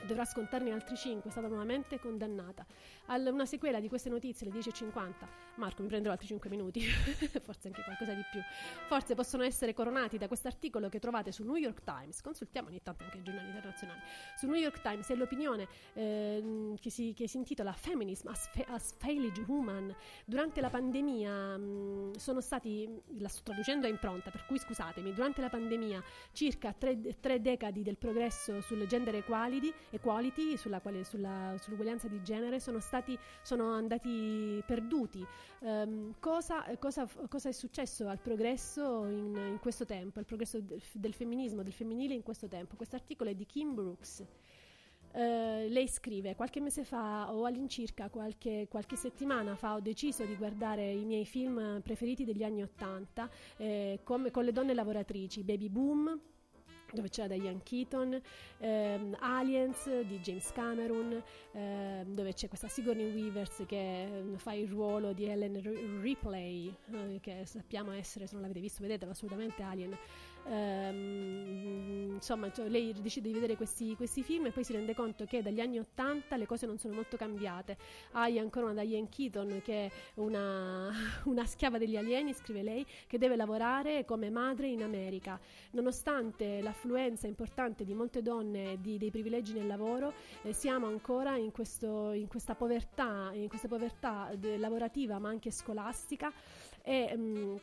dovrà 0.05 0.25
scontarne 0.25 0.71
altri 0.71 0.95
5, 0.95 1.29
è 1.29 1.31
stata 1.31 1.47
nuovamente 1.47 1.99
condannata. 1.99 2.65
Al- 3.07 3.27
una 3.31 3.45
sequela 3.45 3.79
di 3.79 3.87
queste 3.87 4.09
notizie 4.09 4.47
alle 4.47 4.59
10.50. 4.59 5.27
Marco, 5.55 5.81
mi 5.81 5.87
prenderò 5.87 6.11
altri 6.13 6.27
5 6.27 6.49
minuti, 6.49 6.81
forse 7.41 7.67
anche 7.67 7.83
qualcosa 7.83 8.13
di 8.13 8.23
più. 8.31 8.41
Forse 8.87 9.13
possono 9.15 9.43
essere 9.43 9.73
coronati 9.73 10.17
da 10.17 10.27
questo 10.27 10.47
articolo 10.47 10.89
che 10.89 10.99
trovate 10.99 11.31
sul 11.31 11.45
New 11.45 11.55
York 11.55 11.83
Times. 11.83 12.21
Consultiamo 12.21 12.69
ogni 12.69 12.81
tanto 12.81 13.03
anche 13.03 13.17
i 13.17 13.21
giornali 13.23 13.47
internazionali. 13.47 13.99
Sul 14.37 14.49
New 14.49 14.59
York 14.59 14.81
Times 14.81 15.07
è 15.09 15.15
l'opinione 15.15 15.67
ehm, 15.93 16.75
che, 16.77 16.89
si, 16.89 17.13
che 17.15 17.27
si 17.27 17.37
intitola 17.37 17.71
Feminism 17.73 18.27
as, 18.27 18.49
fa- 18.49 18.65
as 18.73 18.93
Failed 18.97 19.37
Woman. 19.47 19.95
Durante 20.25 20.59
la 20.59 20.69
pandemia 20.69 21.57
mh, 21.57 22.15
sono 22.17 22.41
stati, 22.41 22.89
la 23.19 23.29
sto 23.29 23.43
traducendo 23.43 23.85
a 23.85 23.89
impronta, 23.89 24.31
per 24.31 24.45
cui 24.45 24.57
scusatemi, 24.57 25.13
durante 25.13 25.41
la 25.41 25.49
pandemia 25.49 26.03
circa 26.31 26.73
tre, 26.73 27.19
tre 27.19 27.39
decadi 27.39 27.83
del 27.83 27.97
progresso 27.97 28.61
sul 28.61 28.85
gender 28.87 29.15
equality, 29.15 29.73
equality 29.91 30.57
sulla 30.57 30.81
sulla- 31.03 31.55
sull'uguaglianza 31.57 32.07
di 32.07 32.21
genere 32.21 32.59
sono 32.59 32.79
stati 32.79 32.94
sono 33.41 33.71
andati 33.71 34.63
perduti. 34.65 35.25
Ehm, 35.61 36.15
cosa, 36.19 36.63
cosa- 36.77 37.07
cosa 37.27 37.49
è 37.49 37.51
successo 37.51 38.07
al 38.07 38.19
progresso 38.19 39.05
in, 39.05 39.35
in 39.35 39.57
questo 39.59 39.85
tempo, 39.85 40.19
al 40.19 40.25
progresso 40.25 40.59
del, 40.59 40.81
del 40.93 41.13
femminismo, 41.13 41.63
del 41.63 41.73
femminile 41.73 42.13
in 42.13 42.23
questo 42.23 42.47
tempo? 42.47 42.75
Questo 42.75 42.95
articolo 42.95 43.29
è 43.29 43.35
di 43.35 43.45
Kim 43.45 43.73
Brooks. 43.73 44.23
Eh, 45.15 45.67
lei 45.69 45.87
scrive: 45.87 46.35
Qualche 46.35 46.59
mese 46.59 46.83
fa, 46.83 47.33
o 47.33 47.45
all'incirca 47.45 48.09
qualche, 48.09 48.67
qualche 48.69 48.97
settimana 48.97 49.55
fa, 49.55 49.75
ho 49.75 49.79
deciso 49.79 50.25
di 50.25 50.35
guardare 50.35 50.91
i 50.91 51.05
miei 51.05 51.25
film 51.25 51.79
preferiti 51.81 52.25
degli 52.25 52.43
anni 52.43 52.61
Ottanta 52.61 53.29
eh, 53.55 54.01
con 54.03 54.23
le 54.23 54.51
donne 54.51 54.73
lavoratrici, 54.73 55.43
Baby 55.43 55.69
Boom. 55.69 56.19
Dove 56.91 57.09
c'era 57.09 57.27
Diane 57.27 57.61
Keaton, 57.63 58.21
ehm, 58.59 59.17
Aliens 59.19 60.01
di 60.01 60.19
James 60.19 60.51
Cameron, 60.51 61.21
ehm, 61.51 62.13
dove 62.13 62.33
c'è 62.33 62.47
questa 62.47 62.67
Sigourney 62.67 63.11
Weavers 63.13 63.63
che 63.67 64.03
ehm, 64.03 64.37
fa 64.37 64.53
il 64.53 64.67
ruolo 64.67 65.13
di 65.13 65.25
Ellen 65.25 65.61
Ripley, 66.01 66.73
eh, 66.91 67.19
che 67.21 67.45
sappiamo 67.45 67.91
essere, 67.91 68.27
se 68.27 68.33
non 68.33 68.41
l'avete 68.41 68.59
visto, 68.59 68.81
vedetelo 68.81 69.11
assolutamente 69.11 69.61
Alien. 69.63 69.97
Ehm, 70.47 72.13
insomma, 72.13 72.51
cioè, 72.51 72.67
lei 72.69 72.93
decide 73.01 73.27
di 73.27 73.33
vedere 73.33 73.55
questi, 73.55 73.95
questi 73.95 74.23
film 74.23 74.45
e 74.45 74.51
poi 74.51 74.63
si 74.63 74.73
rende 74.73 74.93
conto 74.93 75.25
che 75.25 75.41
dagli 75.41 75.59
anni 75.59 75.79
80 75.79 76.35
le 76.37 76.45
cose 76.45 76.65
non 76.65 76.77
sono 76.77 76.93
molto 76.93 77.17
cambiate. 77.17 77.77
Hai 78.11 78.39
ancora 78.39 78.69
una 78.69 78.83
Diane 78.83 79.09
Keaton 79.09 79.61
che 79.63 79.85
è 79.85 79.91
una, 80.15 80.91
una 81.25 81.45
schiava 81.45 81.77
degli 81.77 81.97
alieni, 81.97 82.33
scrive 82.33 82.61
lei, 82.63 82.85
che 83.07 83.17
deve 83.17 83.35
lavorare 83.35 84.05
come 84.05 84.29
madre 84.29 84.67
in 84.67 84.83
America. 84.83 85.39
Nonostante 85.71 86.61
l'affluenza 86.61 87.27
importante 87.27 87.83
di 87.83 87.93
molte 87.93 88.21
donne 88.21 88.77
di- 88.79 88.97
dei 88.97 89.11
privilegi 89.11 89.53
nel 89.53 89.67
lavoro, 89.67 90.13
eh, 90.43 90.53
siamo 90.53 90.87
ancora 90.87 91.37
in, 91.37 91.51
questo- 91.51 92.11
in 92.11 92.27
questa 92.27 92.55
povertà, 92.55 93.31
in 93.33 93.47
questa 93.47 93.67
povertà 93.67 94.31
de- 94.37 94.57
lavorativa 94.57 95.19
ma 95.19 95.29
anche 95.29 95.51
scolastica 95.51 96.31
e 96.83 97.13
mm, 97.17 97.55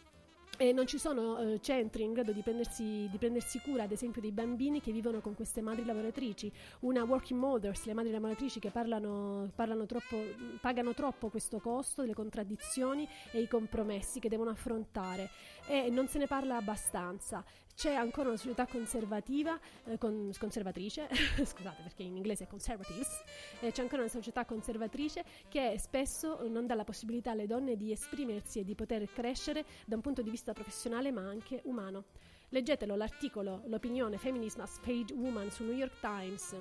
e 0.62 0.72
non 0.72 0.86
ci 0.86 0.96
sono 0.96 1.38
eh, 1.38 1.60
centri 1.60 2.04
in 2.04 2.12
grado 2.12 2.30
di 2.30 2.40
prendersi, 2.40 3.08
di 3.10 3.18
prendersi 3.18 3.58
cura, 3.58 3.82
ad 3.82 3.90
esempio, 3.90 4.20
dei 4.20 4.30
bambini 4.30 4.80
che 4.80 4.92
vivono 4.92 5.20
con 5.20 5.34
queste 5.34 5.60
madri 5.60 5.84
lavoratrici. 5.84 6.52
Una 6.80 7.02
working 7.02 7.40
mothers, 7.40 7.84
le 7.84 7.94
madri 7.94 8.12
lavoratrici 8.12 8.60
che 8.60 8.70
parlano, 8.70 9.50
parlano 9.56 9.86
troppo, 9.86 10.22
pagano 10.60 10.94
troppo 10.94 11.30
questo 11.30 11.58
costo, 11.58 12.02
le 12.02 12.14
contraddizioni 12.14 13.08
e 13.32 13.40
i 13.40 13.48
compromessi 13.48 14.20
che 14.20 14.28
devono 14.28 14.50
affrontare. 14.50 15.30
E 15.66 15.90
non 15.90 16.06
se 16.06 16.18
ne 16.18 16.28
parla 16.28 16.58
abbastanza. 16.58 17.44
C'è 17.74 17.94
ancora 17.94 18.28
una 18.28 18.36
società 18.36 18.66
conservativa, 18.66 19.58
eh, 19.84 19.98
con- 19.98 20.30
conservatrice, 20.38 21.08
scusate 21.44 21.82
perché 21.82 22.02
in 22.02 22.16
inglese 22.16 22.44
è 22.44 22.46
conservatives, 22.46 23.22
eh, 23.60 23.72
c'è 23.72 23.82
ancora 23.82 24.02
una 24.02 24.10
società 24.10 24.44
conservatrice 24.44 25.24
che 25.48 25.76
spesso 25.78 26.46
non 26.48 26.66
dà 26.66 26.74
la 26.74 26.84
possibilità 26.84 27.32
alle 27.32 27.46
donne 27.46 27.76
di 27.76 27.90
esprimersi 27.90 28.60
e 28.60 28.64
di 28.64 28.74
poter 28.74 29.10
crescere 29.12 29.64
da 29.86 29.96
un 29.96 30.02
punto 30.02 30.22
di 30.22 30.30
vista 30.30 30.52
professionale 30.52 31.10
ma 31.10 31.22
anche 31.22 31.60
umano. 31.64 32.04
Leggetelo 32.50 32.94
l'articolo, 32.94 33.62
l'opinione 33.66 34.18
Feminism 34.18 34.60
as 34.60 34.78
Page 34.78 35.14
Woman 35.14 35.50
sul 35.50 35.66
New 35.66 35.76
York 35.76 35.98
Times. 36.00 36.54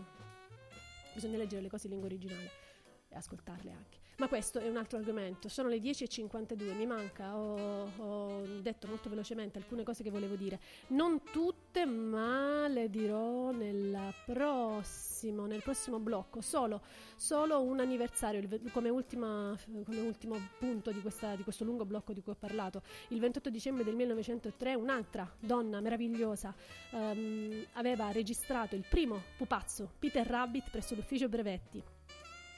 Bisogna 1.14 1.38
leggere 1.38 1.62
le 1.62 1.70
cose 1.70 1.88
in 1.88 1.92
lingua 1.92 2.10
originale 2.10 2.50
e 3.10 3.16
ascoltarle 3.16 3.72
anche. 3.72 4.01
Ma 4.18 4.28
questo 4.28 4.60
è 4.60 4.70
un 4.70 4.78
altro 4.78 5.00
argomento. 5.00 5.50
Sono 5.50 5.68
le 5.68 5.78
10.52, 5.78 6.76
mi 6.76 6.86
manca, 6.86 7.36
ho, 7.36 7.90
ho 7.98 8.46
detto 8.62 8.88
molto 8.88 9.10
velocemente 9.10 9.58
alcune 9.58 9.84
cose 9.84 10.04
che 10.04 10.12
volevo 10.12 10.36
dire. 10.36 10.60
Non 10.88 11.24
tutte, 11.24 11.86
ma 11.86 12.68
le 12.68 12.90
dirò 12.90 13.52
prossimo, 14.26 15.46
nel 15.46 15.62
prossimo 15.62 16.00
blocco. 16.00 16.42
Solo, 16.42 16.82
solo 17.16 17.62
un 17.62 17.80
anniversario, 17.80 18.48
come, 18.72 18.90
ultima, 18.90 19.56
come 19.84 20.00
ultimo 20.00 20.38
punto 20.58 20.92
di, 20.92 21.02
questa- 21.02 21.36
di 21.36 21.44
questo 21.44 21.64
lungo 21.64 21.86
blocco 21.86 22.14
di 22.14 22.22
cui 22.22 22.34
ho 22.34 22.38
parlato. 22.38 22.82
Il 23.10 23.20
28 23.20 23.50
dicembre 23.50 23.84
del 23.84 23.96
1903 23.96 24.76
un'altra 24.76 25.30
donna 25.40 25.80
meravigliosa 25.80 26.54
ehm, 26.92 27.66
aveva 27.74 28.12
registrato 28.12 28.76
il 28.76 28.86
primo 28.88 29.22
pupazzo, 29.38 29.92
Peter 30.00 30.26
Rabbit, 30.26 30.70
presso 30.70 30.96
l'ufficio 30.96 31.30
brevetti. 31.30 31.84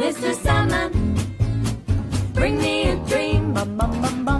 Mr. 0.00 0.32
Sandman, 0.32 0.90
bring 2.32 2.56
me 2.56 2.88
a 2.88 2.96
dream. 3.04 3.52
Bum 3.52 3.76
bum 3.76 4.24
bum 4.24 4.39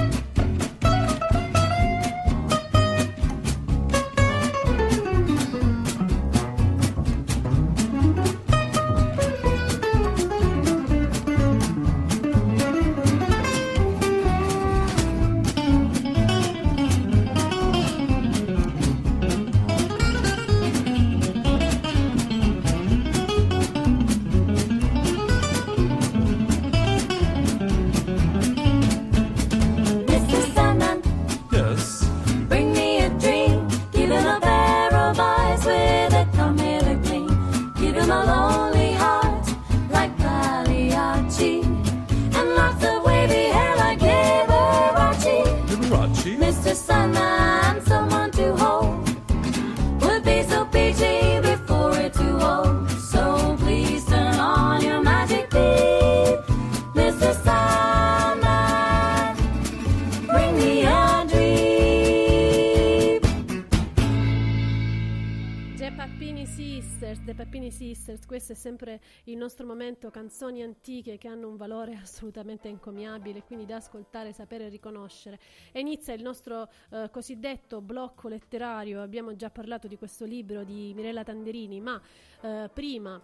nostro 69.41 69.65
momento, 69.65 70.11
canzoni 70.11 70.61
antiche 70.61 71.17
che 71.17 71.27
hanno 71.27 71.47
un 71.47 71.55
valore 71.55 71.95
assolutamente 72.01 72.67
encomiabile, 72.67 73.43
quindi 73.43 73.65
da 73.65 73.77
ascoltare, 73.77 74.33
sapere 74.33 74.67
e 74.67 74.69
riconoscere. 74.69 75.39
E 75.71 75.79
inizia 75.79 76.13
il 76.13 76.21
nostro 76.21 76.69
eh, 76.91 77.09
cosiddetto 77.11 77.81
blocco 77.81 78.27
letterario, 78.27 79.01
abbiamo 79.01 79.35
già 79.35 79.49
parlato 79.49 79.87
di 79.87 79.97
questo 79.97 80.25
libro 80.25 80.63
di 80.63 80.93
Mirella 80.93 81.23
Tanderini, 81.23 81.81
ma 81.81 81.99
eh, 82.41 82.69
prima... 82.71 83.19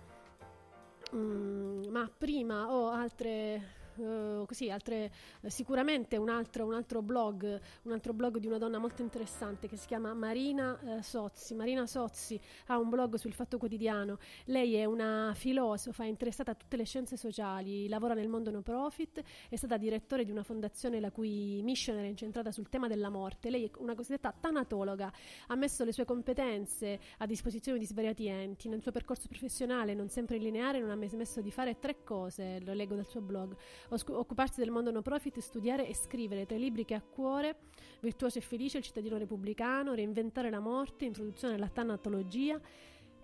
mm, 1.16 1.86
ma 1.90 2.12
prima 2.18 2.72
ho 2.72 2.90
altre 2.90 3.77
eh, 3.98 4.46
così, 4.46 4.70
altre, 4.70 5.12
eh, 5.42 5.50
sicuramente 5.50 6.18
un 6.18 6.30
altro, 6.30 6.66
un 6.66 6.74
altro 6.74 7.02
blog, 7.02 7.60
un 7.84 7.92
altro 7.92 8.14
blog 8.14 8.38
di 8.38 8.48
una 8.48 8.58
donna 8.58 8.78
molto 8.78 9.02
interessante 9.02 9.68
che 9.68 9.78
si 9.78 9.88
chiama 9.88 10.14
Marina 10.14 10.80
eh, 10.80 11.04
Sozzi. 11.04 11.56
Marina 11.56 11.86
Sozzi 11.86 12.40
ha 12.68 12.78
un 12.78 12.90
blog 12.90 13.16
sul 13.16 13.34
Fatto 13.34 13.58
Quotidiano. 13.58 14.20
Lei 14.46 14.76
è 14.76 14.86
una 14.86 15.34
filosofa 15.36 16.04
interessata 16.04 16.52
a 16.52 16.56
tutte 16.56 16.78
le 16.78 16.86
scienze 16.86 17.18
sociali, 17.18 17.88
lavora 17.88 18.14
nel 18.14 18.28
mondo 18.28 18.52
no 18.52 18.62
profit, 18.62 19.22
è 19.50 19.56
stata 19.56 19.78
direttore 19.78 20.24
di 20.24 20.32
una 20.32 20.44
fondazione 20.44 21.00
la 21.00 21.12
cui 21.12 21.62
mission 21.64 21.98
era 21.98 22.08
incentrata 22.08 22.52
sul 22.52 22.70
tema 22.70 22.88
della 22.88 23.10
morte. 23.10 23.50
Lei 23.50 23.66
è 23.66 23.72
una 23.78 23.96
cosiddetta 23.96 24.34
tanatologa, 24.40 25.12
ha 25.48 25.56
messo 25.56 25.84
le 25.84 25.92
sue 25.92 26.06
competenze 26.06 27.00
a 27.18 27.26
disposizione 27.26 27.78
di 27.78 27.86
svariati 27.86 28.28
enti. 28.28 28.70
Nel 28.70 28.82
suo 28.82 28.92
percorso 28.92 29.28
professionale, 29.28 29.94
non 29.94 30.10
sempre 30.10 30.38
lineare, 30.38 30.80
non 30.80 30.90
ha 30.90 30.96
mai 30.96 31.10
smesso 31.10 31.42
di 31.42 31.52
fare 31.52 31.80
tre 31.80 32.04
cose, 32.04 32.60
lo 32.62 32.74
leggo 32.74 32.96
dal 32.96 33.08
suo 33.08 33.22
blog 33.22 33.56
occuparsi 33.90 34.60
del 34.60 34.72
mondo 34.72 34.92
no 34.92 35.02
profit, 35.02 35.40
studiare 35.40 35.88
e 35.88 35.96
scrivere 35.96 36.46
tre 36.46 36.58
libri 36.58 36.86
che 36.86 36.94
ha 36.94 36.98
a 36.98 37.02
cuore, 37.02 37.56
Virtuoso 38.02 38.38
e 38.38 38.42
felice, 38.42 38.78
Il 38.78 38.84
cittadino 38.84 39.18
repubblicano, 39.18 39.94
Reinventare 39.94 40.50
la 40.50 40.60
morte, 40.60 41.06
Introduzione 41.06 41.56
alla 41.56 41.70
tanatologia. 41.70 42.60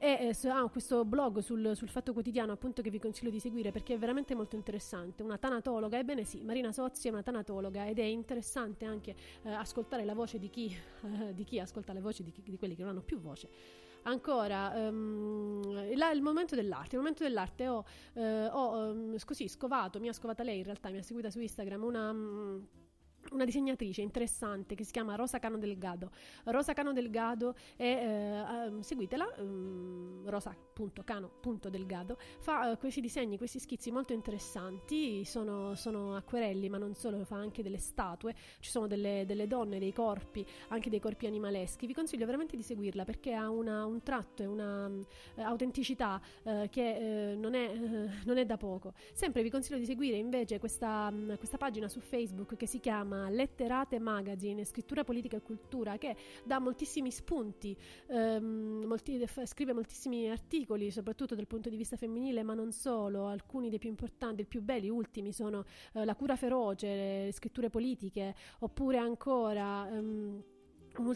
E 0.04 0.28
eh, 0.28 0.34
so- 0.34 0.52
ha 0.52 0.70
questo 0.70 1.06
blog 1.06 1.40
sul, 1.40 1.78
sul 1.78 1.88
Fatto 1.88 2.12
Quotidiano 2.12 2.52
appunto 2.52 2.82
che 2.82 2.90
vi 2.90 3.00
consiglio 3.00 3.30
di 3.30 3.40
seguire 3.40 3.72
perché 3.72 3.94
è 3.94 3.98
veramente 3.98 4.36
molto 4.36 4.58
interessante. 4.58 5.24
Una 5.24 5.38
tanatologa, 5.38 5.98
ebbene 5.98 6.26
sì, 6.26 6.44
Marina 6.44 6.74
Sozzi 6.74 7.08
è 7.08 7.12
una 7.12 7.24
tanatologa 7.24 7.88
ed 7.88 8.00
è 8.00 8.04
interessante 8.04 8.84
anche 8.84 9.16
eh, 9.44 9.50
ascoltare 9.50 10.04
la 10.04 10.14
voce 10.14 10.40
di 10.40 10.50
chi, 10.50 10.76
eh, 11.04 11.32
di 11.34 11.46
chi 11.46 11.58
ascolta 11.58 11.94
le 11.94 12.02
voci 12.02 12.22
di, 12.22 12.32
chi- 12.32 12.44
di 12.44 12.58
quelli 12.58 12.76
che 12.76 12.82
non 12.82 12.92
hanno 12.92 13.02
più 13.02 13.18
voce. 13.22 13.50
Ancora, 14.06 14.76
ehm, 14.76 15.96
là, 15.98 16.12
il 16.12 16.22
momento 16.22 16.56
dell'arte. 16.56 16.96
Il 16.96 16.98
momento 16.98 17.24
dell'arte 17.24 17.68
ho, 17.68 17.86
eh, 18.14 18.48
ho 18.48 18.90
ehm, 18.92 19.18
così 19.26 19.48
scovato, 19.48 20.00
mi 20.00 20.10
ha 20.10 20.14
scovata 20.14 20.44
lei 20.44 20.58
in 20.58 20.64
realtà, 20.66 20.90
mi 20.90 20.98
ha 20.98 21.04
seguita 21.04 21.30
su 21.30 21.40
Instagram 21.40 21.84
una. 21.84 22.12
mm, 22.14 22.62
una 23.32 23.46
disegnatrice 23.46 24.02
interessante 24.02 24.76
che 24.76 24.84
si 24.84 24.92
chiama 24.92 25.16
Rosa 25.16 25.40
Cano 25.40 25.58
Delgado. 25.58 26.12
Rosa 26.46 26.74
Cano 26.74 26.94
Delgado 26.94 27.56
è, 27.76 27.84
eh, 27.84 28.66
ehm, 28.66 28.82
seguitela, 28.82 29.34
ehm, 29.36 30.30
rosa.cano.delgado, 30.30 32.18
fa 32.40 32.72
eh, 32.72 32.78
questi 32.78 33.02
disegni, 33.02 33.38
questi 33.38 33.60
schizzi 33.60 33.92
molto 33.92 34.14
interessanti, 34.14 35.26
sono, 35.26 35.76
sono 35.76 36.16
acquerelli 36.16 36.70
ma 36.70 36.78
non 36.78 36.94
solo, 36.94 37.24
fa 37.24 37.38
anche 37.38 37.64
delle 37.64 37.78
statue, 37.78 38.36
ci 38.60 38.70
sono 38.70 38.88
delle, 38.88 39.24
delle 39.26 39.48
donne, 39.48 39.80
dei 39.80 39.94
corpi, 39.94 40.46
anche 40.70 40.90
dei 40.90 41.00
corpi 41.00 41.26
animaleschi. 41.26 41.88
Vi 41.88 41.94
consiglio 41.94 42.26
veramente 42.26 42.56
di 42.56 42.64
seguirla 42.64 43.04
perché 43.06 43.34
ha 43.34 43.50
una- 43.50 43.86
un 43.86 44.02
tratto 44.04 44.44
e 44.44 44.46
una 44.46 44.88
mm, 44.88 45.02
eh, 45.36 45.42
autenticità 45.42 46.22
eh, 46.44 46.68
che 46.70 47.32
eh, 47.32 47.36
non, 47.36 47.54
è, 47.54 47.72
eh, 47.72 48.10
non 48.26 48.38
è 48.38 48.46
da 48.46 48.58
poco. 48.58 48.94
Sempre 49.14 49.44
vi 49.44 49.50
consiglio 49.50 49.78
di 49.78 49.86
seguire 49.86 50.18
invece 50.18 50.60
questa, 50.60 51.10
mm, 51.12 51.34
questa 51.36 51.58
pagina 51.58 51.88
su 51.88 52.00
Facebook 52.00 52.56
che 52.56 52.66
si 52.68 52.80
chiama 52.80 53.13
Letterate 53.30 54.00
Magazine, 54.00 54.66
scrittura 54.66 55.04
politica 55.04 55.38
e 55.38 55.42
cultura, 55.42 55.98
che 55.98 56.16
dà 56.44 56.60
moltissimi 56.60 57.12
spunti, 57.12 57.76
ehm, 58.08 58.86
molti- 58.86 59.24
scrive 59.46 59.74
moltissimi 59.74 60.30
articoli, 60.30 60.92
soprattutto 60.92 61.36
dal 61.36 61.48
punto 61.48 61.70
di 61.70 61.78
vista 61.78 61.98
femminile, 61.98 62.44
ma 62.44 62.54
non 62.54 62.72
solo. 62.72 63.28
Alcuni 63.28 63.70
dei 63.70 63.80
più 63.80 63.90
importanti, 63.90 64.42
i 64.42 64.46
più 64.46 64.62
belli, 64.62 64.90
ultimi, 64.90 65.32
sono 65.32 65.64
eh, 65.94 66.06
La 66.06 66.16
cura 66.16 66.36
feroce, 66.36 67.26
le 67.26 67.32
scritture 67.32 67.70
politiche, 67.70 68.36
oppure 68.60 68.98
ancora. 68.98 69.90
ehm, 69.90 70.44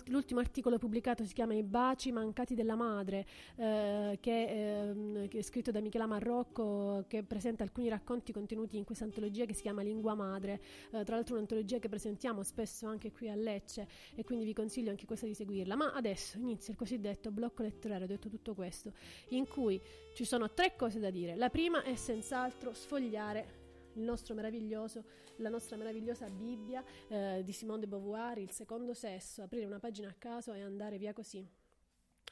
L'ultimo 0.08 0.40
articolo 0.40 0.80
pubblicato 0.80 1.24
si 1.24 1.34
chiama 1.34 1.54
I 1.54 1.62
baci 1.62 2.12
mancati 2.12 2.56
della 2.56 2.76
madre, 2.76 3.26
eh, 3.58 4.18
che, 4.20 4.44
ehm, 4.44 5.28
che 5.28 5.38
è 5.38 5.42
scritto 5.42 5.70
da 5.70 5.80
Michela 5.82 6.08
Marrocco, 6.08 7.06
che 7.08 7.24
presenta 7.24 7.64
alcuni 7.64 7.88
racconti 7.88 8.32
contenuti 8.32 8.78
in 8.78 8.86
questa 8.86 9.04
antologia 9.04 9.46
che 9.46 9.54
si 9.54 9.62
chiama 9.62 9.84
Lingua 9.84 10.16
Madre. 10.16 10.60
Eh, 10.92 11.04
tra 11.04 11.16
l'altro, 11.16 11.36
un'antologia 11.36 11.78
che 11.78 11.90
presentiamo 11.90 12.42
spesso 12.42 12.88
anche 12.88 13.12
qui 13.12 13.30
a 13.30 13.36
Lecce, 13.36 13.88
e 14.16 14.24
quindi 14.24 14.46
vi 14.46 14.54
consiglio 14.54 14.90
anche 14.90 15.06
questa 15.06 15.28
di 15.28 15.36
seguirla. 15.36 15.76
Ma 15.76 15.94
adesso 15.94 16.38
inizia 16.38 16.74
il 16.74 16.80
cosiddetto 16.80 17.32
blocco 17.32 17.62
letterario. 17.62 18.06
Ho 18.06 18.08
detto 18.08 18.30
tutto 18.30 18.56
questo, 18.56 18.94
in 19.30 19.48
cui 19.48 19.80
ci 20.14 20.26
sono 20.26 20.52
tre 20.52 20.76
cose 20.76 21.00
da 21.00 21.12
dire. 21.12 21.36
La 21.36 21.50
prima 21.50 21.84
è 21.84 21.96
senz'altro 21.96 22.74
sfogliare 22.74 23.57
il 23.98 24.04
nostro 24.04 24.34
meraviglioso, 24.34 25.04
la 25.38 25.50
nostra 25.50 25.76
meravigliosa 25.76 26.30
Bibbia 26.30 26.84
eh, 27.08 27.42
di 27.44 27.52
Simone 27.52 27.82
de 27.82 27.88
Beauvoir, 27.88 28.38
Il 28.38 28.52
secondo 28.52 28.94
sesso, 28.94 29.42
aprire 29.42 29.66
una 29.66 29.80
pagina 29.80 30.10
a 30.10 30.16
caso 30.18 30.54
e 30.54 30.62
andare 30.62 30.98
via 30.98 31.14
così. 31.14 31.57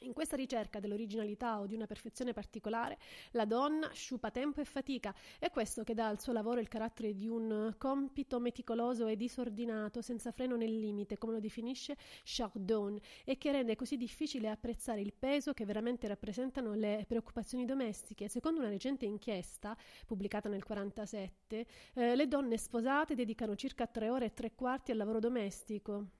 In 0.00 0.12
questa 0.12 0.36
ricerca 0.36 0.78
dell'originalità 0.78 1.58
o 1.58 1.66
di 1.66 1.74
una 1.74 1.86
perfezione 1.86 2.34
particolare, 2.34 2.98
la 3.30 3.46
donna 3.46 3.90
sciupa 3.92 4.30
tempo 4.30 4.60
e 4.60 4.66
fatica, 4.66 5.14
è 5.38 5.50
questo 5.50 5.84
che 5.84 5.94
dà 5.94 6.08
al 6.08 6.20
suo 6.20 6.34
lavoro 6.34 6.60
il 6.60 6.68
carattere 6.68 7.14
di 7.14 7.26
un 7.26 7.74
compito 7.78 8.38
meticoloso 8.38 9.06
e 9.06 9.16
disordinato, 9.16 10.02
senza 10.02 10.32
freno 10.32 10.54
nel 10.54 10.78
limite, 10.78 11.16
come 11.16 11.32
lo 11.32 11.40
definisce 11.40 11.96
Chardon, 12.24 12.98
e 13.24 13.38
che 13.38 13.52
rende 13.52 13.74
così 13.74 13.96
difficile 13.96 14.50
apprezzare 14.50 15.00
il 15.00 15.14
peso 15.14 15.54
che 15.54 15.64
veramente 15.64 16.06
rappresentano 16.06 16.74
le 16.74 17.04
preoccupazioni 17.08 17.64
domestiche. 17.64 18.28
Secondo 18.28 18.60
una 18.60 18.68
recente 18.68 19.06
inchiesta, 19.06 19.74
pubblicata 20.04 20.50
nel 20.50 20.62
1947, 20.62 21.66
eh, 21.94 22.14
le 22.14 22.28
donne 22.28 22.58
sposate 22.58 23.14
dedicano 23.14 23.56
circa 23.56 23.86
tre 23.86 24.10
ore 24.10 24.26
e 24.26 24.34
tre 24.34 24.54
quarti 24.54 24.90
al 24.90 24.98
lavoro 24.98 25.20
domestico 25.20 26.15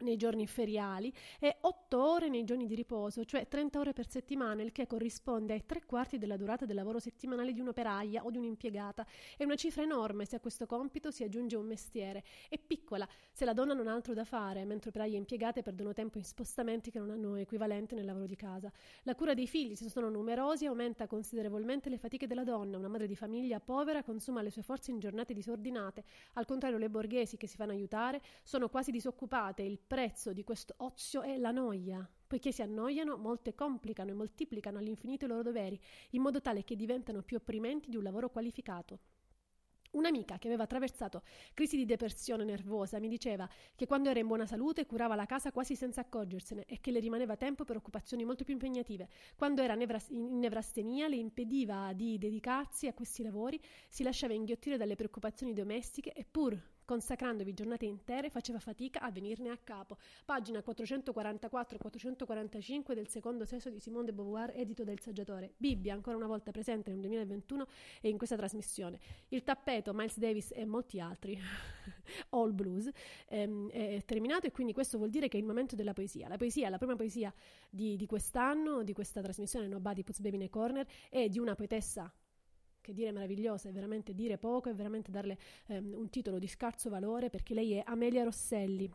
nei 0.00 0.16
giorni 0.16 0.46
feriali 0.46 1.12
e 1.38 1.56
8 1.60 2.02
ore 2.02 2.28
nei 2.28 2.44
giorni 2.44 2.66
di 2.66 2.74
riposo, 2.74 3.24
cioè 3.24 3.48
30 3.48 3.78
ore 3.78 3.92
per 3.92 4.08
settimana, 4.08 4.62
il 4.62 4.72
che 4.72 4.86
corrisponde 4.86 5.52
ai 5.52 5.64
tre 5.64 5.84
quarti 5.84 6.18
della 6.18 6.36
durata 6.36 6.64
del 6.64 6.76
lavoro 6.76 6.98
settimanale 6.98 7.52
di 7.52 7.60
un'operaia 7.60 8.24
o 8.24 8.30
di 8.30 8.38
un'impiegata. 8.38 9.06
È 9.36 9.44
una 9.44 9.56
cifra 9.56 9.82
enorme 9.82 10.24
se 10.24 10.36
a 10.36 10.40
questo 10.40 10.66
compito 10.66 11.10
si 11.10 11.24
aggiunge 11.24 11.56
un 11.56 11.66
mestiere. 11.66 12.24
È 12.48 12.58
piccola 12.58 13.08
se 13.30 13.44
la 13.44 13.52
donna 13.52 13.74
non 13.74 13.88
ha 13.88 13.92
altro 13.92 14.14
da 14.14 14.24
fare, 14.24 14.64
mentre 14.64 14.90
operaie 14.90 15.14
e 15.14 15.18
impiegate 15.18 15.62
perdono 15.62 15.92
tempo 15.92 16.18
in 16.18 16.24
spostamenti 16.24 16.90
che 16.90 16.98
non 16.98 17.10
hanno 17.10 17.36
equivalente 17.36 17.94
nel 17.94 18.04
lavoro 18.04 18.26
di 18.26 18.36
casa. 18.36 18.70
La 19.02 19.14
cura 19.14 19.34
dei 19.34 19.46
figli, 19.46 19.74
se 19.74 19.88
sono 19.88 20.08
numerosi, 20.08 20.66
aumenta 20.66 21.06
considerevolmente 21.06 21.88
le 21.88 21.98
fatiche 21.98 22.26
della 22.26 22.44
donna. 22.44 22.76
Una 22.76 22.88
madre 22.88 23.06
di 23.06 23.16
famiglia 23.16 23.60
povera 23.60 24.02
consuma 24.02 24.42
le 24.42 24.50
sue 24.50 24.62
forze 24.62 24.90
in 24.90 24.98
giornate 24.98 25.32
disordinate. 25.32 26.04
Al 26.34 26.46
contrario, 26.46 26.78
le 26.78 26.90
borghesi 26.90 27.36
che 27.36 27.46
si 27.46 27.56
fanno 27.56 27.72
aiutare 27.72 28.20
sono 28.42 28.68
quasi 28.68 28.90
disoccupate. 28.90 29.62
Il 29.62 29.85
prezzo 29.86 30.32
di 30.32 30.42
questo 30.42 30.74
ozio 30.78 31.22
è 31.22 31.36
la 31.38 31.52
noia. 31.52 32.08
Poiché 32.26 32.50
si 32.50 32.60
annoiano, 32.60 33.16
molte 33.16 33.54
complicano 33.54 34.10
e 34.10 34.14
moltiplicano 34.14 34.78
all'infinito 34.78 35.26
i 35.26 35.28
loro 35.28 35.42
doveri, 35.42 35.80
in 36.10 36.22
modo 36.22 36.40
tale 36.40 36.64
che 36.64 36.74
diventano 36.74 37.22
più 37.22 37.36
opprimenti 37.36 37.88
di 37.88 37.96
un 37.96 38.02
lavoro 38.02 38.28
qualificato. 38.30 38.98
Un'amica 39.92 40.36
che 40.38 40.48
aveva 40.48 40.64
attraversato 40.64 41.22
crisi 41.54 41.76
di 41.76 41.86
depressione 41.86 42.44
nervosa 42.44 42.98
mi 42.98 43.08
diceva 43.08 43.48
che 43.74 43.86
quando 43.86 44.10
era 44.10 44.18
in 44.18 44.26
buona 44.26 44.44
salute 44.44 44.84
curava 44.84 45.14
la 45.14 45.24
casa 45.24 45.52
quasi 45.52 45.74
senza 45.74 46.02
accorgersene 46.02 46.64
e 46.66 46.80
che 46.80 46.90
le 46.90 46.98
rimaneva 46.98 47.36
tempo 47.36 47.64
per 47.64 47.76
occupazioni 47.76 48.24
molto 48.24 48.44
più 48.44 48.52
impegnative. 48.52 49.08
Quando 49.36 49.62
era 49.62 49.74
nevras- 49.74 50.10
in 50.10 50.38
nevrastenia 50.38 51.08
le 51.08 51.16
impediva 51.16 51.92
di 51.94 52.18
dedicarsi 52.18 52.88
a 52.88 52.92
questi 52.92 53.22
lavori, 53.22 53.58
si 53.88 54.02
lasciava 54.02 54.34
inghiottire 54.34 54.76
dalle 54.76 54.96
preoccupazioni 54.96 55.54
domestiche 55.54 56.12
e 56.12 56.26
pur 56.28 56.60
consacrandovi 56.86 57.52
giornate 57.52 57.84
intere 57.84 58.30
faceva 58.30 58.58
fatica 58.58 59.00
a 59.00 59.10
venirne 59.10 59.50
a 59.50 59.58
capo. 59.62 59.98
Pagina 60.24 60.60
444-445 60.60 62.94
del 62.94 63.08
secondo 63.08 63.44
sesso 63.44 63.68
di 63.68 63.78
Simone 63.78 64.06
de 64.06 64.14
Beauvoir, 64.14 64.52
edito 64.54 64.84
del 64.84 65.00
saggiatore. 65.00 65.52
Bibbia, 65.58 65.92
ancora 65.92 66.16
una 66.16 66.26
volta 66.26 66.52
presente 66.52 66.90
nel 66.90 67.00
2021 67.00 67.66
e 68.00 68.08
in 68.08 68.16
questa 68.16 68.36
trasmissione. 68.36 68.98
Il 69.28 69.42
tappeto, 69.42 69.92
Miles 69.92 70.16
Davis 70.16 70.52
e 70.54 70.64
molti 70.64 70.98
altri, 70.98 71.38
All 72.30 72.54
Blues, 72.54 72.88
ehm, 73.28 73.68
è 73.70 74.02
terminato 74.06 74.46
e 74.46 74.52
quindi 74.52 74.72
questo 74.72 74.96
vuol 74.96 75.10
dire 75.10 75.28
che 75.28 75.36
è 75.36 75.40
il 75.40 75.46
momento 75.46 75.74
della 75.74 75.92
poesia. 75.92 76.28
La 76.28 76.38
poesia, 76.38 76.70
la 76.70 76.78
prima 76.78 76.96
poesia 76.96 77.30
di, 77.68 77.96
di 77.96 78.06
quest'anno, 78.06 78.82
di 78.82 78.94
questa 78.94 79.20
trasmissione 79.20 79.66
Nobody 79.66 80.02
Puts 80.02 80.20
Baby 80.20 80.36
in 80.36 80.44
a 80.44 80.48
Corner, 80.48 80.86
è 81.10 81.28
di 81.28 81.38
una 81.38 81.54
poetessa 81.54 82.10
che 82.86 82.94
dire 82.94 83.10
meravigliosa 83.10 83.68
è 83.68 83.72
veramente 83.72 84.14
dire 84.14 84.38
poco, 84.38 84.70
è 84.70 84.74
veramente 84.74 85.10
darle 85.10 85.36
ehm, 85.66 85.92
un 85.92 86.08
titolo 86.08 86.38
di 86.38 86.46
scarso 86.46 86.88
valore 86.88 87.30
perché 87.30 87.52
lei 87.52 87.72
è 87.72 87.82
Amelia 87.84 88.22
Rosselli. 88.22 88.88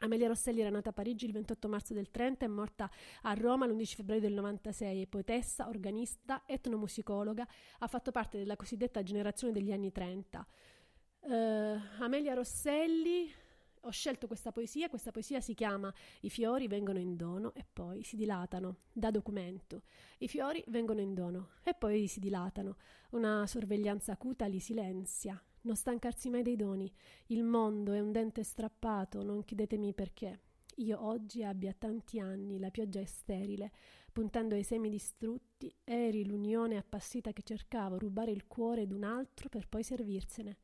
Amelia 0.00 0.28
Rosselli 0.28 0.60
era 0.60 0.68
nata 0.68 0.90
a 0.90 0.92
Parigi 0.92 1.24
il 1.24 1.32
28 1.32 1.68
marzo 1.68 1.94
del 1.94 2.10
30 2.10 2.44
e 2.44 2.48
morta 2.48 2.90
a 3.22 3.32
Roma 3.32 3.66
l'11 3.66 3.94
febbraio 3.94 4.20
del 4.20 4.34
96. 4.34 5.02
È 5.02 5.06
poetessa, 5.06 5.66
organista, 5.68 6.42
etnomusicologa, 6.44 7.48
ha 7.78 7.86
fatto 7.86 8.10
parte 8.10 8.36
della 8.36 8.56
cosiddetta 8.56 9.02
generazione 9.02 9.54
degli 9.54 9.72
anni 9.72 9.90
30. 9.90 10.46
Eh, 11.22 11.80
Amelia 11.98 12.34
Rosselli 12.34 13.32
ho 13.86 13.90
scelto 13.90 14.26
questa 14.26 14.50
poesia, 14.50 14.88
questa 14.88 15.12
poesia 15.12 15.40
si 15.40 15.54
chiama 15.54 15.92
I 16.22 16.30
fiori 16.30 16.66
vengono 16.66 16.98
in 16.98 17.14
dono 17.14 17.54
e 17.54 17.64
poi 17.72 18.02
si 18.02 18.16
dilatano, 18.16 18.78
da 18.92 19.12
documento. 19.12 19.82
I 20.18 20.28
fiori 20.28 20.62
vengono 20.68 21.00
in 21.00 21.14
dono 21.14 21.50
e 21.62 21.72
poi 21.72 22.08
si 22.08 22.18
dilatano. 22.18 22.76
Una 23.10 23.46
sorveglianza 23.46 24.12
acuta 24.12 24.46
li 24.46 24.58
silenzia. 24.58 25.40
Non 25.62 25.76
stancarsi 25.76 26.30
mai 26.30 26.42
dei 26.42 26.56
doni. 26.56 26.92
Il 27.26 27.44
mondo 27.44 27.92
è 27.92 28.00
un 28.00 28.10
dente 28.10 28.42
strappato, 28.42 29.22
non 29.22 29.44
chiedetemi 29.44 29.94
perché. 29.94 30.40
Io 30.78 31.02
oggi 31.04 31.44
abbia 31.44 31.72
tanti 31.72 32.18
anni, 32.18 32.58
la 32.58 32.70
pioggia 32.70 33.00
è 33.00 33.04
sterile, 33.04 33.72
puntando 34.12 34.54
ai 34.56 34.64
semi 34.64 34.90
distrutti, 34.90 35.72
eri 35.84 36.26
l'unione 36.26 36.76
appassita 36.76 37.32
che 37.32 37.42
cercavo, 37.42 37.98
rubare 37.98 38.32
il 38.32 38.46
cuore 38.46 38.86
d'un 38.86 39.04
altro 39.04 39.48
per 39.48 39.68
poi 39.68 39.82
servirsene. 39.82 40.58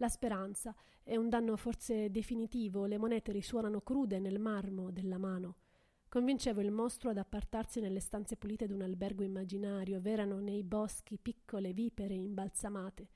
La 0.00 0.08
speranza 0.08 0.74
è 1.02 1.16
un 1.16 1.28
danno 1.28 1.56
forse 1.56 2.10
definitivo, 2.10 2.86
le 2.86 2.96
monete 2.96 3.32
risuonano 3.32 3.82
crude 3.82 4.18
nel 4.18 4.38
marmo 4.38 4.90
della 4.90 5.18
mano. 5.18 5.56
Convincevo 6.08 6.62
il 6.62 6.70
mostro 6.70 7.10
ad 7.10 7.18
appartarsi 7.18 7.80
nelle 7.80 8.00
stanze 8.00 8.36
pulite 8.36 8.66
d'un 8.66 8.80
albergo 8.80 9.24
immaginario, 9.24 10.00
v'erano 10.00 10.40
nei 10.40 10.62
boschi 10.62 11.18
piccole 11.18 11.74
vipere 11.74 12.14
imbalsamate. 12.14 13.10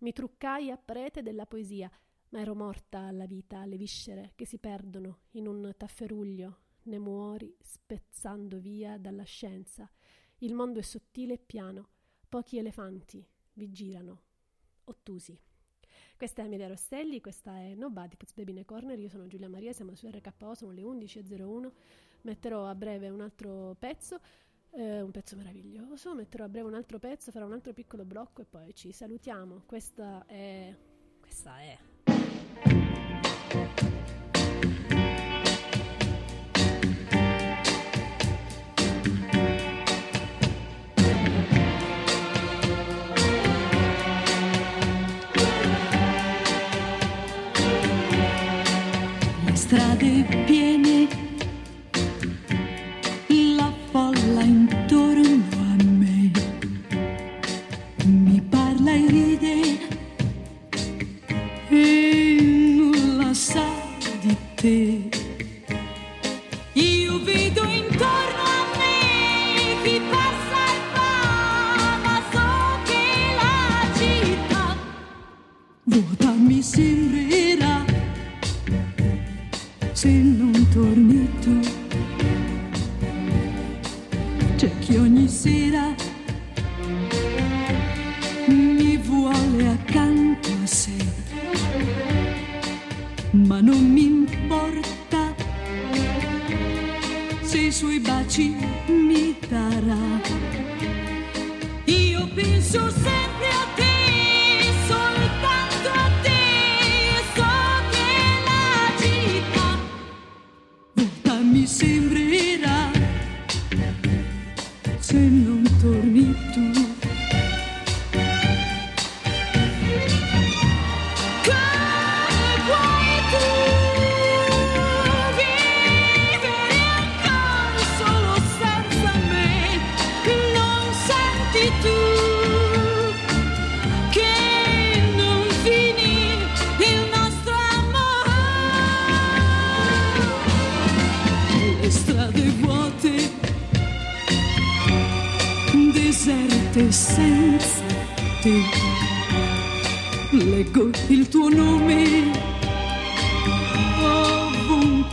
Mi 0.00 0.12
truccai 0.14 0.70
a 0.70 0.78
prete 0.78 1.20
della 1.20 1.44
poesia, 1.44 1.90
ma 2.30 2.40
ero 2.40 2.54
morta 2.54 3.00
alla 3.00 3.26
vita, 3.26 3.58
alle 3.58 3.76
viscere 3.76 4.32
che 4.34 4.46
si 4.46 4.56
perdono 4.56 5.24
in 5.32 5.46
un 5.46 5.74
tafferuglio, 5.76 6.60
ne 6.84 6.98
muori 6.98 7.54
spezzando 7.60 8.58
via 8.58 8.96
dalla 8.96 9.24
scienza. 9.24 9.86
Il 10.38 10.54
mondo 10.54 10.78
è 10.78 10.82
sottile 10.82 11.34
e 11.34 11.38
piano, 11.38 11.90
pochi 12.26 12.56
elefanti 12.56 13.22
vi 13.52 13.70
girano, 13.70 14.22
ottusi. 14.84 15.38
Questa 16.22 16.42
è 16.42 16.44
Amelia 16.44 16.68
Rostelli, 16.68 17.20
questa 17.20 17.58
è 17.58 17.74
Nobody 17.74 18.14
Puts 18.14 18.32
Baby 18.34 18.52
in 18.52 18.58
a 18.60 18.64
Corner, 18.64 18.96
io 18.96 19.08
sono 19.08 19.26
Giulia 19.26 19.48
Maria, 19.48 19.72
siamo 19.72 19.96
su 19.96 20.08
RKO, 20.08 20.54
sono 20.54 20.70
le 20.70 20.82
11.01, 20.82 21.68
metterò 22.20 22.64
a 22.64 22.76
breve 22.76 23.08
un 23.08 23.20
altro 23.20 23.74
pezzo, 23.76 24.20
eh, 24.70 25.00
un 25.00 25.10
pezzo 25.10 25.34
meraviglioso, 25.34 26.14
metterò 26.14 26.44
a 26.44 26.48
breve 26.48 26.68
un 26.68 26.74
altro 26.74 27.00
pezzo, 27.00 27.32
farò 27.32 27.46
un 27.46 27.54
altro 27.54 27.72
piccolo 27.72 28.04
blocco 28.04 28.40
e 28.40 28.44
poi 28.44 28.72
ci 28.72 28.92
salutiamo. 28.92 29.64
Questa 29.66 30.24
è... 30.26 30.72
questa 31.20 31.58
è... 31.58 33.11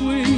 we 0.02 0.28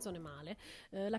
canzone 0.00 0.18
male. 0.18 0.56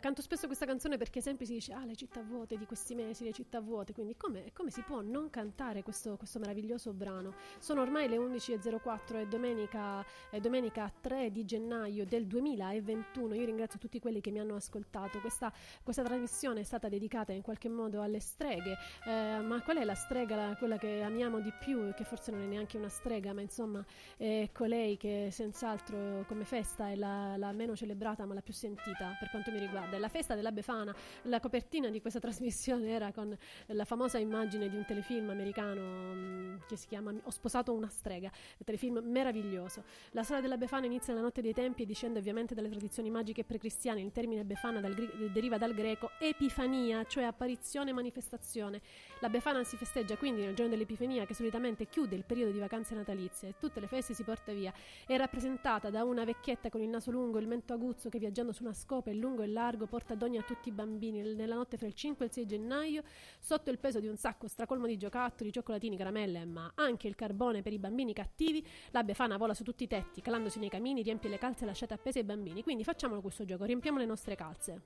Canto 0.01 0.23
spesso 0.23 0.47
questa 0.47 0.65
canzone 0.65 0.97
perché 0.97 1.21
sempre 1.21 1.45
si 1.45 1.53
dice: 1.53 1.73
Ah, 1.73 1.85
le 1.85 1.95
città 1.95 2.23
vuote 2.23 2.57
di 2.57 2.65
questi 2.65 2.95
mesi, 2.95 3.23
le 3.23 3.33
città 3.33 3.61
vuote. 3.61 3.93
Quindi, 3.93 4.17
come, 4.17 4.51
come 4.51 4.71
si 4.71 4.81
può 4.81 5.01
non 5.01 5.29
cantare 5.29 5.83
questo, 5.83 6.17
questo 6.17 6.39
meraviglioso 6.39 6.91
brano? 6.91 7.35
Sono 7.59 7.81
ormai 7.81 8.09
le 8.09 8.17
11.04 8.17 9.19
e 9.19 9.27
domenica, 9.27 10.03
è 10.31 10.39
domenica 10.39 10.91
3 11.01 11.31
di 11.31 11.45
gennaio 11.45 12.03
del 12.07 12.25
2021. 12.25 13.35
Io 13.35 13.45
ringrazio 13.45 13.77
tutti 13.77 13.99
quelli 13.99 14.21
che 14.21 14.31
mi 14.31 14.39
hanno 14.39 14.55
ascoltato. 14.55 15.19
Questa, 15.19 15.53
questa 15.83 16.01
trasmissione 16.01 16.61
è 16.61 16.63
stata 16.63 16.89
dedicata 16.89 17.31
in 17.31 17.43
qualche 17.43 17.69
modo 17.69 18.01
alle 18.01 18.19
streghe. 18.19 18.77
Eh, 19.05 19.39
ma 19.39 19.61
qual 19.61 19.77
è 19.77 19.83
la 19.83 19.93
strega, 19.93 20.35
la- 20.35 20.55
quella 20.57 20.77
che 20.79 21.03
amiamo 21.03 21.39
di 21.41 21.53
più? 21.59 21.93
Che 21.93 22.03
forse 22.05 22.31
non 22.31 22.41
è 22.41 22.47
neanche 22.47 22.75
una 22.77 22.89
strega, 22.89 23.33
ma 23.33 23.41
insomma 23.41 23.85
è 24.17 24.49
colei 24.51 24.97
che 24.97 25.29
senz'altro 25.31 26.25
come 26.27 26.43
festa 26.43 26.89
è 26.89 26.95
la, 26.95 27.37
la 27.37 27.51
meno 27.51 27.75
celebrata 27.75 28.25
ma 28.25 28.33
la 28.33 28.41
più 28.41 28.53
sentita 28.53 29.15
per 29.19 29.29
quanto 29.29 29.51
mi 29.51 29.59
riguarda. 29.59 29.90
È 29.95 29.99
la 29.99 30.09
festa 30.09 30.35
della 30.35 30.51
Befana. 30.51 30.93
La 31.23 31.39
copertina 31.39 31.89
di 31.89 32.01
questa 32.01 32.19
trasmissione 32.21 32.89
era 32.89 33.11
con 33.11 33.35
la 33.67 33.85
famosa 33.85 34.17
immagine 34.17 34.69
di 34.69 34.75
un 34.75 34.85
telefilm 34.85 35.29
americano 35.29 35.81
mm, 36.13 36.55
che 36.67 36.75
si 36.75 36.87
chiama 36.87 37.13
Ho 37.23 37.29
sposato 37.29 37.73
una 37.73 37.89
strega, 37.89 38.27
un 38.29 38.65
telefilm 38.65 38.99
meraviglioso. 39.03 39.83
La 40.11 40.23
storia 40.23 40.41
della 40.41 40.57
Befana 40.57 40.85
inizia 40.85 41.13
nella 41.13 41.25
notte 41.25 41.41
dei 41.41 41.53
tempi 41.53 41.83
e 41.83 41.85
discende 41.85 42.19
ovviamente 42.19 42.53
dalle 42.53 42.69
tradizioni 42.69 43.09
magiche 43.09 43.43
precristiane. 43.43 44.01
Il 44.01 44.11
termine 44.11 44.43
Befana 44.43 44.79
dal 44.79 44.93
deriva 45.31 45.57
dal 45.57 45.73
greco 45.73 46.11
epifania, 46.19 47.03
cioè 47.05 47.23
apparizione, 47.23 47.93
manifestazione. 47.93 48.81
La 49.21 49.29
Befana 49.29 49.63
si 49.63 49.77
festeggia 49.77 50.17
quindi 50.17 50.41
nel 50.41 50.55
giorno 50.55 50.71
dell'Epifania 50.71 51.27
che 51.27 51.35
solitamente 51.35 51.85
chiude 51.85 52.15
il 52.15 52.23
periodo 52.25 52.51
di 52.51 52.57
vacanze 52.57 52.95
natalizie. 52.95 53.49
E 53.49 53.53
tutte 53.59 53.79
le 53.79 53.85
feste 53.85 54.15
si 54.15 54.23
porta 54.23 54.51
via. 54.51 54.73
È 55.05 55.15
rappresentata 55.15 55.91
da 55.91 56.03
una 56.03 56.23
vecchietta 56.23 56.71
con 56.71 56.81
il 56.81 56.89
naso 56.89 57.11
lungo 57.11 57.37
e 57.37 57.41
il 57.41 57.47
mento 57.47 57.71
aguzzo 57.71 58.09
che 58.09 58.17
viaggiando 58.17 58.51
su 58.51 58.63
una 58.63 58.73
scopa 58.73 59.11
in 59.11 59.19
lungo 59.19 59.43
e 59.43 59.47
largo 59.47 59.85
porta 59.85 60.15
doni 60.15 60.39
a 60.39 60.41
tutti 60.41 60.69
i 60.69 60.71
bambini. 60.71 61.21
Nella 61.35 61.53
notte 61.53 61.77
fra 61.77 61.85
il 61.85 61.93
5 61.93 62.25
e 62.25 62.27
il 62.29 62.33
6 62.33 62.45
gennaio 62.47 63.03
sotto 63.39 63.69
il 63.69 63.77
peso 63.77 63.99
di 63.99 64.07
un 64.07 64.17
sacco 64.17 64.47
stracolmo 64.47 64.87
di 64.87 64.97
giocattoli, 64.97 65.51
cioccolatini, 65.51 65.97
caramelle 65.97 66.43
ma 66.45 66.71
anche 66.73 67.07
il 67.07 67.13
carbone 67.13 67.61
per 67.61 67.73
i 67.73 67.77
bambini 67.77 68.13
cattivi 68.13 68.65
la 68.89 69.03
befana 69.03 69.37
vola 69.37 69.53
su 69.53 69.63
tutti 69.63 69.83
i 69.83 69.87
tetti 69.87 70.21
calandosi 70.21 70.57
nei 70.57 70.69
camini 70.69 71.03
riempie 71.03 71.29
le 71.29 71.37
calze 71.37 71.65
lasciate 71.65 71.93
appese 71.93 72.17
ai 72.17 72.25
bambini. 72.25 72.63
Quindi 72.63 72.83
facciamolo 72.83 73.21
questo 73.21 73.45
gioco 73.45 73.65
riempiamo 73.65 73.99
le 73.99 74.05
nostre 74.05 74.33
calze. 74.33 74.81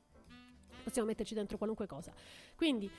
Possiamo 0.83 1.07
metterci 1.07 1.33
dentro 1.33 1.57
qualunque 1.57 1.87
cosa. 1.87 2.13
Quindi 2.55 2.91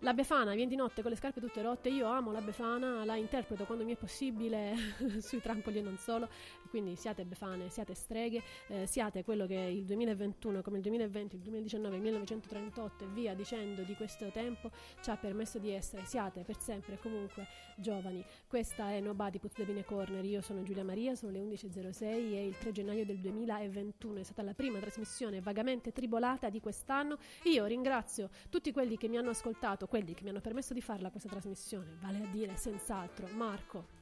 la 0.00 0.14
Befana 0.14 0.54
viene 0.54 0.70
di 0.70 0.76
notte 0.76 1.02
con 1.02 1.10
le 1.10 1.16
scarpe 1.16 1.40
tutte 1.40 1.60
rotte. 1.62 1.88
Io 1.88 2.06
amo 2.06 2.32
la 2.32 2.40
Befana, 2.40 3.04
la 3.04 3.16
interpreto 3.16 3.64
quando 3.64 3.84
mi 3.84 3.92
è 3.92 3.96
possibile 3.96 4.74
sui 5.20 5.40
trampoli 5.40 5.78
e 5.78 5.82
non 5.82 5.98
solo. 5.98 6.28
Quindi 6.70 6.96
siate 6.96 7.24
Befane, 7.24 7.68
siate 7.68 7.94
streghe, 7.94 8.42
eh, 8.68 8.86
siate 8.86 9.24
quello 9.24 9.46
che 9.46 9.54
il 9.54 9.84
2021, 9.84 10.62
come 10.62 10.76
il 10.76 10.82
2020, 10.82 11.36
il 11.36 11.42
2019, 11.42 11.96
il 11.96 12.02
1938 12.02 13.04
e 13.04 13.06
via 13.08 13.34
dicendo 13.34 13.82
di 13.82 13.94
questo 13.94 14.30
tempo 14.30 14.70
ci 15.02 15.10
ha 15.10 15.16
permesso 15.16 15.58
di 15.58 15.70
essere. 15.70 16.04
Siate 16.04 16.44
per 16.44 16.58
sempre 16.58 16.98
comunque 16.98 17.46
giovani. 17.76 18.24
Questa 18.46 18.90
è 18.90 19.00
Nobody 19.00 19.38
Puts 19.38 19.54
the 19.54 19.64
Pin 19.64 19.84
Corner. 19.84 20.24
Io 20.24 20.40
sono 20.40 20.62
Giulia 20.62 20.84
Maria, 20.84 21.14
sono 21.14 21.32
le 21.32 21.40
11.06 21.40 22.02
e 22.04 22.46
il 22.46 22.56
3 22.56 22.72
gennaio 22.72 23.04
del 23.04 23.18
2021 23.18 24.20
è 24.20 24.22
stata 24.22 24.42
la 24.42 24.54
prima 24.54 24.78
trasmissione 24.78 25.40
vagamente 25.40 25.92
tribolata 25.92 26.48
di 26.48 26.60
quest'anno. 26.60 27.18
Io 27.44 27.66
ringrazio 27.66 28.30
tutti 28.48 28.72
quelli 28.72 28.96
che 28.96 29.08
mi 29.08 29.18
hanno 29.18 29.30
ascoltato 29.30 29.88
quelli 29.90 30.14
che 30.14 30.22
mi 30.22 30.28
hanno 30.28 30.40
permesso 30.40 30.72
di 30.72 30.80
farla 30.80 31.10
questa 31.10 31.28
trasmissione, 31.28 31.96
vale 32.00 32.22
a 32.22 32.26
dire 32.28 32.56
senz'altro 32.56 33.26
Marco. 33.26 33.99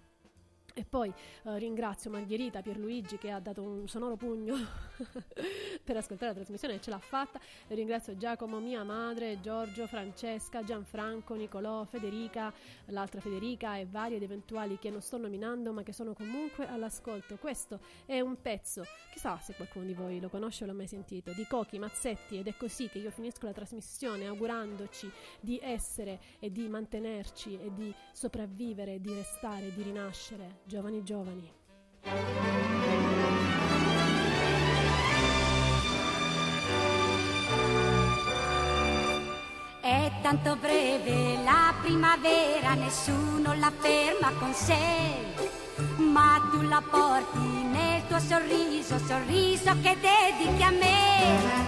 E 0.78 0.84
poi 0.84 1.12
eh, 1.42 1.58
ringrazio 1.58 2.08
Margherita 2.08 2.62
Pierluigi 2.62 3.18
che 3.18 3.32
ha 3.32 3.40
dato 3.40 3.62
un 3.62 3.88
sonoro 3.88 4.14
pugno 4.14 4.54
per 5.82 5.96
ascoltare 5.96 6.30
la 6.30 6.36
trasmissione 6.36 6.74
e 6.74 6.80
ce 6.80 6.90
l'ha 6.90 7.00
fatta. 7.00 7.40
Ringrazio 7.66 8.16
Giacomo, 8.16 8.60
mia 8.60 8.84
madre, 8.84 9.40
Giorgio, 9.40 9.88
Francesca, 9.88 10.62
Gianfranco, 10.62 11.34
Nicolò, 11.34 11.82
Federica, 11.82 12.54
l'altra 12.86 13.20
Federica 13.20 13.76
e 13.76 13.86
vari 13.86 14.14
ed 14.14 14.22
eventuali 14.22 14.78
che 14.78 14.88
non 14.88 15.00
sto 15.00 15.18
nominando 15.18 15.72
ma 15.72 15.82
che 15.82 15.92
sono 15.92 16.12
comunque 16.12 16.68
all'ascolto. 16.68 17.38
Questo 17.38 17.80
è 18.06 18.20
un 18.20 18.40
pezzo, 18.40 18.84
chissà 19.10 19.36
se 19.40 19.54
qualcuno 19.54 19.84
di 19.84 19.94
voi 19.94 20.20
lo 20.20 20.28
conosce 20.28 20.62
o 20.62 20.68
l'ha 20.68 20.74
mai 20.74 20.86
sentito, 20.86 21.32
di 21.32 21.44
Cochi 21.48 21.80
Mazzetti 21.80 22.38
ed 22.38 22.46
è 22.46 22.56
così 22.56 22.88
che 22.88 22.98
io 22.98 23.10
finisco 23.10 23.46
la 23.46 23.52
trasmissione 23.52 24.28
augurandoci 24.28 25.10
di 25.40 25.58
essere 25.60 26.20
e 26.38 26.52
di 26.52 26.68
mantenerci 26.68 27.58
e 27.60 27.74
di 27.74 27.92
sopravvivere, 28.12 29.00
di 29.00 29.12
restare, 29.12 29.74
di 29.74 29.82
rinascere 29.82 30.66
giovani 30.68 31.02
giovani. 31.02 31.50
È 39.80 40.10
tanto 40.22 40.56
breve 40.56 41.38
la 41.42 41.72
primavera, 41.80 42.74
nessuno 42.74 43.54
la 43.54 43.72
ferma 43.78 44.30
con 44.38 44.52
sé. 44.52 44.76
Ma 45.96 46.46
tu 46.50 46.60
la 46.62 46.82
porti 46.88 47.38
nel 47.72 48.06
tuo 48.06 48.18
sorriso, 48.18 48.98
sorriso 48.98 49.72
che 49.80 49.96
dedichi 50.00 50.62
a 50.62 50.70
me. 50.70 51.66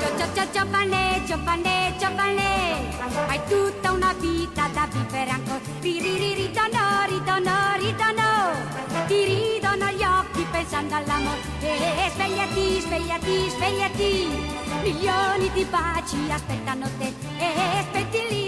Gio- 0.00 0.32
gio- 0.34 0.50
Giovane, 0.52 1.22
giovane, 1.26 1.94
giovane, 1.98 2.98
hai 3.28 3.40
tutta 3.48 3.87
una 4.08 4.12
vita 4.20 4.68
da 4.72 4.88
vivere 4.90 5.30
ancora. 5.30 5.60
Ri- 5.80 6.00
ri- 6.00 6.16
ri- 6.16 6.36
Ridono, 7.08 7.76
ridono, 7.76 9.06
ti 9.06 9.24
ridono 9.24 9.90
gli 9.90 10.02
occhi 10.02 10.46
pensando 10.50 10.94
all'amore. 10.94 11.40
E 11.60 12.10
svegliati, 12.14 12.80
svegliati, 12.80 13.50
svegliati, 13.50 14.28
milioni 14.82 15.50
di 15.52 15.64
baci 15.64 16.30
aspettano 16.30 16.88
te. 16.98 17.12
E 17.38 17.84
spendili, 17.88 18.47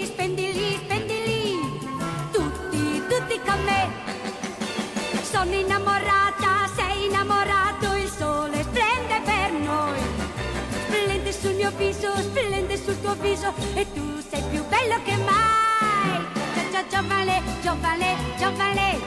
splende 12.17 12.77
sul 12.77 12.99
tuo 13.01 13.13
viso 13.15 13.53
e 13.73 13.85
tu 13.93 14.01
sei 14.29 14.41
più 14.49 14.63
bello 14.67 15.01
che 15.03 15.15
mai. 15.17 16.25
Gio- 16.71 16.87
Giovane, 16.89 17.41
giovane, 17.61 18.15
giovane, 18.37 18.99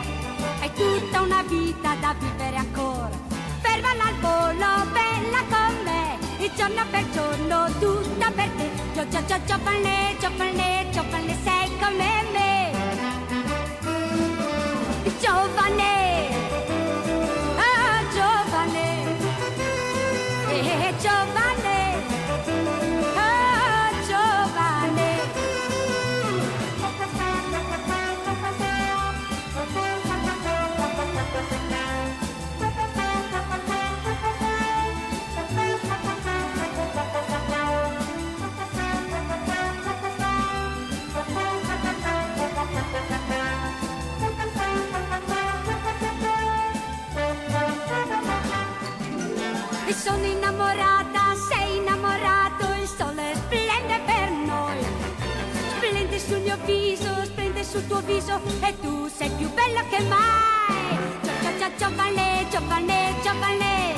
hai 0.61 0.73
tutta 0.73 1.21
una 1.23 1.43
vita 1.43 1.95
da 2.01 2.15
vivere 2.19 2.57
ancora. 2.57 3.11
Fermala 3.61 4.05
al 4.05 4.15
volo, 4.21 4.91
bella 4.93 5.43
con 5.49 5.75
me, 5.85 6.19
e 6.39 6.51
giorno 6.57 6.83
per 6.91 7.05
giorno 7.11 7.67
tutta 7.79 8.31
per 8.31 8.49
te. 8.57 8.71
Gio- 8.95 9.09
gio- 9.09 9.25
gio- 9.27 9.45
Giovane, 9.47 10.17
giovane, 10.21 10.87
giovane, 10.93 11.37
sei 11.45 11.71
come 11.79 12.25
me. 12.33 12.53
Giovane, 15.21 16.04
sono 50.05 50.25
innamorata, 50.27 51.35
sei 51.49 51.77
innamorato, 51.79 52.67
il 52.79 52.87
sole 52.87 53.33
splende 53.37 54.01
per 54.05 54.31
noi. 54.31 54.77
Splende 55.77 56.19
sul 56.19 56.41
mio 56.41 56.59
viso, 56.67 57.25
splende 57.25 57.65
sul 57.65 57.87
tuo 57.87 58.01
viso 58.03 58.39
e 58.61 58.79
tu 58.81 59.09
sei 59.09 59.31
più 59.31 59.49
bella 59.55 59.83
che 59.89 60.01
mai. 60.03 60.99
Gio- 61.23 61.57
gio- 61.59 61.73
Giovane, 61.79 62.47
giovane, 62.51 63.15
giovane, 63.23 63.95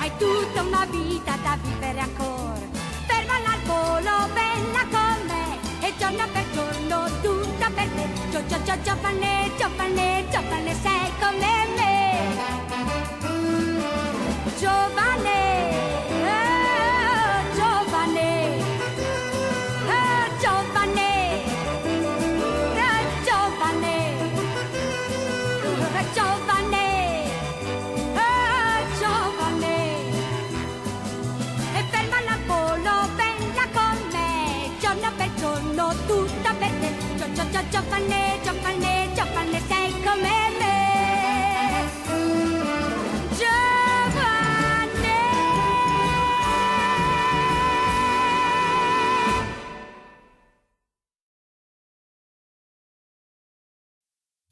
hai 0.00 0.12
tutta 0.18 0.60
una 0.60 0.84
vita 0.90 1.38
da 1.42 1.56
vivere 1.62 2.00
ancora. 2.00 2.60
Fermala 3.06 3.52
al 3.54 3.62
volo, 3.64 4.28
bella 4.34 4.82
con 4.90 5.18
me, 5.26 5.86
e 5.86 5.92
giorno 5.98 6.24
per 6.34 6.44
giorno 6.52 7.08
tutta 7.22 7.70
per 7.74 7.88
te. 7.96 8.08
Gio- 8.30 8.46
gio- 8.46 8.62
gio- 8.62 8.82
Giovane, 8.82 9.50
giovane, 9.56 10.26
giovane, 10.30 10.74
sei 10.82 11.10
come 11.18 11.66
me. 11.76 11.94
Giovane, 14.58 15.45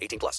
18 0.00 0.18
plus. 0.18 0.38